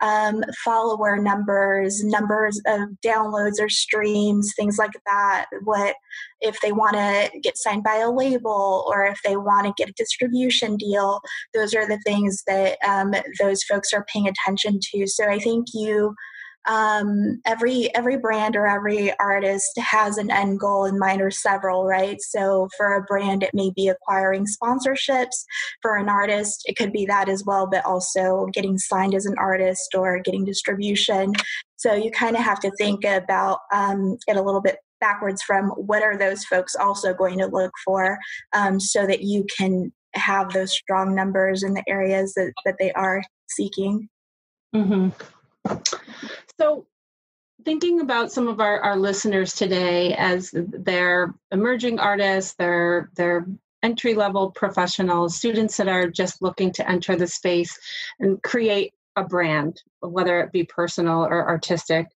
um, 0.00 0.44
follower 0.64 1.16
numbers, 1.16 2.04
numbers 2.04 2.60
of 2.66 2.82
downloads 3.04 3.60
or 3.60 3.68
streams, 3.68 4.52
things 4.54 4.78
like 4.78 4.92
that. 5.06 5.46
What 5.64 5.96
if 6.40 6.60
they 6.60 6.70
want 6.70 6.94
to 6.94 7.40
get 7.42 7.58
signed 7.58 7.82
by 7.82 7.96
a 7.96 8.10
label 8.10 8.86
or 8.88 9.06
if 9.06 9.18
they 9.24 9.36
want 9.36 9.66
to 9.66 9.74
get 9.76 9.90
a 9.90 9.94
distribution 9.96 10.76
deal? 10.76 11.20
Those 11.52 11.74
are 11.74 11.86
the 11.86 12.00
things 12.06 12.44
that 12.46 12.78
um, 12.86 13.12
those 13.40 13.64
folks 13.64 13.92
are 13.92 14.06
paying 14.12 14.28
attention 14.28 14.78
to. 14.94 15.06
So 15.08 15.24
I 15.24 15.40
think 15.40 15.66
you 15.74 16.14
um, 16.68 17.40
every 17.46 17.94
every 17.94 18.16
brand 18.16 18.54
or 18.54 18.66
every 18.66 19.16
artist 19.18 19.70
has 19.78 20.18
an 20.18 20.30
end 20.30 20.60
goal 20.60 20.84
in 20.84 20.98
mind 20.98 21.20
or 21.20 21.30
several 21.30 21.84
right? 21.84 22.20
So 22.20 22.68
for 22.76 22.94
a 22.94 23.02
brand 23.02 23.42
it 23.42 23.54
may 23.54 23.70
be 23.74 23.88
acquiring 23.88 24.46
sponsorships. 24.46 25.44
For 25.82 25.96
an 25.96 26.08
artist 26.08 26.62
it 26.66 26.76
could 26.76 26.92
be 26.92 27.06
that 27.06 27.28
as 27.28 27.44
well 27.44 27.66
but 27.66 27.84
also 27.84 28.46
getting 28.52 28.78
signed 28.78 29.14
as 29.14 29.26
an 29.26 29.36
artist 29.38 29.94
or 29.94 30.20
getting 30.20 30.44
distribution. 30.44 31.32
So 31.76 31.94
you 31.94 32.10
kind 32.10 32.36
of 32.36 32.42
have 32.42 32.60
to 32.60 32.70
think 32.72 33.04
about 33.04 33.60
um, 33.72 34.18
it 34.26 34.36
a 34.36 34.42
little 34.42 34.60
bit 34.60 34.76
backwards 35.00 35.42
from 35.42 35.68
what 35.70 36.02
are 36.02 36.18
those 36.18 36.44
folks 36.44 36.74
also 36.74 37.14
going 37.14 37.38
to 37.38 37.46
look 37.46 37.72
for 37.84 38.18
um, 38.52 38.80
so 38.80 39.06
that 39.06 39.22
you 39.22 39.46
can 39.56 39.92
have 40.14 40.52
those 40.52 40.72
strong 40.72 41.14
numbers 41.14 41.62
in 41.62 41.74
the 41.74 41.84
areas 41.88 42.34
that, 42.34 42.52
that 42.64 42.76
they 42.78 42.92
are 42.92 43.22
seeking. 43.48 44.08
Mm-hmm. 44.74 45.10
So, 46.60 46.86
thinking 47.64 48.00
about 48.00 48.32
some 48.32 48.48
of 48.48 48.60
our, 48.60 48.80
our 48.80 48.96
listeners 48.96 49.54
today 49.54 50.14
as 50.14 50.50
they're 50.54 51.34
emerging 51.50 51.98
artists, 51.98 52.54
they're, 52.54 53.10
they're 53.16 53.46
entry 53.82 54.14
level 54.14 54.50
professionals, 54.50 55.36
students 55.36 55.76
that 55.76 55.88
are 55.88 56.08
just 56.08 56.42
looking 56.42 56.72
to 56.72 56.88
enter 56.88 57.16
the 57.16 57.26
space 57.26 57.78
and 58.18 58.42
create 58.42 58.92
a 59.16 59.24
brand, 59.24 59.82
whether 60.00 60.40
it 60.40 60.52
be 60.52 60.64
personal 60.64 61.24
or 61.24 61.48
artistic 61.48 62.06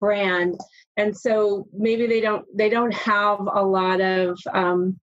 brand. 0.00 0.58
And 0.96 1.16
so 1.16 1.68
maybe 1.72 2.06
they 2.06 2.20
don't 2.20 2.44
they 2.56 2.68
don't 2.68 2.94
have 2.94 3.40
a 3.40 3.64
lot 3.64 4.00
of 4.00 4.38
um, 4.52 4.98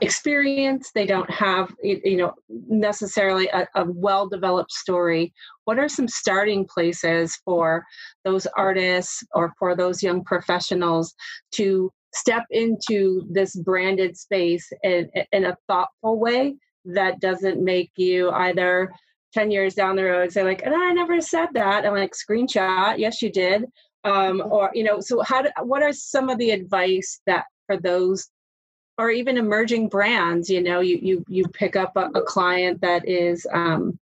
experience. 0.00 0.90
They 0.94 1.06
don't 1.06 1.30
have 1.30 1.74
you 1.82 2.16
know 2.16 2.34
necessarily 2.48 3.48
a, 3.48 3.66
a 3.74 3.84
well 3.86 4.28
developed 4.28 4.72
story. 4.72 5.32
What 5.64 5.78
are 5.78 5.88
some 5.88 6.08
starting 6.08 6.66
places 6.66 7.36
for 7.44 7.84
those 8.24 8.46
artists 8.56 9.22
or 9.34 9.52
for 9.58 9.74
those 9.74 10.02
young 10.02 10.24
professionals 10.24 11.14
to 11.52 11.90
step 12.14 12.44
into 12.50 13.26
this 13.30 13.54
branded 13.56 14.16
space 14.16 14.70
in, 14.82 15.10
in 15.32 15.44
a 15.44 15.56
thoughtful 15.66 16.18
way 16.18 16.56
that 16.86 17.20
doesn't 17.20 17.62
make 17.62 17.90
you 17.96 18.30
either 18.30 18.90
10 19.34 19.50
years 19.50 19.74
down 19.74 19.96
the 19.96 20.04
road 20.04 20.32
say 20.32 20.42
like 20.42 20.62
and 20.62 20.74
i 20.74 20.92
never 20.92 21.20
said 21.20 21.48
that 21.52 21.84
and 21.84 21.94
like 21.94 22.12
screenshot 22.12 22.96
yes 22.96 23.20
you 23.22 23.30
did. 23.30 23.64
Um, 24.04 24.40
or 24.50 24.70
you 24.72 24.84
know 24.84 25.00
so 25.00 25.20
how 25.22 25.42
do, 25.42 25.48
what 25.62 25.82
are 25.82 25.92
some 25.92 26.28
of 26.28 26.38
the 26.38 26.52
advice 26.52 27.20
that 27.26 27.44
for 27.66 27.76
those 27.76 28.28
or 28.98 29.10
even 29.10 29.36
emerging 29.36 29.88
brands 29.88 30.48
you 30.48 30.62
know 30.62 30.80
you 30.80 30.98
you 31.02 31.24
you 31.28 31.46
pick 31.48 31.76
up 31.76 31.92
a, 31.96 32.10
a 32.14 32.22
client 32.22 32.80
that 32.80 33.06
is 33.08 33.46
um, 33.52 33.98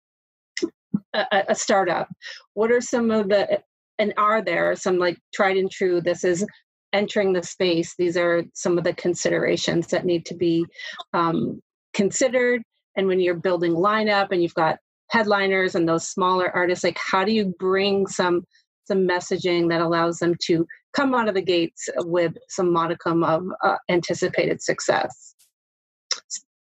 a, 1.13 1.43
a 1.49 1.55
startup. 1.55 2.07
What 2.53 2.71
are 2.71 2.81
some 2.81 3.11
of 3.11 3.29
the 3.29 3.61
and 3.97 4.13
are 4.17 4.41
there 4.41 4.75
some 4.75 4.97
like 4.97 5.17
tried 5.33 5.57
and 5.57 5.69
true 5.69 6.01
this 6.01 6.23
is 6.23 6.45
entering 6.93 7.33
the 7.33 7.43
space 7.43 7.93
these 7.97 8.17
are 8.17 8.43
some 8.53 8.77
of 8.77 8.83
the 8.83 8.93
considerations 8.93 9.87
that 9.87 10.05
need 10.05 10.25
to 10.25 10.35
be 10.35 10.65
um, 11.13 11.61
considered. 11.93 12.61
And 12.95 13.07
when 13.07 13.19
you're 13.19 13.35
building 13.35 13.73
lineup 13.73 14.31
and 14.31 14.41
you've 14.41 14.53
got 14.55 14.77
headliners 15.09 15.75
and 15.75 15.87
those 15.87 16.07
smaller 16.07 16.51
artists 16.55 16.83
like 16.83 16.97
how 16.99 17.23
do 17.23 17.31
you 17.31 17.53
bring 17.59 18.07
some 18.07 18.43
some 18.85 19.07
messaging 19.07 19.69
that 19.69 19.81
allows 19.81 20.17
them 20.17 20.35
to 20.45 20.65
come 20.99 21.15
out 21.15 21.27
of 21.27 21.33
the 21.33 21.41
gates 21.41 21.89
with 21.97 22.33
some 22.49 22.73
modicum 22.73 23.23
of 23.23 23.43
uh, 23.63 23.77
anticipated 23.89 24.61
success 24.61 25.35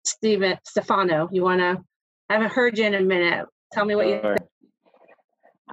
Steven 0.06 0.58
Stefano 0.66 1.30
you 1.32 1.44
want 1.44 1.60
to 1.60 1.78
I 2.30 2.34
haven't 2.34 2.52
heard 2.52 2.78
you 2.78 2.86
in 2.86 2.96
a 2.96 3.02
minute 3.02 3.46
tell 3.72 3.86
me 3.86 3.96
what 3.96 4.08
you 4.08 4.20
think 4.22 4.38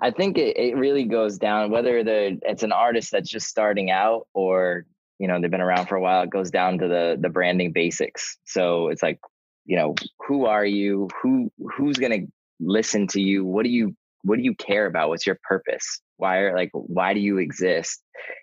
I 0.00 0.10
think 0.10 0.38
it, 0.38 0.56
it 0.56 0.76
really 0.76 1.04
goes 1.04 1.38
down 1.38 1.70
whether 1.70 2.02
the 2.02 2.38
it's 2.42 2.62
an 2.62 2.72
artist 2.72 3.10
that's 3.12 3.30
just 3.30 3.46
starting 3.46 3.90
out 3.90 4.26
or 4.34 4.86
you 5.18 5.28
know 5.28 5.40
they've 5.40 5.50
been 5.50 5.60
around 5.60 5.86
for 5.86 5.96
a 5.96 6.00
while. 6.00 6.22
It 6.22 6.30
goes 6.30 6.50
down 6.50 6.78
to 6.78 6.88
the 6.88 7.16
the 7.20 7.28
branding 7.28 7.72
basics. 7.72 8.36
So 8.44 8.88
it's 8.88 9.02
like 9.02 9.20
you 9.64 9.76
know 9.76 9.94
who 10.26 10.46
are 10.46 10.64
you? 10.66 11.08
Who 11.22 11.50
who's 11.76 11.96
gonna 11.96 12.26
listen 12.60 13.06
to 13.08 13.20
you? 13.20 13.44
What 13.44 13.64
do 13.64 13.70
you 13.70 13.94
what 14.22 14.36
do 14.36 14.42
you 14.42 14.54
care 14.54 14.86
about? 14.86 15.10
What's 15.10 15.26
your 15.26 15.38
purpose? 15.44 16.00
Why 16.16 16.38
are 16.38 16.54
like 16.54 16.70
why 16.72 17.14
do 17.14 17.20
you 17.20 17.38
exist? 17.38 18.02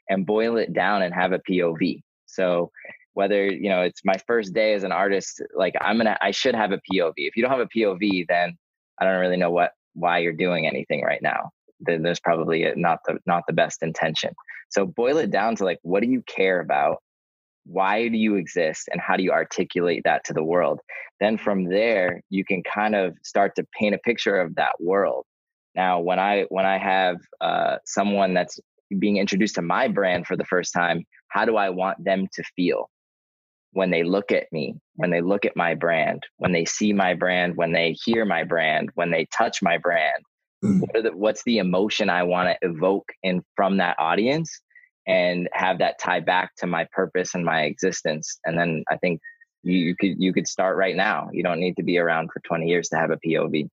And 0.09 0.25
boil 0.25 0.57
it 0.57 0.73
down 0.73 1.01
and 1.01 1.13
have 1.13 1.31
a 1.31 1.39
POV. 1.39 2.01
So 2.25 2.71
whether 3.13 3.45
you 3.45 3.69
know 3.69 3.81
it's 3.81 4.01
my 4.05 4.17
first 4.27 4.53
day 4.53 4.73
as 4.73 4.83
an 4.83 4.91
artist, 4.91 5.41
like 5.55 5.75
I'm 5.81 5.97
gonna 5.97 6.17
I 6.21 6.31
should 6.31 6.55
have 6.55 6.71
a 6.71 6.79
POV. 6.91 7.13
If 7.17 7.35
you 7.35 7.43
don't 7.43 7.51
have 7.51 7.59
a 7.59 7.77
POV, 7.77 8.27
then 8.27 8.57
I 8.99 9.05
don't 9.05 9.19
really 9.19 9.37
know 9.37 9.51
what 9.51 9.71
why 9.93 10.19
you're 10.19 10.33
doing 10.33 10.67
anything 10.67 11.01
right 11.03 11.21
now 11.21 11.51
then 11.81 12.03
there's 12.03 12.19
probably 12.19 12.71
not 12.75 12.99
the 13.05 13.17
not 13.25 13.43
the 13.47 13.53
best 13.53 13.81
intention 13.81 14.33
so 14.69 14.85
boil 14.85 15.17
it 15.17 15.31
down 15.31 15.55
to 15.55 15.65
like 15.65 15.79
what 15.81 16.01
do 16.01 16.09
you 16.09 16.21
care 16.23 16.61
about 16.61 17.01
why 17.65 18.07
do 18.07 18.17
you 18.17 18.35
exist 18.35 18.89
and 18.91 19.01
how 19.01 19.15
do 19.15 19.23
you 19.23 19.31
articulate 19.31 20.01
that 20.03 20.23
to 20.23 20.33
the 20.33 20.43
world 20.43 20.79
then 21.19 21.37
from 21.37 21.65
there 21.65 22.21
you 22.29 22.45
can 22.45 22.63
kind 22.63 22.95
of 22.95 23.15
start 23.23 23.55
to 23.55 23.65
paint 23.77 23.95
a 23.95 23.99
picture 23.99 24.39
of 24.39 24.55
that 24.55 24.73
world 24.79 25.25
now 25.75 25.99
when 25.99 26.19
i 26.19 26.45
when 26.49 26.65
i 26.65 26.77
have 26.77 27.17
uh, 27.41 27.77
someone 27.85 28.33
that's 28.33 28.59
being 28.99 29.17
introduced 29.17 29.55
to 29.55 29.61
my 29.61 29.87
brand 29.87 30.27
for 30.27 30.35
the 30.35 30.45
first 30.45 30.73
time 30.73 31.05
how 31.29 31.45
do 31.45 31.55
i 31.57 31.69
want 31.69 32.03
them 32.03 32.27
to 32.33 32.43
feel 32.55 32.89
when 33.73 33.89
they 33.89 34.03
look 34.03 34.31
at 34.31 34.51
me, 34.51 34.75
when 34.95 35.09
they 35.09 35.21
look 35.21 35.45
at 35.45 35.55
my 35.55 35.75
brand, 35.75 36.23
when 36.37 36.51
they 36.51 36.65
see 36.65 36.93
my 36.93 37.13
brand, 37.13 37.55
when 37.55 37.71
they 37.71 37.95
hear 38.03 38.25
my 38.25 38.43
brand, 38.43 38.89
when 38.95 39.11
they 39.11 39.25
touch 39.35 39.61
my 39.61 39.77
brand, 39.77 40.23
mm. 40.63 40.81
what 40.81 41.03
the, 41.03 41.11
what's 41.15 41.43
the 41.43 41.57
emotion 41.57 42.09
I 42.09 42.23
want 42.23 42.49
to 42.49 42.67
evoke 42.67 43.09
in 43.23 43.41
from 43.55 43.77
that 43.77 43.95
audience 43.97 44.61
and 45.07 45.49
have 45.53 45.79
that 45.79 45.99
tie 45.99 46.19
back 46.19 46.55
to 46.57 46.67
my 46.67 46.85
purpose 46.91 47.33
and 47.33 47.45
my 47.45 47.63
existence. 47.63 48.39
And 48.45 48.57
then 48.57 48.83
I 48.91 48.97
think 48.97 49.21
you, 49.63 49.77
you 49.77 49.95
could 49.95 50.15
you 50.19 50.33
could 50.33 50.47
start 50.47 50.77
right 50.77 50.95
now. 50.95 51.29
You 51.31 51.43
don't 51.43 51.59
need 51.59 51.77
to 51.77 51.83
be 51.83 51.97
around 51.97 52.29
for 52.33 52.41
20 52.41 52.67
years 52.67 52.89
to 52.89 52.97
have 52.97 53.11
a 53.11 53.17
POV. 53.25 53.67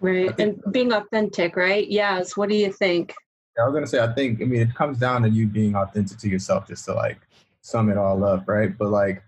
Right. 0.00 0.38
And 0.40 0.62
being 0.72 0.92
authentic, 0.92 1.56
right? 1.56 1.88
Yes. 1.88 2.36
What 2.36 2.48
do 2.48 2.56
you 2.56 2.72
think? 2.72 3.14
I 3.58 3.64
was 3.64 3.74
gonna 3.74 3.86
say, 3.86 4.00
I 4.02 4.12
think, 4.12 4.40
I 4.40 4.46
mean, 4.46 4.62
it 4.62 4.74
comes 4.74 4.98
down 4.98 5.22
to 5.22 5.28
you 5.28 5.46
being 5.46 5.74
authentic 5.74 6.18
to 6.18 6.28
yourself, 6.28 6.66
just 6.66 6.86
to 6.86 6.94
like 6.94 7.20
sum 7.60 7.90
it 7.90 7.98
all 7.98 8.24
up, 8.24 8.48
right? 8.48 8.76
But 8.76 8.88
like 8.88 9.22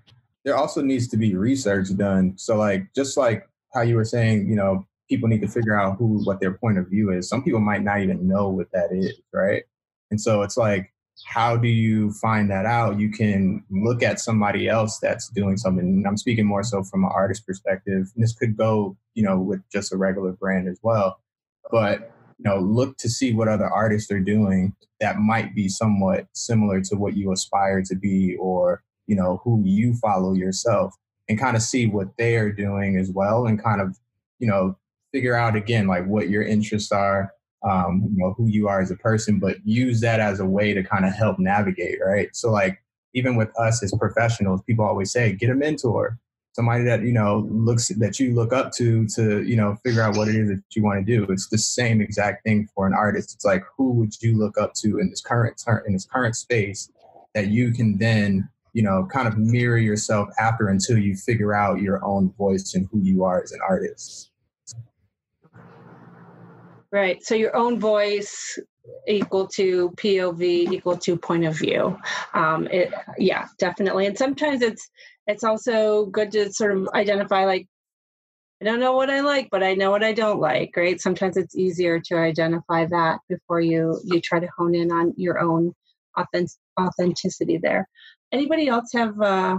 there 0.44 0.56
also 0.56 0.80
needs 0.80 1.08
to 1.08 1.16
be 1.16 1.34
research 1.34 1.94
done. 1.96 2.34
So 2.36 2.56
like 2.56 2.92
just 2.94 3.16
like 3.16 3.46
how 3.74 3.82
you 3.82 3.96
were 3.96 4.04
saying, 4.04 4.48
you 4.48 4.56
know, 4.56 4.86
people 5.08 5.28
need 5.28 5.42
to 5.42 5.48
figure 5.48 5.78
out 5.78 5.98
who 5.98 6.24
what 6.24 6.40
their 6.40 6.54
point 6.54 6.78
of 6.78 6.88
view 6.88 7.12
is. 7.12 7.28
Some 7.28 7.42
people 7.42 7.60
might 7.60 7.82
not 7.82 8.00
even 8.00 8.26
know 8.26 8.48
what 8.48 8.70
that 8.72 8.92
is, 8.92 9.20
right? 9.32 9.64
And 10.10 10.20
so 10.20 10.42
it's 10.42 10.56
like 10.56 10.91
how 11.26 11.56
do 11.56 11.68
you 11.68 12.12
find 12.12 12.50
that 12.50 12.66
out? 12.66 12.98
You 12.98 13.10
can 13.10 13.64
look 13.70 14.02
at 14.02 14.20
somebody 14.20 14.68
else 14.68 14.98
that's 14.98 15.28
doing 15.28 15.56
something. 15.56 15.84
And 15.84 16.06
I'm 16.06 16.16
speaking 16.16 16.46
more 16.46 16.62
so 16.62 16.82
from 16.82 17.04
an 17.04 17.10
artist 17.12 17.46
perspective. 17.46 18.10
And 18.14 18.22
this 18.22 18.34
could 18.34 18.56
go, 18.56 18.96
you 19.14 19.22
know, 19.22 19.38
with 19.38 19.60
just 19.72 19.92
a 19.92 19.96
regular 19.96 20.32
brand 20.32 20.68
as 20.68 20.78
well. 20.82 21.20
But 21.70 22.12
you 22.38 22.50
know, 22.50 22.58
look 22.58 22.96
to 22.98 23.08
see 23.08 23.32
what 23.32 23.48
other 23.48 23.68
artists 23.68 24.10
are 24.10 24.20
doing 24.20 24.74
that 25.00 25.18
might 25.18 25.54
be 25.54 25.68
somewhat 25.68 26.26
similar 26.32 26.80
to 26.80 26.96
what 26.96 27.16
you 27.16 27.32
aspire 27.32 27.82
to 27.82 27.94
be 27.94 28.36
or, 28.40 28.82
you 29.06 29.14
know, 29.14 29.40
who 29.44 29.62
you 29.64 29.94
follow 29.94 30.32
yourself 30.32 30.94
and 31.28 31.38
kind 31.38 31.56
of 31.56 31.62
see 31.62 31.86
what 31.86 32.16
they 32.18 32.36
are 32.36 32.52
doing 32.52 32.96
as 32.96 33.10
well 33.10 33.46
and 33.46 33.62
kind 33.62 33.80
of, 33.80 33.96
you 34.40 34.48
know, 34.48 34.76
figure 35.12 35.36
out 35.36 35.54
again 35.54 35.86
like 35.86 36.06
what 36.06 36.30
your 36.30 36.42
interests 36.42 36.90
are, 36.90 37.32
um, 37.64 38.08
you 38.10 38.22
know, 38.22 38.34
who 38.36 38.46
you 38.46 38.68
are 38.68 38.80
as 38.80 38.90
a 38.90 38.96
person, 38.96 39.38
but 39.38 39.56
use 39.64 40.00
that 40.00 40.20
as 40.20 40.40
a 40.40 40.46
way 40.46 40.74
to 40.74 40.82
kind 40.82 41.04
of 41.04 41.12
help 41.14 41.38
navigate, 41.38 41.98
right? 42.04 42.34
So 42.34 42.50
like 42.50 42.82
even 43.14 43.36
with 43.36 43.50
us 43.58 43.82
as 43.82 43.92
professionals, 43.98 44.62
people 44.62 44.84
always 44.84 45.12
say, 45.12 45.32
get 45.32 45.50
a 45.50 45.54
mentor, 45.54 46.18
somebody 46.52 46.84
that 46.84 47.02
you 47.02 47.12
know 47.12 47.46
looks 47.50 47.88
that 47.88 48.20
you 48.20 48.34
look 48.34 48.52
up 48.52 48.72
to 48.72 49.06
to 49.08 49.42
you 49.42 49.56
know 49.56 49.76
figure 49.84 50.02
out 50.02 50.16
what 50.16 50.28
it 50.28 50.34
is 50.34 50.48
that 50.48 50.62
you 50.74 50.82
want 50.82 51.04
to 51.04 51.16
do. 51.16 51.30
It's 51.30 51.48
the 51.48 51.58
same 51.58 52.00
exact 52.00 52.44
thing 52.44 52.68
for 52.74 52.86
an 52.86 52.94
artist. 52.94 53.34
It's 53.34 53.44
like 53.44 53.64
who 53.76 53.92
would 53.92 54.20
you 54.22 54.38
look 54.38 54.58
up 54.58 54.74
to 54.74 54.98
in 54.98 55.10
this 55.10 55.20
current 55.20 55.62
in 55.86 55.92
this 55.92 56.04
current 56.04 56.36
space 56.36 56.90
that 57.34 57.48
you 57.48 57.72
can 57.72 57.98
then 57.98 58.48
you 58.72 58.82
know 58.82 59.06
kind 59.10 59.28
of 59.28 59.38
mirror 59.38 59.78
yourself 59.78 60.28
after 60.38 60.68
until 60.68 60.98
you 60.98 61.14
figure 61.16 61.54
out 61.54 61.80
your 61.80 62.04
own 62.04 62.32
voice 62.32 62.74
and 62.74 62.88
who 62.90 63.00
you 63.00 63.24
are 63.24 63.42
as 63.42 63.52
an 63.52 63.60
artist 63.66 64.31
right 66.92 67.24
so 67.24 67.34
your 67.34 67.56
own 67.56 67.80
voice 67.80 68.58
equal 69.08 69.46
to 69.46 69.90
pov 69.96 70.42
equal 70.42 70.96
to 70.96 71.16
point 71.16 71.44
of 71.44 71.58
view 71.58 71.98
um, 72.34 72.66
it 72.68 72.92
yeah 73.18 73.46
definitely 73.58 74.06
and 74.06 74.18
sometimes 74.18 74.62
it's 74.62 74.90
it's 75.26 75.44
also 75.44 76.06
good 76.06 76.32
to 76.32 76.52
sort 76.52 76.76
of 76.76 76.88
identify 76.94 77.44
like 77.44 77.66
I 78.62 78.64
don't 78.64 78.78
know 78.80 78.92
what 78.92 79.10
I 79.10 79.20
like, 79.22 79.48
but 79.50 79.64
I 79.64 79.74
know 79.74 79.90
what 79.90 80.04
I 80.04 80.12
don't 80.12 80.40
like, 80.40 80.76
right? 80.76 81.00
Sometimes 81.00 81.36
it's 81.36 81.56
easier 81.56 82.00
to 82.00 82.16
identify 82.16 82.86
that 82.86 83.18
before 83.28 83.60
you 83.60 84.00
you 84.04 84.20
try 84.20 84.38
to 84.38 84.48
hone 84.56 84.76
in 84.76 84.92
on 84.92 85.14
your 85.16 85.40
own 85.40 85.74
authentic, 86.16 86.52
authenticity 86.80 87.58
there. 87.58 87.88
Anybody 88.30 88.68
else 88.68 88.92
have 88.94 89.20
uh, 89.20 89.58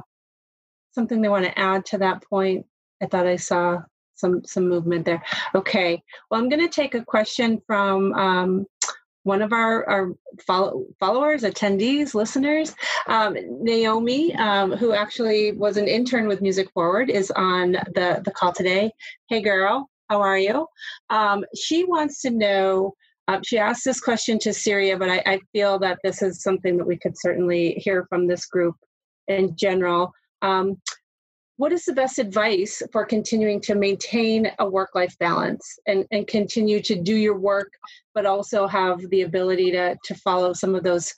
something 0.94 1.22
they 1.22 1.30
want 1.30 1.46
to 1.46 1.60
add 1.60 1.86
to 1.88 1.98
that 2.00 2.24
point? 2.30 2.66
I 3.02 3.08
thought 3.08 3.28
I 3.28 3.36
saw 3.36 3.82
some 4.24 4.36
some 4.54 4.66
movement 4.76 5.04
there. 5.06 5.22
Okay, 5.60 6.02
well, 6.30 6.40
I'm 6.40 6.50
going 6.50 6.68
to 6.68 6.76
take 6.82 6.96
a 6.96 7.06
question 7.16 7.62
from 7.68 8.14
um, 8.14 8.66
one 9.24 9.42
of 9.42 9.52
our, 9.54 9.90
our 9.90 10.06
follow, 10.48 10.86
followers, 11.00 11.44
attendees, 11.44 12.14
listeners, 12.14 12.76
um, 13.08 13.36
Naomi, 13.70 14.36
um, 14.36 14.72
who 14.72 14.94
actually 14.94 15.54
was 15.54 15.78
an 15.78 15.88
intern 15.88 16.28
with 16.28 16.42
Music 16.42 16.68
Forward, 16.74 17.10
is 17.10 17.32
on 17.32 17.72
the, 17.72 18.22
the 18.26 18.32
call 18.32 18.52
today. 18.52 18.92
Hey, 19.30 19.42
girl, 19.42 19.90
how 20.10 20.22
are 20.22 20.38
you? 20.38 20.68
Um, 21.10 21.46
she 21.56 21.86
wants 21.86 22.22
to 22.24 22.30
know. 22.30 22.94
Uh, 23.30 23.40
she 23.46 23.58
asked 23.58 23.86
this 23.86 24.02
question 24.02 24.38
to 24.40 24.52
Syria, 24.52 24.98
but 24.98 25.10
I, 25.10 25.24
I 25.26 25.40
feel 25.54 25.80
that 25.80 26.00
this 26.04 26.22
is 26.22 26.44
something 26.44 26.78
that 26.78 26.88
we 26.88 26.98
could 26.98 27.18
certainly 27.18 27.74
hear 27.86 28.06
from 28.10 28.28
this 28.28 28.46
group 28.46 28.76
in 29.28 29.56
general. 29.56 30.12
What 31.58 31.72
is 31.72 31.86
the 31.86 31.94
best 31.94 32.18
advice 32.18 32.82
for 32.92 33.06
continuing 33.06 33.62
to 33.62 33.76
maintain 33.76 34.52
a 34.58 34.68
work 34.68 34.96
life 34.96 35.16
balance 35.20 35.78
and, 35.86 36.06
and 36.10 36.28
continue 36.28 36.82
to 36.82 36.96
do 36.96 37.16
your 37.16 37.38
work 37.38 37.72
but 38.16 38.26
also 38.26 38.66
have 38.68 39.00
the 39.10 39.22
ability 39.22 39.72
to 39.72 39.96
to 40.04 40.16
follow 40.16 40.54
some 40.54 40.74
of 40.74 40.84
those 40.84 41.14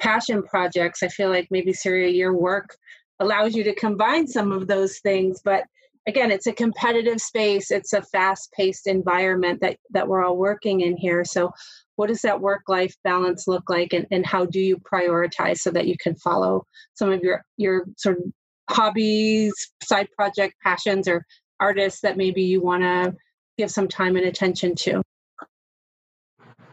passion 0.00 0.44
projects? 0.44 1.02
I 1.02 1.08
feel 1.08 1.28
like 1.28 1.48
maybe 1.50 1.72
syria 1.72 2.08
your 2.08 2.36
work 2.36 2.76
allows 3.18 3.54
you 3.54 3.64
to 3.64 3.74
combine 3.74 4.26
some 4.26 4.52
of 4.52 4.68
those 4.68 4.98
things 5.00 5.40
but 5.44 5.64
again 6.06 6.30
it's 6.30 6.46
a 6.46 6.52
competitive 6.52 7.20
space. 7.20 7.72
It's 7.72 7.92
a 7.92 8.02
fast 8.02 8.52
paced 8.52 8.86
environment 8.86 9.60
that 9.60 9.76
that 9.90 10.06
we're 10.06 10.24
all 10.24 10.36
working 10.36 10.82
in 10.82 10.96
here. 10.96 11.24
So 11.24 11.50
what 11.96 12.06
does 12.06 12.22
that 12.22 12.40
work 12.40 12.62
life 12.68 12.94
balance 13.02 13.48
look 13.48 13.68
like 13.68 13.92
and, 13.92 14.06
and 14.12 14.24
how 14.24 14.46
do 14.46 14.60
you 14.60 14.78
prioritize 14.78 15.58
so 15.58 15.70
that 15.72 15.88
you 15.88 15.96
can 15.98 16.14
follow 16.14 16.64
some 16.94 17.10
of 17.10 17.20
your 17.22 17.44
your 17.56 17.86
sort 17.96 18.18
of 18.18 18.32
hobbies, 18.70 19.52
side 19.82 20.08
project 20.16 20.54
passions, 20.62 21.08
or 21.08 21.24
artists 21.58 22.00
that 22.00 22.16
maybe 22.16 22.42
you 22.42 22.60
want 22.60 22.82
to 22.82 23.14
give 23.58 23.70
some 23.70 23.88
time 23.88 24.16
and 24.16 24.26
attention 24.26 24.74
to? 24.74 25.02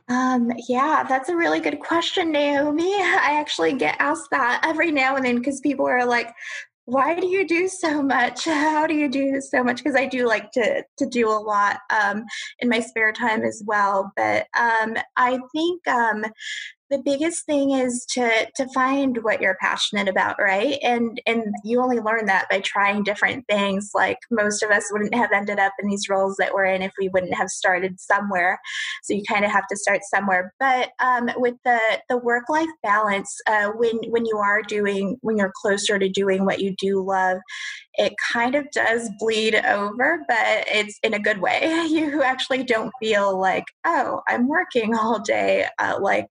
Um, 0.10 0.52
yeah, 0.70 1.04
that's 1.08 1.28
a 1.28 1.36
really 1.36 1.60
good 1.60 1.80
question, 1.82 2.32
Naomi. 2.32 2.94
I 2.96 3.38
actually 3.40 3.74
get 3.74 3.98
asked 4.00 4.30
that 4.32 4.62
every 4.64 4.92
now 4.92 5.16
and 5.16 5.26
then 5.26 5.38
because 5.38 5.60
people 5.60 5.86
are 5.86 6.06
like, 6.06 6.34
why 6.86 7.20
do 7.20 7.28
you 7.28 7.46
do 7.46 7.68
so 7.68 8.02
much? 8.02 8.46
How 8.46 8.88
do 8.88 8.94
you 8.94 9.10
do 9.10 9.42
so 9.42 9.62
much? 9.62 9.78
Because 9.78 9.96
I 9.96 10.06
do 10.06 10.26
like 10.26 10.52
to 10.52 10.84
to 10.98 11.06
do 11.06 11.28
a 11.30 11.36
lot 11.36 11.80
um, 11.90 12.24
in 12.60 12.70
my 12.70 12.80
spare 12.80 13.12
time 13.12 13.44
as 13.44 13.62
well. 13.66 14.12
But 14.16 14.48
um, 14.58 14.96
I 15.18 15.38
think 15.54 15.86
um, 15.88 16.24
the 16.90 17.00
biggest 17.00 17.46
thing 17.46 17.72
is 17.72 18.06
to 18.12 18.48
to 18.56 18.68
find 18.74 19.24
what 19.24 19.42
you're 19.42 19.58
passionate 19.60 20.08
about 20.08 20.36
right? 20.40 20.78
And 20.84 21.20
and 21.26 21.44
you 21.64 21.82
only 21.82 22.00
learn 22.00 22.26
that 22.28 22.48
by 22.50 22.62
trying 22.62 23.04
different 23.04 23.46
things. 23.48 23.92
Like 23.94 24.18
most 24.32 24.64
of 24.64 24.72
us 24.72 24.86
wouldn't 24.92 25.16
have 25.16 25.32
ended 25.34 25.60
up 25.60 25.74
in 25.82 25.90
these 25.90 26.08
roles 26.10 26.36
that 26.38 26.54
we're 26.54 26.66
in 26.66 26.82
if 26.82 26.94
we 27.00 27.10
wouldn't 27.10 27.36
have 27.36 27.50
started 27.50 28.00
somewhere. 28.00 28.60
So 29.04 29.14
you 29.14 29.24
kind 29.28 29.46
of 29.46 29.52
have 29.52 29.68
to 29.68 29.78
start 29.78 30.02
somewhere. 30.04 30.54
But 30.60 30.92
um, 31.00 31.30
with 31.38 31.56
the 31.66 31.80
the 32.10 32.18
work 32.18 32.50
life 32.50 32.70
balance 32.84 33.36
uh, 33.48 33.70
when 33.76 33.98
when 34.10 34.26
you 34.26 34.38
are 34.38 34.62
doing 34.62 35.18
when 35.22 35.38
you're 35.38 35.54
closer 35.62 36.00
to 36.00 36.10
doing 36.10 36.46
what 36.46 36.60
you 36.62 36.76
do 36.78 37.04
love 37.06 37.40
it 37.98 38.14
kind 38.32 38.56
of 38.56 38.70
does 38.72 39.10
bleed 39.20 39.56
over, 39.56 40.24
but 40.28 40.66
it's 40.68 41.00
in 41.04 41.14
a 41.14 41.20
good 41.20 41.40
way. 41.40 41.86
You 41.98 42.22
actually 42.22 42.64
don't 42.64 42.92
feel 43.00 43.40
like, 43.40 43.64
oh, 43.86 44.22
I'm 44.28 44.48
working 44.48 44.96
all 44.96 45.20
day, 45.20 45.66
uh, 45.80 45.98
like, 46.00 46.28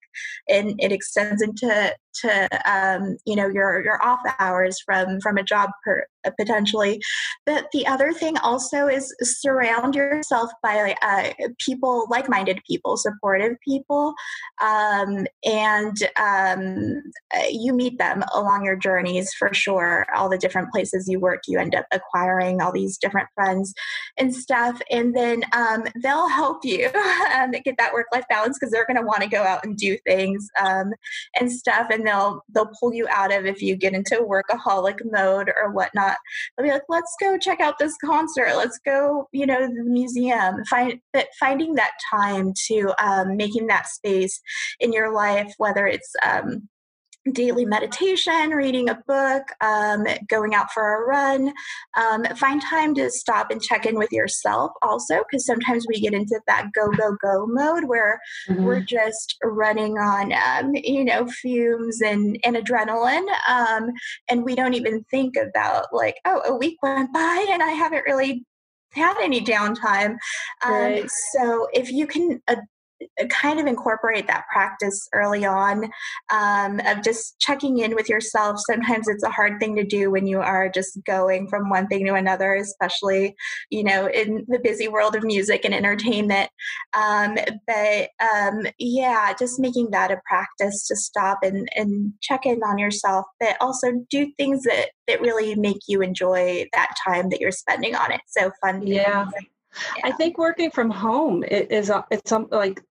and 0.49 0.75
it 0.79 0.93
extends 0.93 1.43
into 1.43 1.95
to 2.23 2.49
um, 2.71 3.17
you 3.27 3.37
know 3.37 3.49
your 3.49 3.83
your 3.83 4.03
off 4.05 4.21
hours 4.39 4.79
from 4.85 5.21
from 5.21 5.39
a 5.39 5.43
job 5.43 5.71
per, 5.85 6.05
uh, 6.25 6.31
potentially. 6.39 7.01
But 7.45 7.67
the 7.73 7.87
other 7.87 8.13
thing 8.13 8.37
also 8.39 8.87
is 8.87 9.15
surround 9.23 9.95
yourself 9.95 10.51
by 10.63 10.95
uh, 11.03 11.33
people 11.65 12.07
like-minded 12.11 12.61
people 12.69 12.97
supportive 12.97 13.57
people 13.67 14.15
um, 14.63 15.27
and 15.45 15.97
um, 16.19 17.03
uh, 17.35 17.47
you 17.51 17.73
meet 17.73 17.99
them 17.99 18.23
along 18.35 18.65
your 18.65 18.77
journeys 18.77 19.33
for 19.35 19.53
sure 19.53 20.07
all 20.15 20.29
the 20.29 20.39
different 20.39 20.71
places 20.73 21.09
you 21.09 21.21
work 21.21 21.43
you 21.47 21.59
end 21.59 21.75
up 21.75 21.87
acquiring 21.93 22.61
all 22.61 22.73
these 22.73 22.99
different 22.99 23.29
friends 23.35 23.75
and 24.19 24.35
stuff. 24.35 24.81
And 24.91 25.15
then 25.15 25.43
um, 25.53 25.85
they'll 26.03 26.29
help 26.29 26.65
you 26.65 26.91
um, 27.35 27.51
get 27.51 27.77
that 27.79 27.93
work-life 27.93 28.25
balance 28.29 28.59
because 28.59 28.73
they're 28.73 28.87
going 28.87 28.99
to 28.99 29.07
want 29.07 29.23
to 29.23 29.29
go 29.29 29.43
out 29.43 29.65
and 29.65 29.77
do 29.77 29.97
things 30.07 30.49
um, 30.61 30.93
and 31.39 31.51
stuff. 31.51 31.89
And 31.91 32.06
they'll 32.07 32.43
they'll 32.55 32.71
pull 32.81 32.95
you 32.95 33.07
out 33.11 33.33
of 33.33 33.47
if 33.47 33.63
you 33.63 33.77
get 33.77 33.95
into 33.95 34.17
workaholic 34.17 34.99
mode 35.05 35.51
or 35.61 35.73
whatnot. 35.73 36.17
They'll 36.57 36.67
be 36.67 36.73
like, 36.73 36.83
let's 36.89 37.15
go 37.21 37.39
check 37.39 37.61
out 37.61 37.79
this 37.79 37.97
concert. 38.05 38.57
Let's 38.57 38.79
go, 38.85 39.29
you 39.33 39.47
know, 39.47 39.67
the 39.67 39.85
museum. 39.85 40.65
Find 40.67 41.01
that 41.15 41.29
finding 41.39 41.75
that 41.75 41.93
time 42.11 42.53
to 42.69 42.95
um, 42.99 43.37
making 43.37 43.67
that 43.69 43.89
space 43.89 44.41
in 44.81 44.93
your 44.93 45.13
life, 45.13 45.53
whether 45.59 45.87
it's 45.87 46.13
um, 46.25 46.69
daily 47.33 47.65
meditation, 47.65 48.51
reading 48.51 48.89
a 48.89 48.99
book, 49.07 49.43
um, 49.61 50.07
going 50.29 50.55
out 50.55 50.71
for 50.73 51.03
a 51.03 51.07
run. 51.07 51.53
Um, 51.97 52.25
find 52.37 52.61
time 52.63 52.95
to 52.95 53.11
stop 53.11 53.51
and 53.51 53.63
check 53.63 53.87
in 53.87 53.97
with 53.97 54.13
yourself 54.13 54.73
also, 54.83 55.19
because 55.19 55.45
sometimes 55.47 55.87
we 55.89 56.01
get 56.01 56.15
into 56.15 56.41
that 56.47 56.71
go, 56.75 56.89
go, 56.91 57.17
go 57.23 57.47
mode 57.47 57.85
where 57.85 58.21
mm-hmm. 58.49 58.65
we're 58.65 58.81
just 58.81 59.37
running 59.43 59.99
on, 59.99 60.33
um, 60.33 60.75
you 60.75 61.05
know, 61.05 61.27
fumes 61.27 62.01
and, 62.01 62.39
and 62.45 62.57
adrenaline. 62.57 63.27
Um, 63.49 63.91
and 64.29 64.45
we 64.45 64.55
don't 64.55 64.75
even 64.75 65.05
think 65.11 65.35
about, 65.37 65.87
like, 65.93 66.17
oh, 66.25 66.43
a 66.45 66.57
week 66.57 66.79
went 66.83 67.13
by 67.13 67.47
and 67.51 67.63
I 67.63 67.71
haven't 67.71 68.05
really 68.07 68.45
had 68.93 69.17
any 69.21 69.41
downtime. 69.41 70.17
Um, 70.65 70.73
right. 70.73 71.11
So 71.33 71.69
if 71.75 71.91
you 71.91 72.07
can 72.07 72.41
uh, 72.49 72.57
kind 73.29 73.61
of 73.61 73.67
incorporate 73.67 74.27
that 74.27 74.45
practice 74.53 75.09
early 75.13 75.45
on 75.45 75.91
um, 76.33 76.81
of 76.87 77.03
just 77.03 77.39
checking 77.39 77.79
in 77.79 77.95
with 77.95 78.09
yourself. 78.09 78.59
Sometimes 78.67 79.09
it's 79.09 79.23
a 79.23 79.31
hard 79.31 79.59
thing 79.61 79.77
to 79.77 79.85
do 79.85 80.11
when 80.11 80.27
you 80.27 80.41
are 80.41 80.69
just 80.69 80.99
going 81.05 81.49
from 81.49 81.69
one 81.69 81.87
thing 81.87 82.07
to 82.07 82.15
another, 82.15 82.55
especially 82.55 83.35
you 83.71 83.85
know 83.85 84.09
in 84.09 84.45
the 84.49 84.59
busy 84.59 84.89
world 84.89 85.17
of 85.17 85.25
music 85.25 85.65
and 85.65 85.75
entertainment. 85.75 86.51
Um, 86.95 87.37
but 87.67 88.11
um, 88.21 88.67
yeah, 88.79 89.33
just 89.39 89.61
making 89.61 89.91
that 89.91 90.11
a 90.11 90.21
practice 90.27 90.87
to 90.89 90.97
stop 90.97 91.39
and, 91.43 91.69
and 91.75 92.13
check 92.23 92.47
in 92.47 92.63
on 92.63 92.79
yourself, 92.79 93.27
but 93.41 93.57
also 93.61 93.89
do 94.11 94.31
things 94.37 94.63
that 94.65 94.91
that 95.09 95.21
really 95.21 95.55
make 95.55 95.83
you 95.87 96.03
enjoy 96.03 96.67
that 96.73 96.95
time 97.07 97.29
that 97.31 97.41
you're 97.41 97.53
spending 97.53 97.95
on 97.95 98.13
it. 98.13 98.21
So 98.27 98.51
fun. 98.63 98.87
Yeah. 98.87 99.27
Yeah. 99.97 100.09
I 100.09 100.13
think 100.13 100.39
working 100.39 100.71
from 100.71 100.91
home 100.91 101.45
is 101.45 101.91
it's 102.11 102.29
something 102.29 102.57
like 102.57 102.83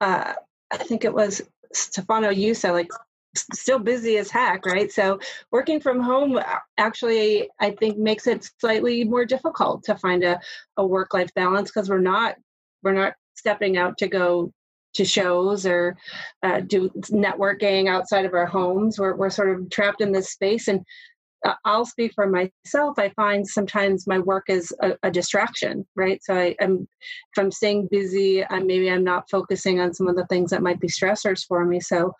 uh, 0.00 0.34
I 0.70 0.76
think 0.76 1.04
it 1.04 1.12
was 1.12 1.42
Stefano 1.72 2.30
you 2.30 2.54
said 2.54 2.72
like 2.72 2.90
still 3.36 3.78
busy 3.78 4.16
as 4.16 4.30
heck, 4.30 4.64
right? 4.66 4.90
So 4.90 5.20
working 5.50 5.80
from 5.80 6.00
home 6.00 6.40
actually 6.78 7.48
I 7.60 7.72
think 7.72 7.98
makes 7.98 8.26
it 8.26 8.48
slightly 8.60 9.04
more 9.04 9.24
difficult 9.24 9.84
to 9.84 9.96
find 9.96 10.24
a, 10.24 10.40
a 10.76 10.86
work 10.86 11.14
life 11.14 11.32
balance 11.34 11.70
because 11.70 11.88
we're 11.88 11.98
not 11.98 12.36
we're 12.82 12.92
not 12.92 13.14
stepping 13.34 13.76
out 13.76 13.98
to 13.98 14.08
go 14.08 14.52
to 14.94 15.04
shows 15.04 15.66
or 15.66 15.96
uh, 16.42 16.60
do 16.60 16.88
networking 17.10 17.88
outside 17.88 18.24
of 18.24 18.34
our 18.34 18.46
homes. 18.46 18.98
We're, 18.98 19.14
we're 19.16 19.30
sort 19.30 19.50
of 19.50 19.70
trapped 19.70 20.00
in 20.00 20.12
this 20.12 20.30
space. 20.30 20.68
And 20.68 20.84
I'll 21.64 21.84
speak 21.84 22.12
for 22.14 22.26
myself. 22.26 22.98
I 22.98 23.10
find 23.10 23.46
sometimes 23.46 24.06
my 24.06 24.18
work 24.18 24.44
is 24.48 24.72
a, 24.82 24.94
a 25.02 25.10
distraction, 25.10 25.86
right? 25.94 26.20
So 26.22 26.34
I, 26.34 26.56
am 26.60 26.88
if 27.00 27.38
I'm 27.38 27.50
staying 27.50 27.88
busy, 27.90 28.44
I, 28.44 28.58
maybe 28.60 28.90
I'm 28.90 29.04
not 29.04 29.30
focusing 29.30 29.80
on 29.80 29.94
some 29.94 30.08
of 30.08 30.16
the 30.16 30.26
things 30.26 30.50
that 30.50 30.62
might 30.62 30.80
be 30.80 30.88
stressors 30.88 31.46
for 31.46 31.64
me. 31.64 31.80
So, 31.80 32.12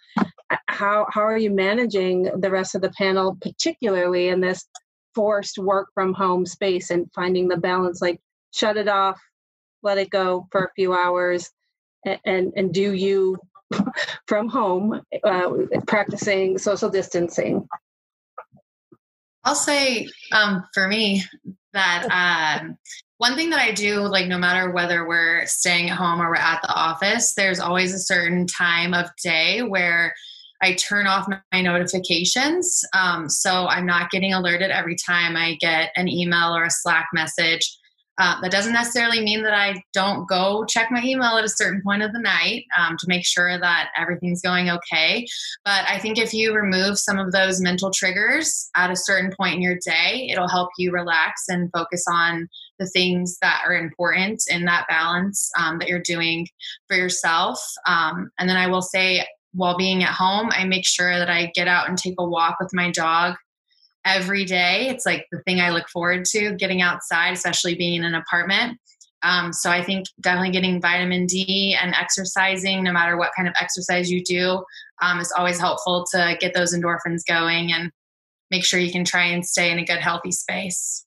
how 0.69 1.07
how 1.11 1.23
are 1.23 1.39
you 1.39 1.51
managing 1.51 2.31
the 2.41 2.51
rest 2.51 2.75
of 2.75 2.83
the 2.83 2.91
panel, 2.91 3.37
particularly 3.41 4.29
in 4.29 4.41
this 4.41 4.67
forced 5.15 5.59
work 5.59 5.89
from 5.95 6.15
home 6.15 6.47
space, 6.47 6.91
and 6.91 7.11
finding 7.15 7.49
the 7.49 7.57
balance? 7.57 8.01
Like, 8.01 8.21
shut 8.55 8.77
it 8.77 8.89
off, 8.89 9.21
let 9.83 9.99
it 9.99 10.11
go 10.11 10.47
for 10.53 10.65
a 10.65 10.73
few 10.77 10.93
hours, 10.95 11.51
and 12.07 12.21
and, 12.25 12.53
and 12.57 12.73
do 12.73 12.93
you 12.93 13.37
from 14.27 14.49
home, 14.49 15.03
uh, 15.25 15.51
practicing 15.87 16.57
social 16.59 16.89
distancing. 16.89 17.69
I'll 19.49 19.55
say 19.55 20.07
um, 20.31 20.63
for 20.75 20.87
me 20.89 21.23
that 21.73 22.61
um, 22.61 22.77
one 23.17 23.35
thing 23.35 23.49
that 23.49 23.61
I 23.61 23.73
do, 23.73 24.01
like 24.01 24.27
no 24.27 24.37
matter 24.37 24.71
whether 24.71 25.09
we're 25.09 25.47
staying 25.47 25.89
at 25.89 25.97
home 25.97 26.21
or 26.21 26.29
we're 26.29 26.37
at 26.37 26.61
the 26.61 26.69
office, 26.69 27.33
there's 27.35 27.59
always 27.59 27.95
a 27.95 27.99
certain 27.99 28.47
time 28.47 28.93
of 28.93 29.09
day 29.25 29.63
where 29.63 30.15
I 30.61 30.75
turn 30.75 31.07
off 31.07 31.27
my 31.51 31.63
notifications. 31.63 32.85
Um, 32.95 33.31
so 33.31 33.67
I'm 33.69 33.87
not 33.87 34.11
getting 34.11 34.35
alerted 34.35 34.71
every 34.71 34.97
time 34.97 35.35
I 35.35 35.57
get 35.61 35.93
an 35.97 36.09
email 36.09 36.55
or 36.55 36.65
a 36.65 36.71
Slack 36.71 37.09
message. 37.15 37.78
Uh, 38.19 38.41
that 38.41 38.51
doesn't 38.51 38.73
necessarily 38.73 39.23
mean 39.23 39.43
that 39.43 39.55
I 39.55 39.83
don't 39.93 40.29
go 40.29 40.65
check 40.65 40.89
my 40.91 41.03
email 41.03 41.37
at 41.37 41.45
a 41.45 41.49
certain 41.49 41.81
point 41.83 42.03
of 42.03 42.13
the 42.13 42.19
night 42.19 42.65
um, 42.77 42.97
to 42.99 43.07
make 43.07 43.25
sure 43.25 43.59
that 43.59 43.91
everything's 43.97 44.43
going 44.43 44.71
okay. 44.71 45.27
But 45.65 45.85
I 45.89 45.99
think 45.99 46.19
if 46.19 46.35
you 46.35 46.55
remove 46.55 46.99
some 46.99 47.19
of 47.19 47.33
those 47.33 47.61
mental 47.61 47.91
triggers 47.91 48.71
at 48.77 48.91
a 48.91 48.97
certain 48.97 49.33
point 49.39 49.55
in 49.55 49.63
your 49.63 49.79
day, 49.85 50.29
it'll 50.31 50.49
help 50.49 50.71
you 50.79 50.91
relax 50.91 51.45
and 51.49 51.71
focus 51.73 52.05
on 52.11 52.49
the 52.79 52.87
things 52.87 53.39
that 53.41 53.63
are 53.65 53.75
important 53.75 54.43
in 54.51 54.65
that 54.65 54.87
balance 54.89 55.51
um, 55.59 55.79
that 55.79 55.89
you're 55.89 56.01
doing 56.01 56.47
for 56.89 56.97
yourself. 56.97 57.61
Um, 57.87 58.31
and 58.39 58.49
then 58.49 58.57
I 58.57 58.67
will 58.69 58.83
say, 58.83 59.27
while 59.53 59.77
being 59.77 60.03
at 60.03 60.11
home, 60.11 60.51
I 60.53 60.65
make 60.65 60.87
sure 60.87 61.19
that 61.19 61.31
I 61.31 61.51
get 61.55 61.69
out 61.69 61.89
and 61.89 61.97
take 61.97 62.15
a 62.19 62.25
walk 62.25 62.59
with 62.61 62.71
my 62.75 62.91
dog 62.91 63.37
every 64.09 64.45
day. 64.45 64.89
It's 64.89 65.05
like 65.05 65.27
the 65.31 65.41
thing 65.43 65.61
I 65.61 65.71
look 65.71 65.89
forward 65.89 66.25
to 66.31 66.55
getting 66.57 66.81
outside, 66.81 67.35
especially 67.35 67.75
being 67.75 67.95
in 67.95 68.05
an 68.05 68.15
apartment. 68.15 68.79
Um, 69.23 69.53
so 69.53 69.71
I 69.71 69.83
think 69.83 70.07
definitely 70.21 70.53
getting 70.53 70.81
vitamin 70.81 71.27
D 71.27 71.77
and 71.81 71.95
exercising, 71.95 72.83
no 72.83 72.93
matter 72.93 73.17
what 73.17 73.33
kind 73.37 73.49
of 73.49 73.55
exercise 73.61 74.11
you 74.11 74.23
do, 74.25 74.65
um, 75.03 75.21
is 75.21 75.33
always 75.37 75.59
helpful 75.59 76.07
to 76.13 76.37
get 76.41 76.55
those 76.55 76.75
endorphins 76.75 77.23
going 77.29 77.73
and 77.73 77.91
make 78.51 78.65
sure 78.65 78.81
you 78.81 78.93
can 78.93 79.05
try 79.05 79.25
and 79.25 79.45
stay 79.45 79.71
in 79.71 79.79
a 79.79 79.85
good, 79.85 79.99
healthy 79.99 80.33
space. 80.33 81.05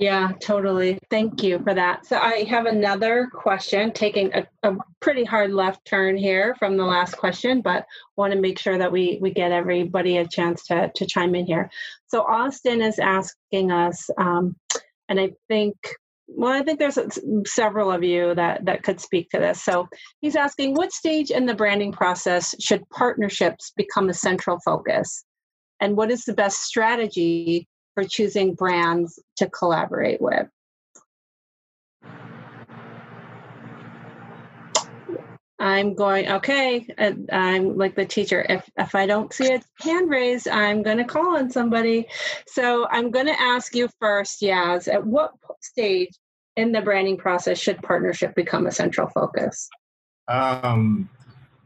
Yeah, 0.00 0.32
totally. 0.40 0.98
Thank 1.10 1.42
you 1.42 1.58
for 1.58 1.74
that. 1.74 2.06
So 2.06 2.16
I 2.16 2.44
have 2.44 2.64
another 2.64 3.28
question, 3.30 3.92
taking 3.92 4.32
a, 4.32 4.46
a, 4.62 4.74
pretty 5.00 5.24
hard 5.24 5.52
left 5.52 5.84
turn 5.84 6.16
here 6.16 6.56
from 6.58 6.78
the 6.78 6.84
last 6.84 7.18
question, 7.18 7.60
but 7.60 7.84
want 8.16 8.32
to 8.32 8.40
make 8.40 8.58
sure 8.58 8.78
that 8.78 8.90
we 8.90 9.18
we 9.20 9.30
get 9.30 9.52
everybody 9.52 10.16
a 10.16 10.26
chance 10.26 10.64
to 10.68 10.90
to 10.94 11.06
chime 11.06 11.34
in 11.34 11.44
here. 11.44 11.70
So 12.06 12.22
Austin 12.22 12.80
is 12.80 12.98
asking 12.98 13.70
us, 13.70 14.08
um, 14.16 14.56
and 15.08 15.20
I 15.20 15.32
think. 15.48 15.76
Well, 16.32 16.52
I 16.52 16.62
think 16.62 16.78
there's 16.78 16.96
several 17.44 17.90
of 17.90 18.04
you 18.04 18.36
that, 18.36 18.64
that 18.64 18.84
could 18.84 19.00
speak 19.00 19.30
to 19.30 19.40
this. 19.40 19.64
So 19.64 19.88
he's 20.20 20.36
asking, 20.36 20.74
what 20.74 20.92
stage 20.92 21.32
in 21.32 21.44
the 21.44 21.56
branding 21.56 21.90
process 21.90 22.54
should 22.60 22.88
partnerships 22.90 23.72
become 23.76 24.08
a 24.08 24.14
central 24.14 24.60
focus? 24.64 25.24
And 25.80 25.96
what 25.96 26.08
is 26.08 26.22
the 26.24 26.32
best 26.32 26.60
strategy 26.60 27.66
for 27.94 28.04
choosing 28.04 28.54
brands 28.54 29.18
to 29.36 29.48
collaborate 29.48 30.20
with. 30.20 30.48
I'm 35.58 35.94
going, 35.94 36.26
okay, 36.26 36.86
I'm 37.30 37.76
like 37.76 37.94
the 37.94 38.06
teacher. 38.06 38.46
If, 38.48 38.68
if 38.78 38.94
I 38.94 39.04
don't 39.04 39.30
see 39.32 39.52
a 39.52 39.60
hand 39.80 40.08
raised, 40.08 40.48
I'm 40.48 40.82
going 40.82 40.96
to 40.96 41.04
call 41.04 41.36
on 41.36 41.50
somebody. 41.50 42.06
So 42.46 42.86
I'm 42.90 43.10
going 43.10 43.26
to 43.26 43.38
ask 43.38 43.74
you 43.74 43.90
first, 44.00 44.40
Yaz, 44.40 44.92
at 44.92 45.06
what 45.06 45.32
stage 45.60 46.18
in 46.56 46.72
the 46.72 46.80
branding 46.80 47.16
process 47.16 47.58
should 47.58 47.82
partnership 47.82 48.34
become 48.34 48.66
a 48.66 48.72
central 48.72 49.08
focus? 49.08 49.68
Um, 50.28 51.08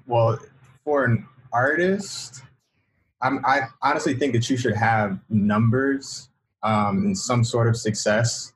well, 0.06 0.38
for 0.84 1.04
an 1.04 1.26
artist, 1.52 2.42
I'm, 3.24 3.44
I 3.44 3.62
honestly 3.82 4.14
think 4.14 4.34
that 4.34 4.48
you 4.50 4.56
should 4.58 4.76
have 4.76 5.18
numbers 5.30 6.28
um, 6.62 6.98
and 6.98 7.18
some 7.18 7.42
sort 7.42 7.68
of 7.68 7.76
success 7.76 8.52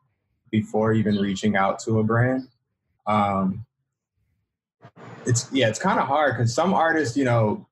before 0.50 0.92
even 0.92 1.16
reaching 1.16 1.56
out 1.56 1.78
to 1.80 1.98
a 1.98 2.04
brand. 2.04 2.48
Um, 3.06 3.64
it's 5.24 5.50
yeah, 5.52 5.68
it's 5.68 5.78
kind 5.78 5.98
of 5.98 6.06
hard 6.06 6.36
because 6.36 6.54
some 6.54 6.74
artists, 6.74 7.16
you 7.16 7.24
know, 7.24 7.66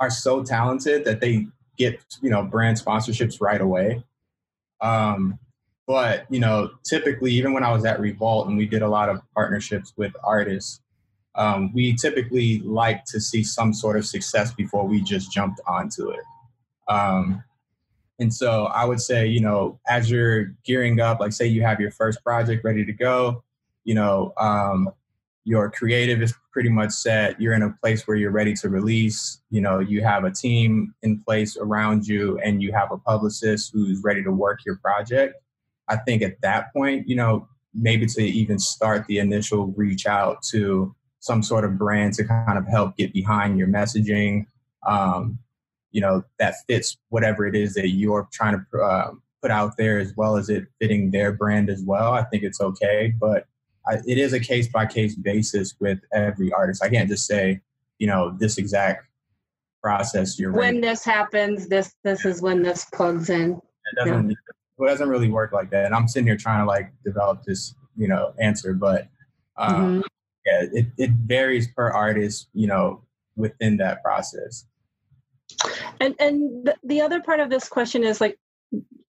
are 0.00 0.10
so 0.10 0.42
talented 0.42 1.04
that 1.04 1.20
they 1.20 1.46
get 1.78 2.00
you 2.20 2.30
know 2.30 2.42
brand 2.42 2.76
sponsorships 2.76 3.40
right 3.40 3.60
away. 3.60 4.02
Um, 4.80 5.38
but 5.86 6.26
you 6.28 6.40
know, 6.40 6.70
typically, 6.84 7.32
even 7.32 7.52
when 7.52 7.62
I 7.62 7.72
was 7.72 7.84
at 7.84 8.00
Revolt 8.00 8.48
and 8.48 8.56
we 8.56 8.66
did 8.66 8.82
a 8.82 8.88
lot 8.88 9.08
of 9.08 9.20
partnerships 9.32 9.92
with 9.96 10.12
artists, 10.24 10.80
um, 11.36 11.72
we 11.72 11.94
typically 11.94 12.60
like 12.60 13.04
to 13.04 13.20
see 13.20 13.42
some 13.42 13.72
sort 13.72 13.96
of 13.96 14.06
success 14.06 14.52
before 14.54 14.86
we 14.86 15.00
just 15.00 15.30
jumped 15.30 15.60
onto 15.66 16.10
it. 16.10 16.20
Um, 16.88 17.42
and 18.18 18.32
so 18.32 18.66
I 18.66 18.84
would 18.84 19.00
say, 19.00 19.26
you 19.26 19.40
know, 19.40 19.78
as 19.86 20.10
you're 20.10 20.54
gearing 20.64 21.00
up, 21.00 21.20
like 21.20 21.32
say 21.32 21.46
you 21.46 21.62
have 21.62 21.80
your 21.80 21.90
first 21.90 22.24
project 22.24 22.64
ready 22.64 22.84
to 22.84 22.92
go, 22.92 23.42
you 23.84 23.94
know, 23.94 24.32
um, 24.38 24.90
your 25.44 25.70
creative 25.70 26.22
is 26.22 26.34
pretty 26.52 26.70
much 26.70 26.90
set. 26.90 27.40
You're 27.40 27.52
in 27.52 27.62
a 27.62 27.70
place 27.82 28.08
where 28.08 28.16
you're 28.16 28.30
ready 28.30 28.54
to 28.54 28.68
release. 28.68 29.42
You 29.50 29.60
know, 29.60 29.78
you 29.78 30.02
have 30.02 30.24
a 30.24 30.30
team 30.30 30.94
in 31.02 31.20
place 31.20 31.56
around 31.56 32.06
you 32.06 32.38
and 32.40 32.62
you 32.62 32.72
have 32.72 32.90
a 32.90 32.98
publicist 32.98 33.70
who's 33.72 34.02
ready 34.02 34.24
to 34.24 34.32
work 34.32 34.64
your 34.64 34.76
project. 34.76 35.36
I 35.88 35.98
think 35.98 36.22
at 36.22 36.40
that 36.40 36.72
point, 36.72 37.06
you 37.06 37.14
know, 37.14 37.46
maybe 37.74 38.06
to 38.06 38.22
even 38.22 38.58
start 38.58 39.06
the 39.06 39.18
initial 39.18 39.66
reach 39.76 40.06
out 40.06 40.42
to 40.50 40.94
some 41.26 41.42
sort 41.42 41.64
of 41.64 41.76
brand 41.76 42.14
to 42.14 42.24
kind 42.24 42.56
of 42.56 42.68
help 42.68 42.96
get 42.96 43.12
behind 43.12 43.58
your 43.58 43.66
messaging, 43.66 44.46
um, 44.86 45.38
you 45.90 46.00
know, 46.00 46.22
that 46.38 46.54
fits 46.68 46.96
whatever 47.08 47.44
it 47.46 47.56
is 47.56 47.74
that 47.74 47.88
you're 47.88 48.28
trying 48.32 48.64
to 48.72 48.78
uh, 48.78 49.10
put 49.42 49.50
out 49.50 49.76
there 49.76 49.98
as 49.98 50.14
well 50.16 50.36
as 50.36 50.48
it 50.48 50.66
fitting 50.80 51.10
their 51.10 51.32
brand 51.32 51.68
as 51.68 51.82
well. 51.82 52.12
I 52.12 52.22
think 52.22 52.44
it's 52.44 52.60
okay. 52.60 53.12
But 53.20 53.46
I, 53.88 53.94
it 54.06 54.18
is 54.18 54.32
a 54.34 54.40
case 54.40 54.68
by 54.68 54.86
case 54.86 55.16
basis 55.16 55.74
with 55.80 55.98
every 56.12 56.52
artist. 56.52 56.82
I 56.84 56.88
can't 56.88 57.08
just 57.08 57.26
say, 57.26 57.60
you 57.98 58.06
know, 58.06 58.36
this 58.38 58.56
exact 58.56 59.06
process 59.82 60.38
you're 60.38 60.52
when 60.52 60.80
this 60.80 61.04
happens, 61.04 61.66
this 61.66 61.92
this 62.04 62.24
is 62.24 62.40
when 62.40 62.62
this 62.62 62.84
plugs 62.94 63.30
in. 63.30 63.52
It 63.52 63.96
doesn't, 63.96 64.30
yeah. 64.30 64.36
it 64.78 64.88
doesn't 64.88 65.08
really 65.08 65.28
work 65.28 65.52
like 65.52 65.70
that. 65.70 65.86
And 65.86 65.94
I'm 65.94 66.06
sitting 66.06 66.26
here 66.26 66.36
trying 66.36 66.60
to 66.60 66.66
like 66.66 66.92
develop 67.04 67.42
this, 67.42 67.74
you 67.96 68.06
know, 68.06 68.32
answer, 68.40 68.74
but 68.74 69.08
um, 69.56 69.74
mm-hmm. 69.74 70.00
Yeah, 70.46 70.66
it, 70.72 70.86
it 70.96 71.10
varies 71.10 71.68
per 71.68 71.90
artist, 71.90 72.48
you 72.54 72.66
know, 72.66 73.02
within 73.36 73.76
that 73.78 74.02
process. 74.02 74.64
And 76.00 76.14
and 76.18 76.66
the, 76.66 76.76
the 76.84 77.00
other 77.00 77.20
part 77.20 77.40
of 77.40 77.50
this 77.50 77.68
question 77.68 78.04
is 78.04 78.20
like 78.20 78.38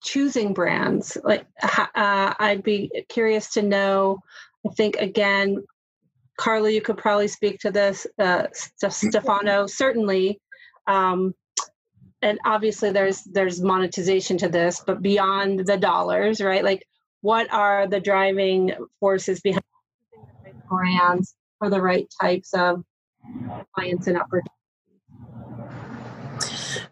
choosing 0.02 0.54
brands. 0.54 1.16
Like 1.22 1.46
uh, 1.62 2.34
I'd 2.38 2.62
be 2.62 2.90
curious 3.08 3.50
to 3.54 3.62
know 3.62 4.20
I 4.66 4.70
think 4.74 4.96
again, 4.96 5.64
Carla, 6.36 6.70
you 6.70 6.80
could 6.80 6.96
probably 6.96 7.28
speak 7.28 7.60
to 7.60 7.70
this. 7.70 8.06
Uh, 8.18 8.46
Stefano, 8.52 9.66
certainly. 9.66 10.40
Um, 10.86 11.34
and 12.22 12.38
obviously, 12.44 12.90
there's 12.90 13.22
there's 13.24 13.60
monetization 13.60 14.38
to 14.38 14.48
this, 14.48 14.82
but 14.84 15.02
beyond 15.02 15.66
the 15.66 15.76
dollars, 15.76 16.40
right? 16.40 16.64
Like, 16.64 16.86
what 17.20 17.52
are 17.52 17.86
the 17.86 18.00
driving 18.00 18.72
forces 18.98 19.40
behind 19.40 19.62
brands 20.68 21.34
for 21.58 21.70
the 21.70 21.80
right 21.80 22.06
types 22.20 22.52
of 22.54 22.82
clients 23.74 24.06
and 24.06 24.18
opportunities? 24.18 24.52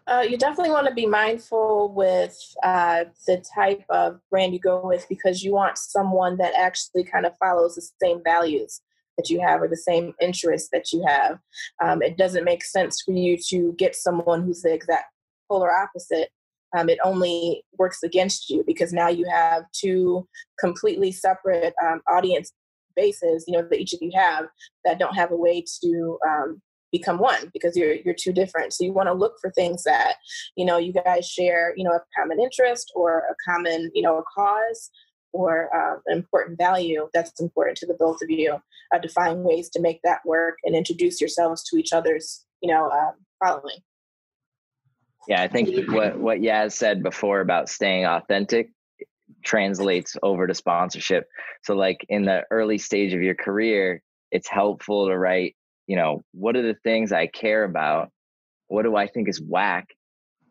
Uh, 0.07 0.25
you 0.27 0.37
definitely 0.37 0.71
want 0.71 0.87
to 0.87 0.93
be 0.93 1.05
mindful 1.05 1.93
with 1.93 2.37
uh, 2.63 3.05
the 3.27 3.43
type 3.53 3.83
of 3.89 4.19
brand 4.29 4.53
you 4.53 4.59
go 4.59 4.81
with 4.85 5.05
because 5.09 5.43
you 5.43 5.53
want 5.53 5.77
someone 5.77 6.37
that 6.37 6.53
actually 6.55 7.03
kind 7.03 7.25
of 7.25 7.35
follows 7.37 7.75
the 7.75 7.87
same 8.01 8.21
values 8.23 8.81
that 9.17 9.29
you 9.29 9.41
have 9.41 9.61
or 9.61 9.67
the 9.67 9.75
same 9.75 10.13
interests 10.21 10.69
that 10.71 10.93
you 10.93 11.03
have. 11.05 11.39
Um, 11.83 12.01
it 12.01 12.17
doesn't 12.17 12.45
make 12.45 12.63
sense 12.63 13.01
for 13.01 13.11
you 13.11 13.37
to 13.49 13.73
get 13.77 13.95
someone 13.95 14.43
who's 14.43 14.61
the 14.61 14.73
exact 14.73 15.05
polar 15.49 15.71
opposite. 15.71 16.29
Um, 16.77 16.89
it 16.89 16.99
only 17.03 17.63
works 17.77 18.03
against 18.03 18.49
you 18.49 18.63
because 18.65 18.93
now 18.93 19.07
you 19.07 19.25
have 19.29 19.63
two 19.71 20.27
completely 20.59 21.11
separate 21.11 21.73
um, 21.83 22.01
audience 22.07 22.51
bases, 22.97 23.45
you 23.47 23.57
know, 23.57 23.65
that 23.69 23.79
each 23.79 23.93
of 23.93 24.01
you 24.01 24.11
have 24.15 24.47
that 24.83 24.99
don't 24.99 25.15
have 25.15 25.31
a 25.31 25.37
way 25.37 25.63
to 25.81 26.19
um, 26.27 26.61
become 26.91 27.19
one 27.19 27.49
because 27.53 27.75
you're 27.75 27.95
you're 27.95 28.15
too 28.17 28.33
different. 28.33 28.73
So 28.73 28.83
you 28.83 28.93
want 28.93 29.07
to 29.07 29.13
look 29.13 29.35
for 29.41 29.51
things 29.51 29.83
that 29.83 30.15
you 30.55 30.65
know 30.65 30.77
you 30.77 30.93
guys 30.93 31.27
share 31.27 31.73
you 31.75 31.83
know 31.83 31.91
a 31.91 32.01
common 32.17 32.39
interest 32.39 32.91
or 32.95 33.19
a 33.19 33.35
common 33.49 33.91
you 33.93 34.01
know 34.01 34.17
a 34.17 34.23
cause 34.35 34.89
or 35.33 35.69
uh, 35.75 35.99
an 36.07 36.17
important 36.17 36.57
value 36.57 37.07
that's 37.13 37.39
important 37.39 37.77
to 37.77 37.85
the 37.85 37.93
both 37.99 38.21
of 38.21 38.29
you 38.29 38.57
uh, 38.93 38.99
to 38.99 39.09
find 39.09 39.43
ways 39.43 39.69
to 39.69 39.81
make 39.81 39.99
that 40.03 40.19
work 40.25 40.55
and 40.63 40.75
introduce 40.75 41.19
yourselves 41.19 41.63
to 41.63 41.77
each 41.77 41.93
other's 41.93 42.45
you 42.61 42.73
know 42.73 42.89
um, 42.89 43.13
following. 43.43 43.77
Yeah 45.27 45.41
i 45.41 45.47
think 45.47 45.91
what 45.91 46.17
what 46.17 46.39
yaz 46.39 46.71
said 46.71 47.03
before 47.03 47.41
about 47.41 47.69
staying 47.69 48.05
authentic 48.05 48.69
translates 49.43 50.15
over 50.23 50.47
to 50.47 50.53
sponsorship 50.53 51.25
so 51.63 51.75
like 51.75 52.05
in 52.09 52.23
the 52.23 52.43
early 52.51 52.77
stage 52.77 53.13
of 53.13 53.21
your 53.21 53.35
career 53.35 54.01
it's 54.31 54.47
helpful 54.47 55.07
to 55.07 55.17
write 55.17 55.55
you 55.87 55.95
know, 55.95 56.21
what 56.33 56.55
are 56.55 56.61
the 56.61 56.77
things 56.83 57.11
I 57.11 57.27
care 57.27 57.63
about? 57.63 58.09
What 58.67 58.83
do 58.83 58.95
I 58.95 59.07
think 59.07 59.29
is 59.29 59.41
whack? 59.41 59.87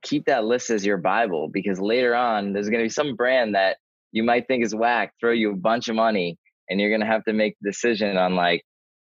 Keep 0.03 0.27
that 0.27 0.45
list 0.45 0.71
as 0.71 0.85
your 0.85 0.97
Bible 0.97 1.49
because 1.53 1.79
later 1.79 2.15
on, 2.15 2.53
there's 2.53 2.71
going 2.71 2.81
to 2.81 2.87
be 2.87 2.91
some 2.91 3.15
brand 3.15 3.55
that 3.55 3.77
you 4.13 4.23
might 4.23 4.49
think 4.49 4.65
is 4.65 4.75
whack, 4.75 5.13
throw 5.21 5.33
you 5.33 5.53
a 5.53 5.57
bunch 5.57 5.89
of 5.89 5.97
money, 5.97 6.39
and 6.69 6.81
you're 6.81 6.91
going 6.91 7.03
to 7.03 7.07
have 7.07 7.25
to 7.25 7.35
make 7.35 7.55
the 7.61 7.71
decision 7.71 8.17
on 8.17 8.35
like, 8.35 8.63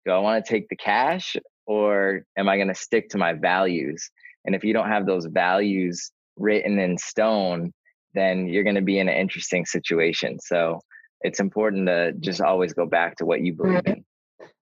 do 0.07 0.13
I 0.13 0.19
want 0.19 0.45
to 0.45 0.51
take 0.51 0.69
the 0.69 0.77
cash 0.77 1.37
or 1.67 2.25
am 2.39 2.49
I 2.49 2.57
going 2.57 2.69
to 2.69 2.75
stick 2.75 3.11
to 3.11 3.19
my 3.19 3.35
values? 3.35 4.11
And 4.45 4.55
if 4.55 4.65
you 4.65 4.73
don't 4.73 4.89
have 4.89 5.07
those 5.07 5.27
values 5.27 6.11
written 6.37 6.79
in 6.79 6.97
stone, 6.97 7.73
then 8.15 8.47
you're 8.47 8.65
going 8.65 8.77
to 8.77 8.83
be 8.83 8.99
in 8.99 9.09
an 9.09 9.17
interesting 9.17 9.67
situation. 9.67 10.39
So 10.41 10.81
it's 11.21 11.41
important 11.41 11.87
to 11.87 12.13
just 12.21 12.41
always 12.41 12.73
go 12.73 12.87
back 12.87 13.17
to 13.17 13.27
what 13.27 13.41
you 13.41 13.55
believe 13.55 13.83
in. 13.87 14.05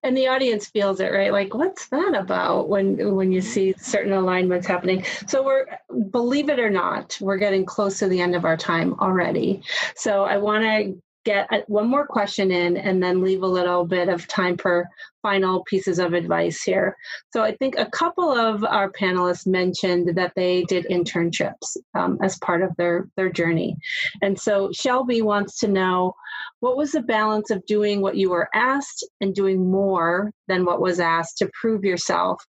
And 0.05 0.17
the 0.17 0.29
audience 0.29 0.67
feels 0.67 0.99
it 1.01 1.13
right? 1.13 1.33
Like 1.33 1.55
what's 1.55 1.89
that 1.89 2.15
about 2.17 2.69
when 2.69 3.15
when 3.15 3.31
you 3.31 3.41
mm-hmm. 3.41 3.49
see 3.49 3.75
certain 3.79 4.13
alignments 4.13 4.67
happening? 4.67 5.05
So 5.29 5.45
we're 5.45 5.67
believe 6.11 6.49
it 6.49 6.59
or 6.59 6.71
not 6.71 7.17
we're 7.21 7.37
getting 7.37 7.65
close 7.65 7.99
to 8.01 8.09
the 8.09 8.21
end 8.21 8.35
of 8.35 8.45
our 8.45 8.57
time 8.57 8.95
already. 9.01 9.63
So 9.95 10.25
i 10.25 10.39
want 10.39 10.65
to 10.65 11.01
get 11.25 11.49
one 11.69 11.89
more 11.89 12.07
question 12.07 12.51
in 12.51 12.77
and 12.77 13.03
then 13.03 13.23
leave 13.23 13.43
a 13.43 13.47
little 13.47 13.85
bit 13.85 14.09
of 14.09 14.27
time 14.27 14.57
for 14.57 14.89
final 15.23 15.63
pieces 15.65 15.99
of 15.99 16.15
advice 16.15 16.63
here. 16.63 16.97
So, 17.33 17.43
I 17.43 17.55
think 17.57 17.77
a 17.79 17.87
couple 17.87 18.31
of 18.31 18.65
our 18.65 18.91
panelists 18.93 19.47
mentioned 19.47 20.17
that 20.17 20.33
they 20.35 20.65
did 20.65 20.87
internships 20.87 21.77
um, 21.95 22.19
as 22.23 22.39
part 22.39 22.63
of 22.63 22.71
their, 22.77 23.09
their 23.17 23.31
journey. 23.31 23.77
And 24.21 24.39
so, 24.39 24.71
Shelby 24.73 25.23
wants 25.23 25.59
to 25.61 25.69
know 25.69 26.15
what 26.61 26.77
was 26.77 26.93
the 26.93 27.03
balance 27.03 27.51
of 27.51 27.65
doing 27.67 28.01
what 28.01 28.17
you 28.17 28.31
were 28.31 28.49
asked 28.55 29.07
and 29.21 29.35
doing 29.35 29.71
more 29.71 30.33
than 30.49 30.65
what 30.65 30.81
was 30.81 31.01
asked 31.01 31.39
to 31.39 31.51
prove 31.61 31.85
yourself 31.85 32.45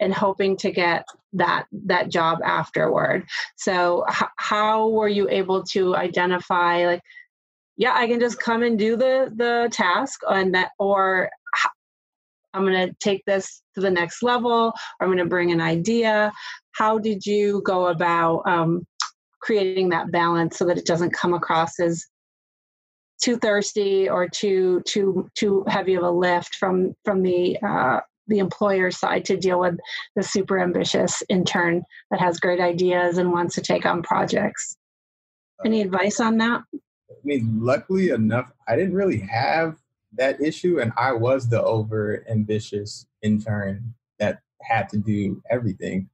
and 0.00 0.14
hoping 0.14 0.56
to 0.56 0.70
get 0.70 1.04
that 1.34 1.66
that 1.72 2.08
job 2.08 2.40
afterward 2.44 3.24
so 3.56 4.04
h- 4.10 4.28
how 4.36 4.88
were 4.88 5.08
you 5.08 5.28
able 5.28 5.62
to 5.62 5.94
identify 5.94 6.86
like 6.86 7.02
yeah, 7.76 7.94
I 7.94 8.06
can 8.06 8.20
just 8.20 8.38
come 8.38 8.62
and 8.62 8.78
do 8.78 8.96
the 8.96 9.32
the 9.34 9.68
task 9.72 10.20
and 10.28 10.54
that 10.54 10.70
or 10.78 11.30
I'm 12.52 12.64
going 12.64 12.88
to 12.88 12.94
take 13.00 13.24
this 13.26 13.62
to 13.74 13.80
the 13.80 13.90
next 13.90 14.22
level 14.22 14.72
or 14.72 14.72
I'm 15.00 15.08
going 15.08 15.18
to 15.18 15.24
bring 15.24 15.52
an 15.52 15.60
idea. 15.60 16.32
How 16.72 16.98
did 16.98 17.24
you 17.24 17.62
go 17.64 17.86
about 17.86 18.42
um, 18.46 18.84
creating 19.40 19.90
that 19.90 20.10
balance 20.10 20.58
so 20.58 20.66
that 20.66 20.78
it 20.78 20.86
doesn't 20.86 21.12
come 21.12 21.34
across 21.34 21.78
as 21.80 22.04
too 23.22 23.36
thirsty 23.36 24.08
or 24.08 24.28
too 24.28 24.82
too 24.86 25.28
too 25.36 25.64
heavy 25.68 25.94
of 25.94 26.02
a 26.02 26.10
lift 26.10 26.54
from 26.54 26.94
from 27.04 27.22
the 27.22 27.56
uh, 27.62 28.00
the 28.28 28.38
employer 28.38 28.90
side 28.90 29.24
to 29.26 29.36
deal 29.36 29.60
with 29.60 29.78
the 30.16 30.22
super 30.22 30.58
ambitious 30.58 31.22
intern 31.28 31.82
that 32.10 32.20
has 32.20 32.40
great 32.40 32.60
ideas 32.60 33.18
and 33.18 33.32
wants 33.32 33.54
to 33.56 33.60
take 33.60 33.84
on 33.84 34.02
projects. 34.02 34.76
Any 35.64 35.82
advice 35.82 36.20
on 36.20 36.38
that? 36.38 36.62
I 37.30 37.34
mean, 37.34 37.60
luckily 37.60 38.08
enough, 38.08 38.50
I 38.66 38.74
didn't 38.74 38.94
really 38.94 39.20
have 39.20 39.76
that 40.14 40.40
issue, 40.40 40.80
and 40.80 40.92
I 40.96 41.12
was 41.12 41.48
the 41.48 41.62
over 41.62 42.24
ambitious 42.28 43.06
intern 43.22 43.94
that 44.18 44.40
had 44.62 44.88
to 44.88 44.98
do 44.98 45.40
everything. 45.48 46.08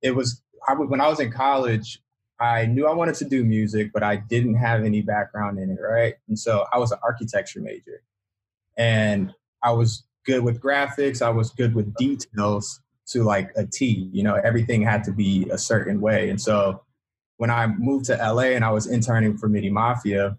It 0.00 0.12
was 0.12 0.40
I 0.66 0.72
when 0.72 1.02
I 1.02 1.08
was 1.08 1.20
in 1.20 1.30
college. 1.30 2.00
I 2.40 2.64
knew 2.64 2.86
I 2.86 2.94
wanted 2.94 3.14
to 3.16 3.26
do 3.26 3.44
music, 3.44 3.90
but 3.92 4.02
I 4.02 4.16
didn't 4.16 4.54
have 4.54 4.84
any 4.84 5.02
background 5.02 5.58
in 5.58 5.70
it, 5.70 5.78
right? 5.80 6.14
And 6.28 6.38
so 6.38 6.64
I 6.72 6.78
was 6.78 6.92
an 6.92 6.98
architecture 7.02 7.60
major, 7.60 8.02
and 8.78 9.34
I 9.62 9.72
was 9.72 10.04
good 10.24 10.42
with 10.42 10.62
graphics. 10.62 11.20
I 11.20 11.28
was 11.28 11.50
good 11.50 11.74
with 11.74 11.94
details 11.96 12.80
to 13.08 13.22
like 13.22 13.50
a 13.54 13.66
T. 13.66 14.08
You 14.12 14.22
know, 14.22 14.40
everything 14.42 14.80
had 14.80 15.04
to 15.04 15.12
be 15.12 15.46
a 15.50 15.58
certain 15.58 16.00
way. 16.00 16.30
And 16.30 16.40
so 16.40 16.82
when 17.36 17.50
I 17.50 17.66
moved 17.66 18.06
to 18.06 18.16
LA 18.16 18.54
and 18.54 18.64
I 18.64 18.70
was 18.70 18.86
interning 18.86 19.36
for 19.36 19.46
MIDI 19.50 19.68
Mafia, 19.68 20.38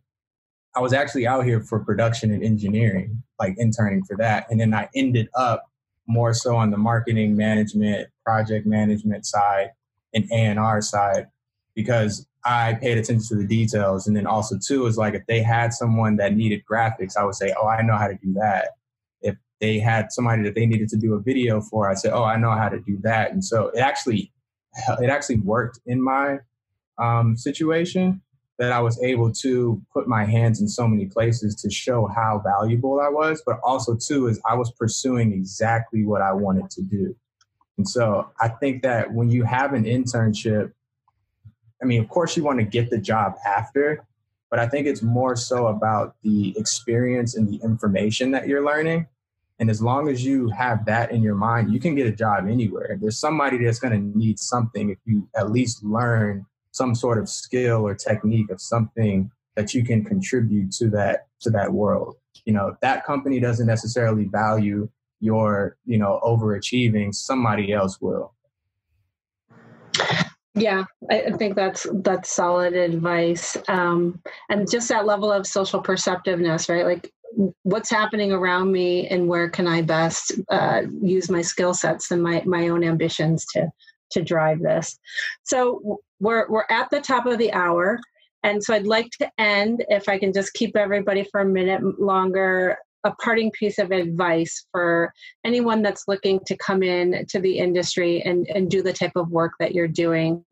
I 0.76 0.82
was 0.82 0.94
actually 0.94 1.26
out 1.26 1.46
here 1.46 1.62
for 1.62 1.80
production 1.80 2.32
and 2.32 2.44
engineering, 2.44 3.24
like 3.40 3.56
interning 3.58 4.04
for 4.04 4.18
that. 4.18 4.46
And 4.50 4.60
then 4.60 4.74
I 4.74 4.90
ended 4.94 5.30
up 5.34 5.72
more 6.08 6.34
so 6.34 6.56
on 6.56 6.70
the 6.70 6.78
marketing 6.78 7.36
management, 7.36 8.10
project 8.26 8.66
management 8.68 9.26
side, 9.26 9.72
and 10.14 10.30
A&R 10.32 10.82
side 10.82 11.28
because 11.76 12.28
I 12.44 12.74
paid 12.76 12.98
attention 12.98 13.28
to 13.30 13.36
the 13.36 13.48
details. 13.48 14.06
And 14.08 14.16
then 14.16 14.28
also 14.28 14.58
too 14.58 14.86
is 14.86 14.98
like 14.98 15.14
if 15.14 15.26
they 15.28 15.42
had 15.42 15.74
someone 15.74 16.18
that 16.18 16.36
needed 16.36 16.64
graphics, 16.70 17.18
I 17.18 17.24
would 17.24 17.36
say, 17.36 17.54
oh, 17.60 17.68
I 17.68 17.82
know 17.82 17.96
how 17.96 18.08
to 18.08 18.16
do 18.16 18.34
that. 18.34 18.70
If 19.22 19.36
they 19.60 19.80
had 19.80 20.12
somebody 20.12 20.44
that 20.44 20.56
they 20.56 20.66
needed 20.66 20.90
to 20.90 20.98
do 20.98 21.16
a 21.16 21.20
video 21.20 21.62
for, 21.62 21.90
I 21.90 21.96
said, 21.96 22.14
oh, 22.14 22.24
I 22.24 22.38
know 22.38 22.52
how 22.52 22.70
to 22.70 22.80
do 22.80 22.98
that. 23.04 23.32
And 23.32 23.44
so 23.44 23.70
it 23.70 23.80
actually, 23.80 24.32
it 25.02 25.10
actually 25.10 25.38
worked 25.38 25.80
in 25.86 26.02
my 26.02 26.40
um, 26.98 27.36
situation 27.36 28.22
that 28.58 28.72
I 28.72 28.80
was 28.80 29.02
able 29.04 29.32
to 29.34 29.82
put 29.94 30.08
my 30.08 30.24
hands 30.24 30.62
in 30.62 30.68
so 30.68 30.88
many 30.88 31.08
places 31.08 31.56
to 31.56 31.70
show 31.70 32.08
how 32.08 32.42
valuable 32.44 33.02
I 33.02 33.10
was, 33.10 33.44
but 33.46 33.60
also 33.64 33.96
too 33.96 34.28
is 34.28 34.40
I 34.50 34.56
was 34.56 34.72
pursuing 34.72 35.34
exactly 35.34 36.06
what 36.06 36.22
I 36.22 36.32
wanted 36.32 36.70
to 36.72 36.82
do. 36.82 37.16
And 37.78 37.88
so 37.88 38.30
I 38.40 38.48
think 38.48 38.84
that 38.84 39.14
when 39.14 39.30
you 39.30 39.44
have 39.44 39.74
an 39.74 39.84
internship, 39.84 40.72
I 41.82 41.86
mean, 41.86 42.02
of 42.02 42.08
course 42.08 42.38
you 42.38 42.44
want 42.44 42.60
to 42.60 42.66
get 42.66 42.90
the 42.90 42.98
job 42.98 43.36
after, 43.46 44.06
but 44.50 44.60
I 44.60 44.68
think 44.68 44.88
it's 44.88 45.02
more 45.02 45.36
so 45.36 45.68
about 45.68 46.16
the 46.24 46.58
experience 46.58 47.36
and 47.36 47.50
the 47.50 47.60
information 47.62 48.32
that 48.32 48.48
you're 48.48 48.66
learning. 48.66 49.08
And 49.60 49.70
as 49.70 49.82
long 49.82 50.08
as 50.08 50.24
you 50.24 50.48
have 50.50 50.86
that 50.86 51.12
in 51.12 51.22
your 51.22 51.36
mind, 51.36 51.74
you 51.74 51.80
can 51.80 51.96
get 51.96 52.08
a 52.08 52.12
job 52.12 52.48
anywhere. 52.48 52.98
There's 53.00 53.20
somebody 53.20 53.58
that's 53.58 53.80
going 53.80 53.94
to 53.94 54.18
need 54.18 54.40
something 54.40 54.90
if 54.90 54.98
you 55.06 55.28
at 55.36 55.52
least 55.52 55.84
learn 55.84 56.46
some 56.76 56.94
sort 56.94 57.18
of 57.18 57.30
skill 57.30 57.88
or 57.88 57.96
technique 57.96 58.52
of 58.52 58.60
something 58.60 59.32
that 59.56 59.74
you 59.74 59.84
can 59.86 60.04
contribute 60.04 60.72
to 60.72 60.90
that 60.90 61.28
to 61.40 61.50
that 61.50 61.72
world. 61.72 62.18
You 62.44 62.54
know 62.54 62.76
that 62.82 63.06
company 63.06 63.40
doesn't 63.40 63.68
necessarily 63.68 64.26
value 64.26 64.90
your 65.22 65.78
you 65.86 65.98
know 65.98 66.20
overachieving 66.24 67.16
somebody 67.16 67.72
else 67.72 68.00
will. 68.02 68.34
Yeah 70.58 70.86
i 71.12 71.32
think 71.32 71.56
that's 71.56 71.88
that's 72.04 72.32
solid 72.32 72.74
advice. 72.74 73.58
Um, 73.68 74.22
and 74.50 74.70
just 74.70 74.90
that 74.90 75.06
level 75.06 75.32
of 75.32 75.48
social 75.48 75.82
perceptiveness 75.82 76.68
right? 76.70 76.86
Like 76.86 77.12
what's 77.64 77.90
happening 77.90 78.32
around 78.32 78.72
me 78.72 79.08
and 79.08 79.28
where 79.28 79.50
can 79.50 79.68
i 79.68 79.82
best 79.82 80.32
uh, 80.50 80.82
use 81.02 81.30
my 81.30 81.42
skill 81.42 81.74
sets 81.74 82.12
and 82.12 82.24
my 82.24 82.42
my 82.46 82.70
own 82.70 82.84
ambitions 82.84 83.46
to 83.54 83.70
to 84.12 84.22
drive 84.22 84.60
this. 84.62 84.98
So 85.44 86.00
we're 86.20 86.50
we're 86.50 86.66
at 86.70 86.90
the 86.92 87.02
top 87.02 87.26
of 87.26 87.38
the 87.38 87.54
hour, 87.54 88.00
and 88.44 88.64
so 88.64 88.74
I'd 88.74 88.88
like 88.88 89.10
to 89.20 89.30
end, 89.38 89.84
if 89.90 90.08
I 90.08 90.20
can 90.20 90.34
just 90.34 90.54
keep 90.54 90.76
everybody 90.76 91.28
for 91.32 91.42
a 91.42 91.46
minute 91.46 91.82
longer, 92.00 92.78
a 93.04 93.12
parting 93.16 93.52
piece 93.52 93.78
of 93.78 93.92
advice 93.92 94.66
for 94.72 95.14
anyone 95.44 95.82
that's 95.82 96.08
looking 96.08 96.40
to 96.48 96.58
come 96.58 96.82
in 96.84 97.26
to 97.30 97.40
the 97.40 97.58
industry 97.58 98.22
and 98.24 98.48
and 98.48 98.70
do 98.70 98.82
the 98.82 98.94
type 98.94 99.16
of 99.16 99.30
work 99.30 99.54
that 99.60 99.74
you're 99.74 99.88
doing. 99.88 100.44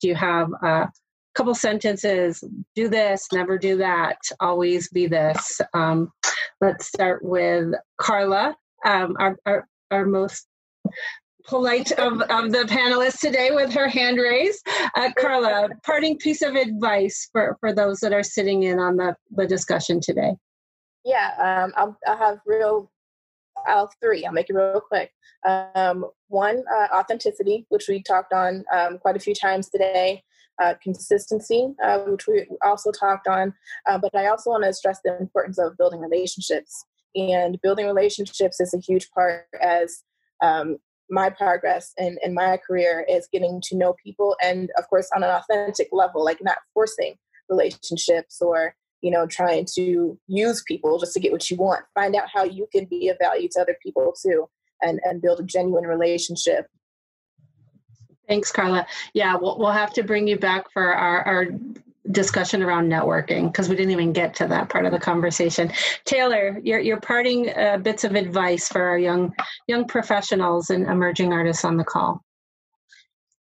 Do 0.00 0.08
you 0.08 0.14
have 0.14 0.48
a 0.62 0.88
couple 1.34 1.54
sentences? 1.54 2.42
Do 2.74 2.88
this, 2.88 3.28
never 3.32 3.58
do 3.58 3.76
that, 3.78 4.18
always 4.40 4.88
be 4.88 5.06
this. 5.06 5.60
Um, 5.74 6.10
let's 6.60 6.86
start 6.86 7.24
with 7.24 7.72
Carla, 7.98 8.56
um, 8.84 9.16
our, 9.18 9.36
our 9.46 9.68
our 9.90 10.06
most 10.06 10.46
polite 11.50 11.90
of, 11.92 12.22
of 12.22 12.52
the 12.52 12.64
panelists 12.68 13.18
today 13.18 13.50
with 13.50 13.72
her 13.72 13.88
hand 13.88 14.18
raised. 14.18 14.64
Uh, 14.94 15.10
Carla, 15.18 15.68
parting 15.84 16.16
piece 16.16 16.42
of 16.42 16.54
advice 16.54 17.28
for, 17.32 17.56
for 17.58 17.74
those 17.74 17.98
that 17.98 18.12
are 18.12 18.22
sitting 18.22 18.62
in 18.62 18.78
on 18.78 18.96
the, 18.96 19.16
the 19.32 19.46
discussion 19.46 20.00
today. 20.00 20.32
Yeah, 21.04 21.32
um, 21.38 21.72
I'll, 21.76 21.98
I'll 22.06 22.16
have 22.16 22.38
real, 22.46 22.90
I'll 23.66 23.90
three, 24.00 24.24
I'll 24.24 24.32
make 24.32 24.48
it 24.48 24.54
real 24.54 24.80
quick. 24.80 25.10
Um, 25.46 26.06
one, 26.28 26.62
uh, 26.72 26.96
authenticity, 26.96 27.66
which 27.68 27.88
we 27.88 28.02
talked 28.02 28.32
on 28.32 28.64
um, 28.72 28.98
quite 28.98 29.16
a 29.16 29.20
few 29.20 29.34
times 29.34 29.68
today. 29.68 30.22
Uh, 30.62 30.74
consistency, 30.82 31.68
uh, 31.82 32.00
which 32.00 32.26
we 32.26 32.46
also 32.62 32.90
talked 32.90 33.26
on. 33.26 33.54
Uh, 33.88 33.96
but 33.96 34.14
I 34.14 34.26
also 34.26 34.50
want 34.50 34.62
to 34.64 34.74
stress 34.74 35.00
the 35.02 35.18
importance 35.18 35.56
of 35.58 35.74
building 35.78 36.00
relationships. 36.00 36.84
And 37.14 37.58
building 37.62 37.86
relationships 37.86 38.60
is 38.60 38.74
a 38.74 38.78
huge 38.78 39.10
part 39.10 39.46
as 39.58 40.02
um, 40.42 40.76
my 41.10 41.30
progress 41.30 41.92
in, 41.98 42.16
in 42.22 42.34
my 42.34 42.56
career 42.56 43.04
is 43.08 43.28
getting 43.32 43.60
to 43.64 43.76
know 43.76 43.94
people 44.02 44.36
and 44.42 44.70
of 44.78 44.88
course 44.88 45.08
on 45.14 45.22
an 45.22 45.30
authentic 45.30 45.88
level 45.92 46.24
like 46.24 46.38
not 46.42 46.58
forcing 46.72 47.14
relationships 47.48 48.40
or 48.40 48.74
you 49.02 49.10
know 49.10 49.26
trying 49.26 49.66
to 49.74 50.18
use 50.28 50.62
people 50.66 50.98
just 50.98 51.12
to 51.14 51.20
get 51.20 51.32
what 51.32 51.50
you 51.50 51.56
want. 51.56 51.84
Find 51.94 52.14
out 52.14 52.28
how 52.32 52.44
you 52.44 52.66
can 52.72 52.84
be 52.84 53.08
of 53.08 53.18
value 53.20 53.48
to 53.52 53.60
other 53.60 53.76
people 53.82 54.14
too 54.20 54.48
and 54.82 55.00
and 55.04 55.20
build 55.20 55.40
a 55.40 55.44
genuine 55.44 55.84
relationship. 55.84 56.66
Thanks 58.28 58.52
carla. 58.52 58.86
Yeah 59.14 59.36
we'll, 59.36 59.58
we'll 59.58 59.72
have 59.72 59.92
to 59.94 60.02
bring 60.02 60.28
you 60.28 60.38
back 60.38 60.70
for 60.72 60.94
our, 60.94 61.22
our 61.26 61.46
discussion 62.10 62.62
around 62.62 62.90
networking 62.90 63.52
because 63.52 63.68
we 63.68 63.76
didn't 63.76 63.92
even 63.92 64.12
get 64.12 64.34
to 64.36 64.46
that 64.46 64.68
part 64.68 64.86
of 64.86 64.92
the 64.92 64.98
conversation. 64.98 65.70
Taylor, 66.04 66.58
your 66.62 66.80
your 66.80 67.00
parting 67.00 67.50
uh, 67.50 67.78
bits 67.78 68.04
of 68.04 68.14
advice 68.14 68.68
for 68.68 68.82
our 68.82 68.98
young 68.98 69.34
young 69.66 69.86
professionals 69.86 70.70
and 70.70 70.86
emerging 70.86 71.32
artists 71.32 71.64
on 71.64 71.76
the 71.76 71.84
call. 71.84 72.22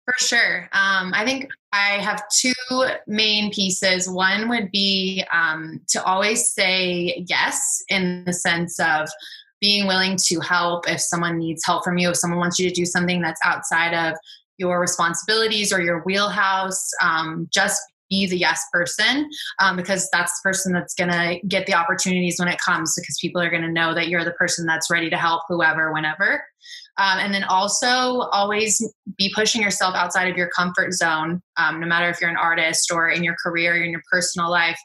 For 0.05 0.26
sure. 0.26 0.70
Um, 0.74 1.13
I 1.13 1.24
think 1.24 1.51
I 1.72 1.99
have 2.01 2.24
two 2.36 2.53
main 3.05 3.51
pieces. 3.51 4.09
One 4.09 4.49
would 4.49 4.72
be 4.72 5.24
um, 5.32 5.82
to 5.89 6.03
always 6.03 6.51
say 6.51 7.24
yes 7.28 7.84
in 7.89 8.24
the 8.26 8.34
sense 8.34 8.80
of 8.80 9.07
being 9.61 9.86
willing 9.86 10.17
to 10.26 10.39
help 10.39 10.89
if 10.89 10.99
someone 10.99 11.38
needs 11.38 11.63
help 11.63 11.84
from 11.84 11.99
you, 11.99 12.09
if 12.09 12.17
someone 12.17 12.39
wants 12.39 12.57
you 12.57 12.67
to 12.67 12.74
do 12.74 12.86
something 12.86 13.22
that's 13.22 13.41
outside 13.43 13.93
of 13.93 14.17
your 14.57 14.80
responsibilities 14.80 15.72
or 15.72 15.82
your 15.82 15.99
wheelhouse. 15.99 16.89
Um, 17.03 17.47
just 17.51 17.80
be 18.10 18.28
the 18.28 18.38
yes 18.38 18.62
person 18.72 19.30
um, 19.60 19.76
because 19.76 20.10
that's 20.12 20.32
the 20.39 20.49
person 20.49 20.74
that's 20.74 20.93
going 20.93 21.10
to 21.10 21.39
get 21.47 21.66
the 21.66 21.74
opportunities 21.74 22.38
when 22.39 22.47
it 22.47 22.60
comes 22.64 22.93
because 22.95 23.18
people 23.22 23.41
are 23.41 23.49
going 23.49 23.62
to 23.62 23.72
know 23.72 23.93
that 23.93 24.10
you're 24.10 24.26
the 24.26 24.32
person 24.32 24.66
that's 24.66 24.89
ready 24.89 25.10
to 25.10 25.18
help 25.18 25.43
whoever 25.47 25.93
whenever. 25.93 26.43
Um, 26.97 27.20
and 27.20 27.34
then 27.34 27.45
also 27.45 28.28
always 28.32 28.84
be 29.18 29.32
pushing 29.34 29.62
yourself 29.62 29.95
outside 29.95 30.30
of 30.30 30.36
your 30.36 30.49
comfort 30.49 30.93
zone 30.93 31.41
um, 31.57 31.80
no 31.80 31.88
matter 31.88 32.10
if 32.10 32.20
you're 32.20 32.30
an 32.30 32.36
artist 32.38 32.91
or 32.91 33.10
in 33.10 33.24
your 33.24 33.36
career 33.41 33.74
or 33.74 33.84
in 33.84 33.91
your 33.91 34.01
personal 34.12 34.49
life. 34.49 34.80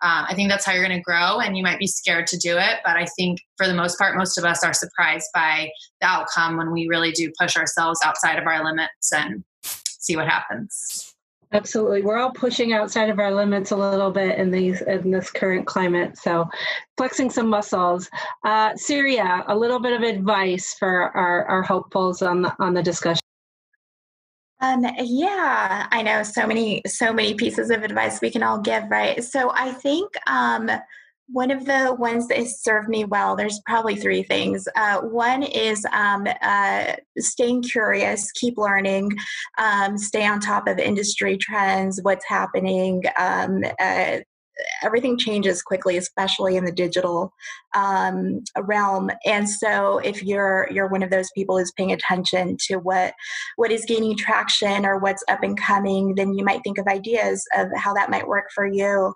Uh, 0.00 0.24
i 0.28 0.34
think 0.34 0.48
that's 0.48 0.64
how 0.64 0.72
you're 0.72 0.86
going 0.86 0.96
to 0.96 1.02
grow 1.02 1.40
and 1.40 1.56
you 1.56 1.62
might 1.62 1.80
be 1.80 1.86
scared 1.88 2.24
to 2.24 2.36
do 2.36 2.56
it 2.56 2.78
but 2.84 2.96
i 2.96 3.04
think 3.16 3.40
for 3.56 3.66
the 3.66 3.74
most 3.74 3.98
part 3.98 4.16
most 4.16 4.38
of 4.38 4.44
us 4.44 4.62
are 4.62 4.72
surprised 4.72 5.26
by 5.34 5.68
the 6.00 6.06
outcome 6.06 6.56
when 6.56 6.70
we 6.70 6.86
really 6.86 7.10
do 7.10 7.32
push 7.40 7.56
ourselves 7.56 7.98
outside 8.04 8.38
of 8.38 8.46
our 8.46 8.64
limits 8.64 9.12
and 9.12 9.42
see 9.64 10.14
what 10.14 10.28
happens 10.28 11.16
Absolutely. 11.52 12.02
We're 12.02 12.18
all 12.18 12.30
pushing 12.30 12.74
outside 12.74 13.08
of 13.08 13.18
our 13.18 13.34
limits 13.34 13.70
a 13.70 13.76
little 13.76 14.10
bit 14.10 14.38
in 14.38 14.50
these 14.50 14.82
in 14.82 15.10
this 15.10 15.30
current 15.30 15.66
climate. 15.66 16.18
So 16.18 16.46
flexing 16.98 17.30
some 17.30 17.48
muscles. 17.48 18.10
Uh 18.44 18.76
Syria, 18.76 19.44
a 19.48 19.56
little 19.56 19.80
bit 19.80 19.94
of 19.94 20.02
advice 20.02 20.74
for 20.78 21.16
our, 21.16 21.46
our 21.46 21.62
hopefuls 21.62 22.20
on 22.20 22.42
the 22.42 22.54
on 22.58 22.74
the 22.74 22.82
discussion. 22.82 23.22
Um, 24.60 24.84
yeah, 24.98 25.86
I 25.90 26.02
know 26.02 26.24
so 26.24 26.44
many, 26.46 26.82
so 26.86 27.12
many 27.12 27.34
pieces 27.34 27.70
of 27.70 27.84
advice 27.84 28.20
we 28.20 28.30
can 28.30 28.42
all 28.42 28.60
give, 28.60 28.90
right? 28.90 29.22
So 29.22 29.52
I 29.54 29.70
think 29.70 30.10
um, 30.26 30.68
one 31.30 31.50
of 31.50 31.66
the 31.66 31.94
ones 31.98 32.26
that 32.28 32.38
has 32.38 32.62
served 32.62 32.88
me 32.88 33.04
well, 33.04 33.36
there's 33.36 33.60
probably 33.66 33.96
three 33.96 34.22
things. 34.22 34.66
Uh, 34.76 35.00
one 35.00 35.42
is 35.42 35.84
um, 35.92 36.26
uh, 36.42 36.94
staying 37.18 37.62
curious, 37.62 38.32
keep 38.32 38.56
learning, 38.56 39.10
um, 39.58 39.98
stay 39.98 40.26
on 40.26 40.40
top 40.40 40.66
of 40.66 40.78
industry 40.78 41.36
trends, 41.36 42.00
what's 42.02 42.26
happening. 42.26 43.02
Um, 43.18 43.62
uh, 43.78 44.18
everything 44.82 45.18
changes 45.18 45.62
quickly, 45.62 45.96
especially 45.96 46.56
in 46.56 46.64
the 46.64 46.72
digital 46.72 47.32
um, 47.74 48.42
realm. 48.56 49.10
And 49.24 49.48
so, 49.48 49.98
if 49.98 50.22
you're 50.22 50.68
you're 50.70 50.88
one 50.88 51.02
of 51.02 51.10
those 51.10 51.30
people 51.34 51.58
who's 51.58 51.72
paying 51.72 51.92
attention 51.92 52.56
to 52.66 52.76
what 52.76 53.14
what 53.56 53.70
is 53.70 53.84
gaining 53.84 54.16
traction 54.16 54.84
or 54.84 54.98
what's 54.98 55.24
up 55.28 55.42
and 55.42 55.58
coming, 55.58 56.14
then 56.14 56.34
you 56.34 56.44
might 56.44 56.62
think 56.62 56.78
of 56.78 56.86
ideas 56.86 57.44
of 57.56 57.68
how 57.76 57.94
that 57.94 58.10
might 58.10 58.28
work 58.28 58.46
for 58.54 58.66
you. 58.66 59.12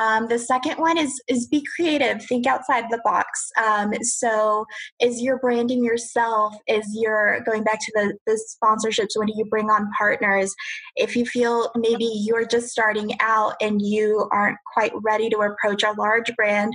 Um, 0.00 0.28
the 0.28 0.38
second 0.38 0.78
one 0.78 0.96
is 0.96 1.20
is 1.28 1.46
be 1.46 1.64
creative, 1.76 2.24
think 2.24 2.46
outside 2.46 2.84
the 2.90 3.00
box. 3.04 3.50
Um, 3.62 3.92
so, 4.02 4.64
is 5.00 5.20
your 5.20 5.38
branding 5.38 5.84
yourself? 5.84 6.54
Is 6.66 6.86
your 6.94 7.40
going 7.44 7.64
back 7.64 7.80
to 7.80 7.92
the 7.94 8.16
the 8.26 8.40
sponsorships? 8.64 9.10
When 9.16 9.26
do 9.26 9.34
you 9.36 9.44
bring 9.44 9.68
on 9.68 9.90
partners? 9.96 10.54
If 10.96 11.16
you 11.16 11.26
feel 11.26 11.70
maybe 11.76 12.04
you're 12.04 12.46
just 12.46 12.68
starting 12.68 13.12
out 13.20 13.54
and 13.60 13.82
you 13.82 14.26
aren't 14.32 14.58
quite 14.72 14.92
ready 15.02 15.28
to 15.30 15.38
approach 15.38 15.82
a 15.82 15.92
large 15.92 16.34
brand, 16.34 16.72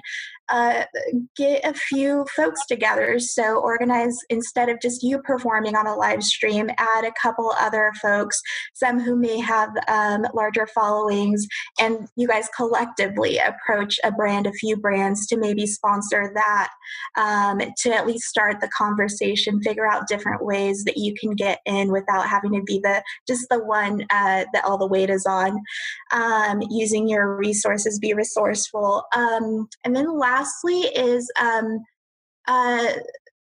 uh, 0.49 0.83
get 1.35 1.65
a 1.65 1.73
few 1.73 2.25
folks 2.35 2.65
together. 2.67 3.19
So 3.19 3.57
organize 3.59 4.17
instead 4.29 4.69
of 4.69 4.79
just 4.81 5.03
you 5.03 5.19
performing 5.19 5.75
on 5.75 5.87
a 5.87 5.95
live 5.95 6.23
stream, 6.23 6.69
add 6.77 7.05
a 7.05 7.13
couple 7.21 7.53
other 7.59 7.91
folks, 8.01 8.41
some 8.73 8.99
who 8.99 9.15
may 9.15 9.39
have 9.39 9.69
um, 9.87 10.25
larger 10.33 10.67
followings, 10.67 11.47
and 11.79 12.07
you 12.15 12.27
guys 12.27 12.47
collectively 12.55 13.37
approach 13.37 13.99
a 14.03 14.11
brand, 14.11 14.47
a 14.47 14.51
few 14.53 14.77
brands 14.77 15.25
to 15.27 15.37
maybe 15.37 15.65
sponsor 15.65 16.31
that 16.35 16.69
um, 17.17 17.59
to 17.77 17.93
at 17.93 18.07
least 18.07 18.25
start 18.25 18.59
the 18.61 18.69
conversation, 18.69 19.61
figure 19.61 19.89
out 19.89 20.07
different 20.07 20.43
ways 20.43 20.83
that 20.83 20.97
you 20.97 21.13
can 21.19 21.31
get 21.31 21.59
in 21.65 21.91
without 21.91 22.27
having 22.27 22.53
to 22.53 22.61
be 22.63 22.79
the 22.79 23.03
just 23.27 23.47
the 23.49 23.63
one 23.63 24.01
uh, 24.11 24.45
that 24.53 24.63
all 24.63 24.77
the 24.77 24.87
weight 24.87 25.09
is 25.09 25.25
on. 25.25 25.59
Um, 26.11 26.61
using 26.69 27.07
your 27.07 27.35
resources, 27.35 27.99
be 27.99 28.13
resourceful, 28.13 29.03
um, 29.15 29.67
and 29.83 29.95
then 29.95 30.17
last 30.17 30.34
lastly 30.36 30.81
is 30.81 31.31
um, 31.39 31.79
uh, 32.47 32.88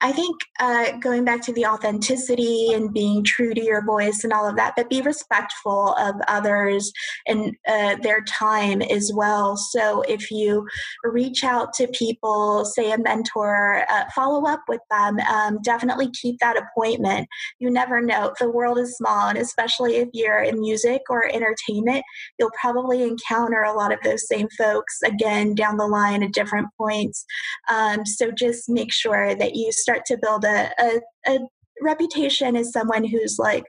I 0.03 0.11
think 0.11 0.35
uh, 0.59 0.97
going 0.97 1.23
back 1.23 1.41
to 1.43 1.53
the 1.53 1.65
authenticity 1.65 2.73
and 2.73 2.93
being 2.93 3.23
true 3.23 3.53
to 3.53 3.63
your 3.63 3.85
voice 3.85 4.25
and 4.25 4.33
all 4.33 4.45
of 4.45 4.57
that, 4.57 4.73
but 4.75 4.89
be 4.89 5.01
respectful 5.01 5.93
of 5.93 6.15
others 6.27 6.91
and 7.25 7.55
uh, 7.69 7.95
their 8.03 8.21
time 8.25 8.81
as 8.81 9.13
well. 9.15 9.55
So 9.55 10.01
if 10.01 10.29
you 10.29 10.67
reach 11.05 11.45
out 11.45 11.71
to 11.75 11.87
people, 11.87 12.65
say 12.65 12.91
a 12.91 12.97
mentor, 12.97 13.85
uh, 13.89 14.03
follow 14.13 14.45
up 14.45 14.63
with 14.67 14.81
them. 14.91 15.19
Um, 15.21 15.59
definitely 15.63 16.11
keep 16.11 16.37
that 16.39 16.57
appointment. 16.57 17.29
You 17.59 17.69
never 17.69 18.01
know. 18.01 18.33
The 18.41 18.51
world 18.51 18.79
is 18.79 18.97
small, 18.97 19.29
and 19.29 19.37
especially 19.37 19.95
if 19.95 20.09
you're 20.11 20.41
in 20.41 20.59
music 20.59 21.03
or 21.09 21.33
entertainment, 21.33 22.03
you'll 22.37 22.51
probably 22.59 23.03
encounter 23.03 23.61
a 23.61 23.73
lot 23.73 23.93
of 23.93 23.99
those 24.03 24.27
same 24.27 24.49
folks 24.57 24.99
again 25.05 25.55
down 25.55 25.77
the 25.77 25.87
line 25.87 26.23
at 26.23 26.33
different 26.33 26.67
points. 26.77 27.25
Um, 27.69 28.05
so 28.05 28.31
just 28.31 28.67
make 28.67 28.91
sure 28.91 29.33
that 29.33 29.55
you 29.55 29.71
start 29.71 29.92
start 29.93 30.05
to 30.05 30.17
build 30.17 30.43
a, 30.43 30.69
a, 30.79 31.01
a 31.27 31.39
reputation 31.81 32.55
as 32.55 32.71
someone 32.71 33.03
who's 33.03 33.37
like 33.39 33.65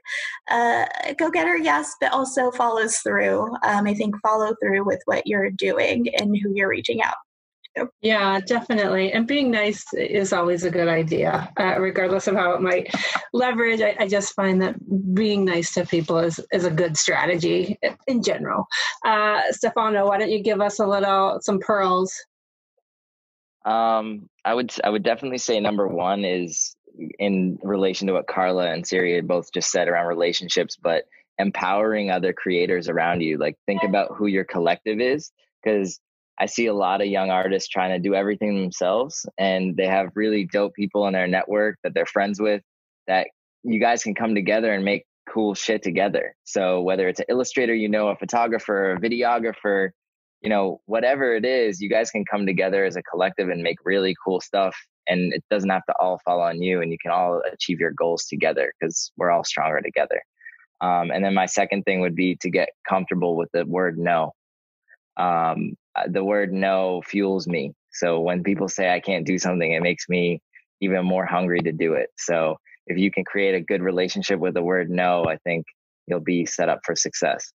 uh, 0.49 0.85
go 1.17 1.29
getter 1.29 1.57
yes 1.57 1.95
but 1.99 2.11
also 2.11 2.51
follows 2.51 2.97
through 2.97 3.47
um, 3.63 3.85
i 3.87 3.93
think 3.93 4.15
follow 4.21 4.55
through 4.61 4.83
with 4.83 5.01
what 5.05 5.25
you're 5.27 5.49
doing 5.51 6.07
and 6.19 6.37
who 6.41 6.53
you're 6.55 6.69
reaching 6.69 7.01
out 7.01 7.15
to. 7.75 7.89
yeah 8.01 8.39
definitely. 8.39 9.11
And 9.11 9.27
being 9.27 9.51
nice 9.51 9.83
is 9.93 10.31
always 10.31 10.63
a 10.63 10.71
good 10.71 10.87
idea 10.87 11.51
uh, 11.59 11.79
regardless 11.79 12.27
of 12.27 12.35
how 12.35 12.53
it 12.53 12.61
might 12.61 12.93
leverage. 13.33 13.81
I, 13.81 13.95
I, 13.99 14.07
just 14.07 14.33
find 14.33 14.61
that 14.61 14.75
being 15.13 15.43
nice 15.43 15.73
to 15.73 15.85
people 15.85 16.19
is, 16.19 16.39
is 16.53 16.63
a 16.63 16.71
good 16.71 16.95
strategy 16.95 17.77
in 18.07 18.23
general. 18.23 18.65
Uh, 19.03 19.41
stefano 19.51 20.07
why 20.07 20.17
don't 20.17 20.31
you 20.31 20.41
give 20.41 20.61
us 20.61 20.79
a 20.79 20.87
little 20.87 21.39
some 21.41 21.59
pearls 21.59 22.13
um, 23.65 24.29
I 24.43 24.53
would 24.53 24.71
I 24.83 24.89
would 24.89 25.03
definitely 25.03 25.39
say 25.39 25.59
number 25.59 25.87
one 25.87 26.23
is 26.23 26.75
in 27.19 27.57
relation 27.61 28.07
to 28.07 28.13
what 28.13 28.27
Carla 28.27 28.71
and 28.71 28.87
Siri 28.87 29.15
had 29.15 29.27
both 29.27 29.51
just 29.53 29.71
said 29.71 29.87
around 29.87 30.07
relationships, 30.07 30.77
but 30.81 31.05
empowering 31.37 32.09
other 32.11 32.31
creators 32.31 32.87
around 32.87 33.21
you. 33.21 33.37
Like 33.37 33.57
think 33.65 33.83
about 33.83 34.15
who 34.15 34.27
your 34.27 34.45
collective 34.45 35.01
is, 35.01 35.31
because 35.63 35.99
I 36.39 36.45
see 36.45 36.67
a 36.67 36.73
lot 36.73 37.01
of 37.01 37.07
young 37.07 37.29
artists 37.29 37.69
trying 37.69 37.91
to 37.91 37.99
do 37.99 38.13
everything 38.13 38.61
themselves, 38.61 39.25
and 39.37 39.75
they 39.75 39.87
have 39.87 40.11
really 40.15 40.47
dope 40.51 40.75
people 40.75 41.07
in 41.07 41.13
their 41.13 41.27
network 41.27 41.77
that 41.83 41.93
they're 41.93 42.05
friends 42.05 42.39
with 42.39 42.61
that 43.07 43.27
you 43.63 43.79
guys 43.79 44.03
can 44.03 44.13
come 44.15 44.35
together 44.35 44.71
and 44.73 44.85
make 44.85 45.05
cool 45.27 45.55
shit 45.55 45.81
together. 45.81 46.35
So 46.43 46.81
whether 46.81 47.07
it's 47.07 47.19
an 47.19 47.25
illustrator, 47.29 47.73
you 47.73 47.89
know, 47.89 48.09
a 48.09 48.15
photographer, 48.15 48.93
a 48.93 48.99
videographer, 48.99 49.89
you 50.45 50.49
know, 50.49 50.79
whatever 50.85 51.35
it 51.35 51.43
is, 51.43 51.81
you 51.81 51.89
guys 51.89 52.11
can 52.11 52.23
come 52.23 52.45
together 52.45 52.85
as 52.85 52.95
a 52.95 53.01
collective 53.01 53.49
and 53.49 53.63
make 53.63 53.77
really 53.83 54.15
cool 54.23 54.39
stuff. 54.39 54.77
And 55.07 55.33
it 55.33 55.43
doesn't 55.49 55.71
have 55.71 55.85
to 55.87 55.93
all 55.99 56.19
fall 56.23 56.39
on 56.39 56.61
you, 56.61 56.83
and 56.83 56.91
you 56.91 56.99
can 57.01 57.09
all 57.09 57.41
achieve 57.51 57.79
your 57.79 57.91
goals 57.91 58.25
together 58.25 58.71
because 58.79 59.11
we're 59.17 59.31
all 59.31 59.43
stronger 59.43 59.81
together. 59.81 60.21
Um, 60.81 61.09
and 61.09 61.25
then 61.25 61.33
my 61.33 61.47
second 61.47 61.81
thing 61.81 61.99
would 62.01 62.15
be 62.15 62.35
to 62.41 62.51
get 62.51 62.69
comfortable 62.87 63.35
with 63.35 63.49
the 63.53 63.65
word 63.65 63.97
no. 63.97 64.33
Um, 65.17 65.73
uh, 65.95 66.03
the 66.07 66.23
word 66.23 66.53
no 66.53 67.01
fuels 67.03 67.47
me. 67.47 67.73
So 67.91 68.19
when 68.19 68.43
people 68.43 68.69
say 68.69 68.93
I 68.93 68.99
can't 68.99 69.25
do 69.25 69.39
something, 69.39 69.71
it 69.71 69.81
makes 69.81 70.07
me 70.07 70.41
even 70.79 71.05
more 71.05 71.25
hungry 71.25 71.61
to 71.61 71.71
do 71.71 71.93
it. 71.93 72.09
So 72.17 72.57
if 72.85 72.99
you 72.99 73.09
can 73.09 73.23
create 73.23 73.55
a 73.55 73.61
good 73.61 73.81
relationship 73.81 74.39
with 74.39 74.53
the 74.53 74.61
word 74.61 74.91
no, 74.91 75.25
I 75.25 75.37
think 75.37 75.65
you'll 76.05 76.19
be 76.19 76.45
set 76.45 76.69
up 76.69 76.81
for 76.85 76.95
success. 76.95 77.51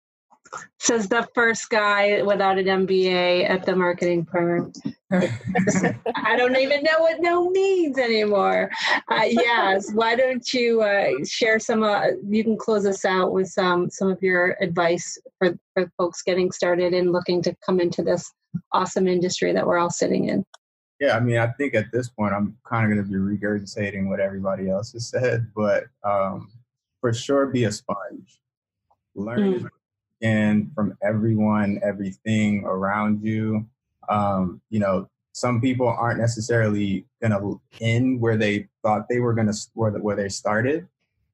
Says 0.78 1.09
the 1.09 1.26
first 1.34 1.68
guy 1.70 2.22
without 2.22 2.59
an 2.59 2.66
MBA 2.66 3.49
at 3.49 3.64
the 3.64 3.74
marketing 3.74 4.24
firm. 4.24 4.72
I 5.12 6.36
don't 6.36 6.57
even 6.57 6.82
know 6.82 6.99
what 6.99 7.20
no 7.20 7.51
means 7.51 7.99
anymore. 7.99 8.70
Uh, 9.09 9.24
yes, 9.28 9.90
why 9.92 10.16
don't 10.16 10.53
you 10.53 10.82
uh, 10.82 11.24
share 11.24 11.59
some? 11.59 11.82
Uh, 11.82 12.09
you 12.28 12.44
can 12.44 12.57
close 12.57 12.86
us 12.86 13.05
out 13.05 13.32
with 13.32 13.49
some 13.49 13.90
some 13.90 14.09
of 14.09 14.22
your 14.22 14.57
advice 14.61 15.18
for 15.38 15.59
for 15.74 15.90
folks 15.97 16.22
getting 16.22 16.51
started 16.53 16.94
and 16.94 17.12
looking 17.12 17.42
to 17.42 17.57
come 17.64 17.80
into 17.80 18.03
this 18.03 18.32
awesome 18.72 19.07
industry 19.07 19.53
that 19.53 19.66
we're 19.66 19.78
all 19.78 19.90
sitting 19.90 20.28
in. 20.28 20.44
Yeah, 21.01 21.16
I 21.16 21.20
mean, 21.20 21.36
I 21.36 21.49
think 21.49 21.74
at 21.74 21.92
this 21.92 22.09
point 22.09 22.34
I'm 22.34 22.57
kind 22.64 22.84
of 22.84 22.97
going 22.97 23.07
to 23.07 23.11
be 23.11 23.18
regurgitating 23.18 24.09
what 24.09 24.20
everybody 24.20 24.70
else 24.70 24.92
has 24.92 25.09
said, 25.09 25.47
but 25.55 25.84
um, 26.05 26.51
for 27.01 27.12
sure, 27.12 27.47
be 27.47 27.64
a 27.64 27.72
sponge. 27.72 28.40
Learn 29.14 29.38
mm 29.38 29.70
and 30.22 30.70
from 30.74 30.96
everyone, 31.02 31.80
everything 31.82 32.64
around 32.64 33.22
you. 33.22 33.66
Um, 34.08 34.60
you 34.70 34.78
know, 34.78 35.08
some 35.32 35.60
people 35.60 35.86
aren't 35.86 36.20
necessarily 36.20 37.04
going 37.20 37.32
to 37.32 37.60
end 37.80 38.20
where 38.20 38.36
they 38.36 38.68
thought 38.82 39.08
they 39.08 39.20
were 39.20 39.34
going 39.34 39.48
to 39.48 39.58
where, 39.74 39.90
where 39.92 40.16
they 40.16 40.28
started. 40.28 40.88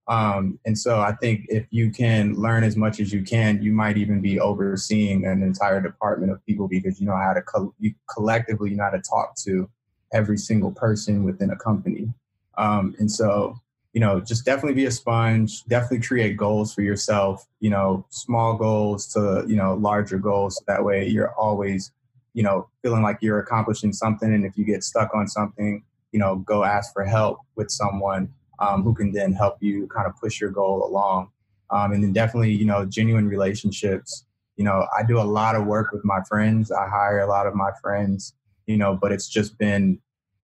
Um, 0.08 0.58
and 0.66 0.76
so 0.76 1.00
I 1.00 1.12
think 1.12 1.46
if 1.48 1.66
you 1.70 1.92
can 1.92 2.34
learn 2.34 2.64
as 2.64 2.76
much 2.76 2.98
as 2.98 3.12
you 3.12 3.22
can, 3.22 3.62
you 3.62 3.72
might 3.72 3.96
even 3.96 4.20
be 4.20 4.40
overseeing 4.40 5.24
an 5.26 5.42
entire 5.42 5.80
department 5.80 6.32
of 6.32 6.44
people 6.44 6.66
because 6.66 7.00
you 7.00 7.06
know 7.06 7.16
how 7.16 7.32
to 7.32 7.42
co- 7.42 7.74
you 7.78 7.94
collectively 8.12 8.70
you 8.70 8.76
know 8.76 8.84
how 8.84 8.90
to 8.90 9.00
talk 9.00 9.36
to 9.44 9.70
every 10.12 10.36
single 10.36 10.72
person 10.72 11.22
within 11.22 11.50
a 11.50 11.56
company. 11.56 12.12
Um, 12.58 12.94
and 12.98 13.10
so 13.10 13.56
you 13.92 14.00
know, 14.00 14.20
just 14.20 14.44
definitely 14.44 14.74
be 14.74 14.86
a 14.86 14.90
sponge, 14.90 15.64
definitely 15.64 16.00
create 16.00 16.36
goals 16.36 16.74
for 16.74 16.80
yourself, 16.80 17.46
you 17.60 17.68
know, 17.68 18.06
small 18.08 18.56
goals 18.56 19.06
to, 19.12 19.44
you 19.46 19.56
know, 19.56 19.74
larger 19.74 20.18
goals. 20.18 20.62
That 20.66 20.84
way 20.84 21.06
you're 21.06 21.32
always, 21.34 21.92
you 22.32 22.42
know, 22.42 22.68
feeling 22.82 23.02
like 23.02 23.18
you're 23.20 23.38
accomplishing 23.38 23.92
something. 23.92 24.32
And 24.32 24.46
if 24.46 24.56
you 24.56 24.64
get 24.64 24.82
stuck 24.82 25.14
on 25.14 25.28
something, 25.28 25.82
you 26.10 26.18
know, 26.18 26.36
go 26.36 26.64
ask 26.64 26.92
for 26.92 27.04
help 27.04 27.38
with 27.56 27.70
someone 27.70 28.32
um, 28.60 28.82
who 28.82 28.94
can 28.94 29.12
then 29.12 29.32
help 29.32 29.58
you 29.60 29.86
kind 29.88 30.06
of 30.06 30.16
push 30.16 30.40
your 30.40 30.50
goal 30.50 30.86
along. 30.86 31.30
Um, 31.70 31.92
and 31.92 32.02
then 32.02 32.12
definitely, 32.12 32.52
you 32.52 32.66
know, 32.66 32.86
genuine 32.86 33.28
relationships. 33.28 34.24
You 34.56 34.64
know, 34.64 34.86
I 34.96 35.02
do 35.02 35.18
a 35.20 35.22
lot 35.24 35.54
of 35.54 35.66
work 35.66 35.92
with 35.92 36.04
my 36.04 36.20
friends. 36.28 36.70
I 36.70 36.88
hire 36.88 37.20
a 37.20 37.26
lot 37.26 37.46
of 37.46 37.54
my 37.54 37.70
friends, 37.82 38.34
you 38.66 38.76
know, 38.76 38.94
but 38.94 39.12
it's 39.12 39.28
just 39.28 39.58
been 39.58 39.98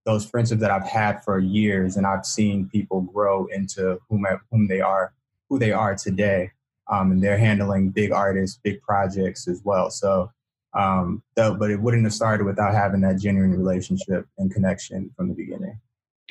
those 0.07 0.25
friendships 0.25 0.61
that 0.61 0.71
I've 0.71 0.87
had 0.87 1.21
for 1.23 1.37
years, 1.37 1.97
and 1.97 2.07
I've 2.07 2.25
seen 2.25 2.69
people 2.69 3.01
grow 3.01 3.45
into 3.47 3.99
whom 4.09 4.25
whom 4.49 4.67
they 4.67 4.79
are, 4.79 5.13
who 5.49 5.59
they 5.59 5.73
are 5.73 5.95
today, 5.95 6.51
um, 6.89 7.11
and 7.11 7.21
they're 7.21 7.37
handling 7.37 7.89
big 7.89 8.13
artists, 8.13 8.57
big 8.63 8.81
projects 8.81 9.49
as 9.49 9.61
well. 9.65 9.91
So, 9.91 10.31
um, 10.73 11.21
though, 11.35 11.55
but 11.55 11.71
it 11.71 11.81
wouldn't 11.81 12.05
have 12.05 12.13
started 12.13 12.45
without 12.45 12.73
having 12.73 13.01
that 13.01 13.19
genuine 13.19 13.51
relationship 13.51 14.25
and 14.37 14.49
connection 14.49 15.11
from 15.17 15.27
the 15.27 15.35
beginning. 15.35 15.77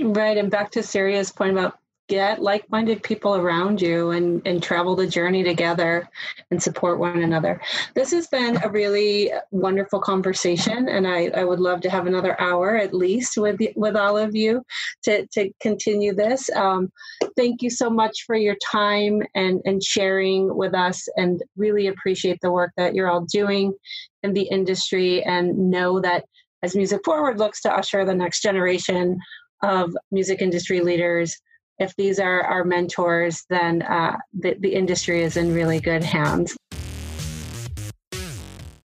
Right, 0.00 0.38
and 0.38 0.50
back 0.50 0.70
to 0.72 0.82
Siri's 0.82 1.30
point 1.30 1.52
about 1.52 1.78
get 2.08 2.40
like-minded 2.40 3.02
people 3.02 3.34
around 3.34 3.80
you 3.82 4.10
and 4.10 4.40
and 4.46 4.62
travel 4.62 4.94
the 4.94 5.06
journey 5.06 5.42
together 5.42 6.08
and 6.50 6.62
support 6.62 6.98
one 6.98 7.22
another. 7.22 7.60
This 7.94 8.12
has 8.12 8.28
been 8.28 8.58
a 8.62 8.68
really 8.68 9.32
wonderful 9.50 10.00
conversation 10.00 10.88
and 10.88 11.06
i, 11.06 11.28
I 11.34 11.44
would 11.44 11.60
love 11.60 11.80
to 11.82 11.90
have 11.90 12.06
another 12.06 12.40
hour 12.40 12.76
at 12.76 12.94
least 12.94 13.36
with 13.36 13.60
with 13.74 13.96
all 13.96 14.16
of 14.16 14.36
you 14.36 14.64
to 15.04 15.26
to 15.26 15.50
continue 15.60 16.14
this. 16.14 16.48
Um, 16.50 16.92
thank 17.36 17.62
you 17.62 17.70
so 17.70 17.90
much 17.90 18.24
for 18.26 18.36
your 18.36 18.56
time 18.64 19.22
and 19.34 19.60
and 19.64 19.82
sharing 19.82 20.54
with 20.54 20.74
us 20.74 21.08
and 21.16 21.42
really 21.56 21.88
appreciate 21.88 22.38
the 22.40 22.52
work 22.52 22.72
that 22.76 22.94
you're 22.94 23.10
all 23.10 23.22
doing 23.22 23.74
in 24.22 24.32
the 24.32 24.42
industry 24.42 25.22
and 25.24 25.70
know 25.70 26.00
that 26.00 26.24
as 26.62 26.74
music 26.74 27.00
forward 27.04 27.38
looks 27.38 27.60
to 27.62 27.72
usher 27.72 28.04
the 28.04 28.14
next 28.14 28.42
generation 28.42 29.18
of 29.62 29.96
music 30.10 30.42
industry 30.42 30.80
leaders 30.80 31.40
if 31.78 31.94
these 31.96 32.18
are 32.18 32.42
our 32.42 32.64
mentors, 32.64 33.44
then 33.50 33.82
uh, 33.82 34.16
the, 34.32 34.56
the 34.60 34.74
industry 34.74 35.22
is 35.22 35.36
in 35.36 35.54
really 35.54 35.80
good 35.80 36.02
hands. 36.02 36.56